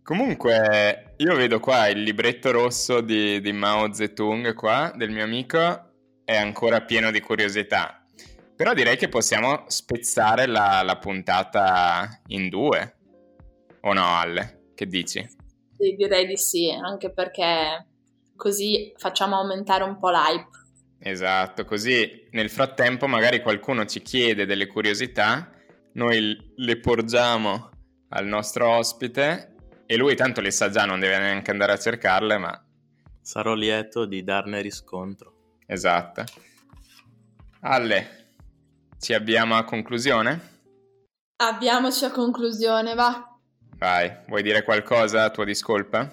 Comunque, 0.02 1.14
io 1.18 1.34
vedo 1.34 1.60
qua 1.60 1.88
il 1.88 2.02
libretto 2.02 2.50
rosso 2.52 3.02
di, 3.02 3.40
di 3.42 3.52
Mao 3.52 3.92
Zedong 3.92 4.54
qua, 4.54 4.90
del 4.96 5.10
mio 5.10 5.24
amico, 5.24 5.58
è 6.24 6.36
ancora 6.36 6.80
pieno 6.80 7.10
di 7.10 7.20
curiosità. 7.20 8.02
Però 8.56 8.72
direi 8.72 8.96
che 8.96 9.08
possiamo 9.08 9.64
spezzare 9.66 10.46
la, 10.46 10.80
la 10.82 10.96
puntata 10.96 12.22
in 12.28 12.48
due. 12.48 12.96
O 13.82 13.92
no, 13.92 14.18
Alle? 14.18 14.70
Che 14.74 14.86
dici? 14.86 15.26
Sì, 15.76 15.94
direi 15.96 16.26
di 16.26 16.38
sì, 16.38 16.70
anche 16.70 17.10
perché 17.10 17.88
così 18.34 18.94
facciamo 18.96 19.36
aumentare 19.36 19.84
un 19.84 19.98
po' 19.98 20.08
l'hype. 20.08 20.48
Esatto, 21.06 21.66
così 21.66 22.28
nel 22.30 22.48
frattempo 22.48 23.06
magari 23.06 23.42
qualcuno 23.42 23.84
ci 23.84 24.00
chiede 24.00 24.46
delle 24.46 24.66
curiosità, 24.66 25.52
noi 25.92 26.52
le 26.56 26.80
porgiamo 26.80 27.68
al 28.08 28.24
nostro 28.24 28.70
ospite 28.70 29.54
e 29.84 29.96
lui 29.98 30.16
tanto 30.16 30.40
le 30.40 30.50
sa 30.50 30.70
già, 30.70 30.86
non 30.86 31.00
deve 31.00 31.18
neanche 31.18 31.50
andare 31.50 31.72
a 31.72 31.78
cercarle, 31.78 32.38
ma... 32.38 32.64
Sarò 33.20 33.52
lieto 33.52 34.06
di 34.06 34.24
darne 34.24 34.62
riscontro. 34.62 35.58
Esatto. 35.66 36.24
Alle, 37.60 38.28
ci 38.98 39.12
abbiamo 39.12 39.56
a 39.56 39.64
conclusione? 39.64 40.52
Abbiamoci 41.36 42.06
a 42.06 42.10
conclusione, 42.12 42.94
va. 42.94 43.38
Vai, 43.76 44.10
vuoi 44.26 44.42
dire 44.42 44.62
qualcosa 44.62 45.24
a 45.24 45.30
tua 45.30 45.44
discolpa? 45.44 46.10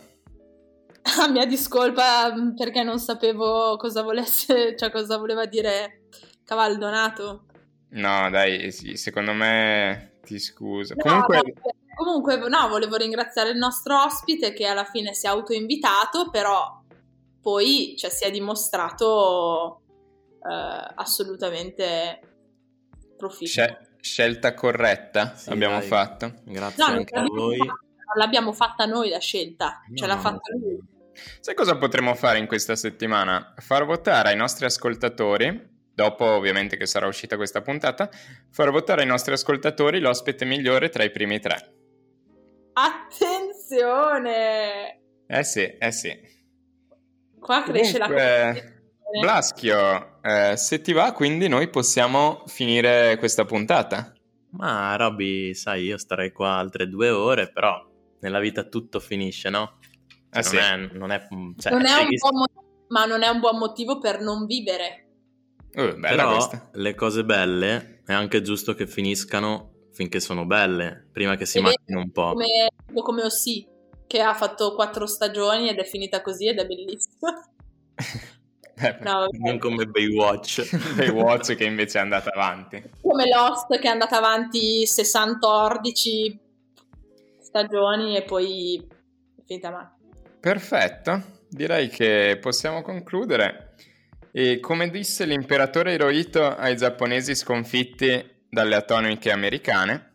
A 1.22 1.28
mia 1.30 1.46
discolpa 1.46 2.34
mm, 2.34 2.56
perché 2.56 2.84
non 2.84 3.00
sapevo 3.00 3.76
cosa 3.78 4.04
volesse, 4.04 4.76
cioè 4.78 4.92
cosa 4.92 5.18
voleva 5.18 5.46
dire 5.46 6.08
Cavaldonato. 6.44 7.46
No, 7.90 8.30
dai, 8.30 8.72
sì, 8.72 8.96
secondo 8.96 9.34
me 9.34 10.20
ti 10.24 10.40
scuso. 10.40 10.94
No, 10.96 11.02
Comunque... 11.04 11.38
No, 11.38 11.72
Comunque, 11.94 12.38
no, 12.48 12.68
volevo 12.68 12.96
ringraziare 12.96 13.50
il 13.50 13.58
nostro 13.58 14.04
ospite 14.04 14.54
che 14.54 14.66
alla 14.66 14.86
fine 14.86 15.14
si 15.14 15.26
è 15.26 15.30
autoinvitato, 15.30 16.30
però 16.32 16.82
poi 17.42 17.96
cioè, 17.98 18.10
si 18.10 18.24
è 18.24 18.32
dimostrato 18.32 19.82
eh, 20.42 20.94
assolutamente 20.96 22.20
proficcuo. 23.18 23.48
Scel- 23.48 23.90
scelta 24.00 24.54
corretta 24.54 25.36
sì, 25.36 25.50
abbiamo 25.50 25.78
dai. 25.78 25.88
fatto. 25.88 26.34
Grazie 26.46 26.84
no, 26.84 26.92
anche 26.92 27.16
a 27.16 27.24
voi. 27.24 27.58
Fatta, 27.58 27.80
l'abbiamo 28.16 28.54
fatta 28.54 28.86
noi 28.86 29.10
la 29.10 29.20
scelta, 29.20 29.82
no, 29.88 29.96
ce 29.96 30.06
l'ha 30.08 30.18
fatta 30.18 30.56
lui. 30.60 30.80
Sai 31.40 31.54
cosa 31.54 31.78
potremmo 31.78 32.16
fare 32.16 32.40
in 32.40 32.48
questa 32.48 32.76
settimana? 32.76 33.54
Far 33.58 33.86
votare 33.86 34.30
ai 34.30 34.36
nostri 34.36 34.66
ascoltatori 34.66 35.70
dopo 35.94 36.26
ovviamente 36.26 36.78
che 36.78 36.86
sarà 36.86 37.06
uscita 37.08 37.36
questa 37.36 37.62
puntata, 37.62 38.10
far 38.50 38.72
votare 38.72 39.02
ai 39.02 39.08
nostri 39.08 39.34
ascoltatori 39.34 40.00
l'ospite 40.00 40.46
migliore 40.46 40.90
tra 40.90 41.04
i 41.04 41.12
primi 41.12 41.40
tre. 41.40 41.74
Attenzione! 42.74 44.10
Eh 45.28 45.44
sì, 45.44 45.64
eh 45.64 45.92
sì. 45.92 46.18
Qua 47.40 47.62
cresce 47.64 48.00
Comunque, 48.00 48.24
la 48.24 49.20
Blaschio, 49.20 50.22
eh, 50.22 50.56
se 50.58 50.82
ti 50.82 50.94
va, 50.94 51.12
quindi 51.12 51.48
noi 51.48 51.70
possiamo 51.70 52.44
finire 52.48 53.18
questa 53.18 53.46
puntata. 53.46 54.14
Ma 54.52 54.96
Robby, 54.96 55.54
sai, 55.54 55.84
io 55.86 55.98
starei 55.98 56.32
qua 56.32 56.54
altre 56.58 56.88
due 56.88 57.10
ore, 57.10 57.52
però 57.52 57.91
nella 58.22 58.40
vita 58.40 58.64
tutto 58.64 59.00
finisce, 59.00 59.50
no? 59.50 59.80
Cioè, 60.32 60.40
eh 60.40 60.42
non, 60.42 60.44
sì. 60.44 60.58
è, 60.58 60.98
non, 60.98 61.12
è, 61.12 61.28
cioè, 61.58 61.72
non 61.74 61.86
è 61.86 61.94
un 61.94 62.08
buon 62.08 62.36
motivo, 62.38 62.86
ma 62.88 63.06
non 63.06 63.22
è 63.24 63.28
un 63.28 63.40
buon 63.40 63.58
motivo 63.58 64.00
per 64.00 64.22
non 64.22 64.46
vivere. 64.46 65.08
Uh, 65.74 66.00
però 66.00 66.32
questa. 66.34 66.70
le 66.74 66.96
cose 66.96 67.24
belle 67.24 68.02
è 68.06 68.14
anche 68.14 68.42
giusto 68.42 68.74
che 68.74 68.88
finiscano 68.88 69.72
finché 69.94 70.20
sono 70.20 70.46
belle, 70.46 71.08
prima 71.12 71.36
che 71.36 71.46
si 71.46 71.58
e 71.58 71.62
macchino 71.62 72.00
un 72.00 72.12
po'. 72.12 72.34
Come, 72.34 72.70
come 73.02 73.24
Ossi, 73.24 73.68
che 74.08 74.22
ha 74.22 74.34
fatto 74.34 74.74
quattro 74.76 75.06
stagioni 75.06 75.70
ed 75.70 75.78
è 75.78 75.84
finita 75.84 76.22
così 76.22 76.48
ed 76.48 76.60
è 76.60 76.66
bellissima. 76.66 77.46
Eh, 78.84 78.98
no, 79.02 79.28
non 79.34 79.60
come 79.60 79.86
Baywatch. 79.86 80.68
Baywatch 80.98 81.56
che 81.56 81.66
invece 81.66 82.00
è 82.00 82.02
andata 82.02 82.32
avanti. 82.32 82.82
Come 83.00 83.28
Lost 83.28 83.78
che 83.78 83.88
è 83.88 83.92
andata 83.92 84.18
avanti 84.18 84.86
60-14 84.86 86.38
stagioni 87.52 88.16
e 88.16 88.24
poi 88.24 88.78
è 88.78 89.42
finita 89.46 89.70
male. 89.70 89.98
Perfetto, 90.40 91.42
direi 91.50 91.90
che 91.90 92.38
possiamo 92.42 92.82
concludere. 92.82 93.76
E 94.32 94.62
come 94.62 94.90
disse 94.90 95.26
l'imperatore 95.26 95.94
Hirohito 95.94 96.56
ai 96.56 96.78
giapponesi 96.78 97.36
sconfitti 97.36 98.40
dalle 98.50 98.76
atomiche 98.76 99.32
americane, 99.32 100.14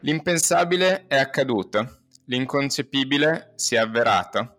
l'impensabile 0.00 1.06
è 1.06 1.16
accaduto, 1.16 2.00
l'inconcepibile 2.26 3.52
si 3.54 3.76
è 3.76 3.78
avverato. 3.78 4.56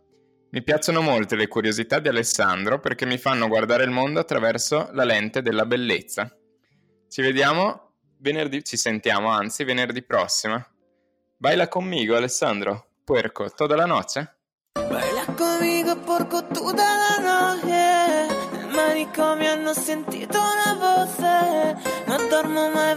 Mi 0.51 0.63
piacciono 0.63 1.01
molto 1.01 1.35
le 1.35 1.47
curiosità 1.47 1.99
di 1.99 2.07
Alessandro 2.07 2.79
perché 2.79 3.05
mi 3.05 3.17
fanno 3.17 3.47
guardare 3.47 3.83
il 3.83 3.91
mondo 3.91 4.19
attraverso 4.19 4.89
la 4.93 5.03
lente 5.03 5.41
della 5.41 5.65
bellezza. 5.65 6.33
Ci 7.07 7.21
vediamo 7.21 7.95
venerdì, 8.19 8.63
ci 8.63 8.77
sentiamo 8.77 9.29
anzi 9.29 9.65
venerdì 9.65 10.01
prossima. 10.01 10.65
Baila 11.41 11.67
conmigo 11.67 12.17
Alessandro, 12.17 12.87
puerco, 13.05 13.49
toda 13.51 13.77
la 13.77 13.85
noche? 13.87 14.27
Baila 14.73 15.25
conmigo 15.37 15.95
porco 16.01 16.43
toda 16.43 16.83
la 16.83 17.17
noche 17.21 18.69
manicomio 18.69 19.49
hanno 19.49 19.73
sentito 19.73 20.37
una 20.37 20.73
voce, 20.73 21.77
non 22.07 22.27
dormo 22.27 22.69
mai 22.71 22.93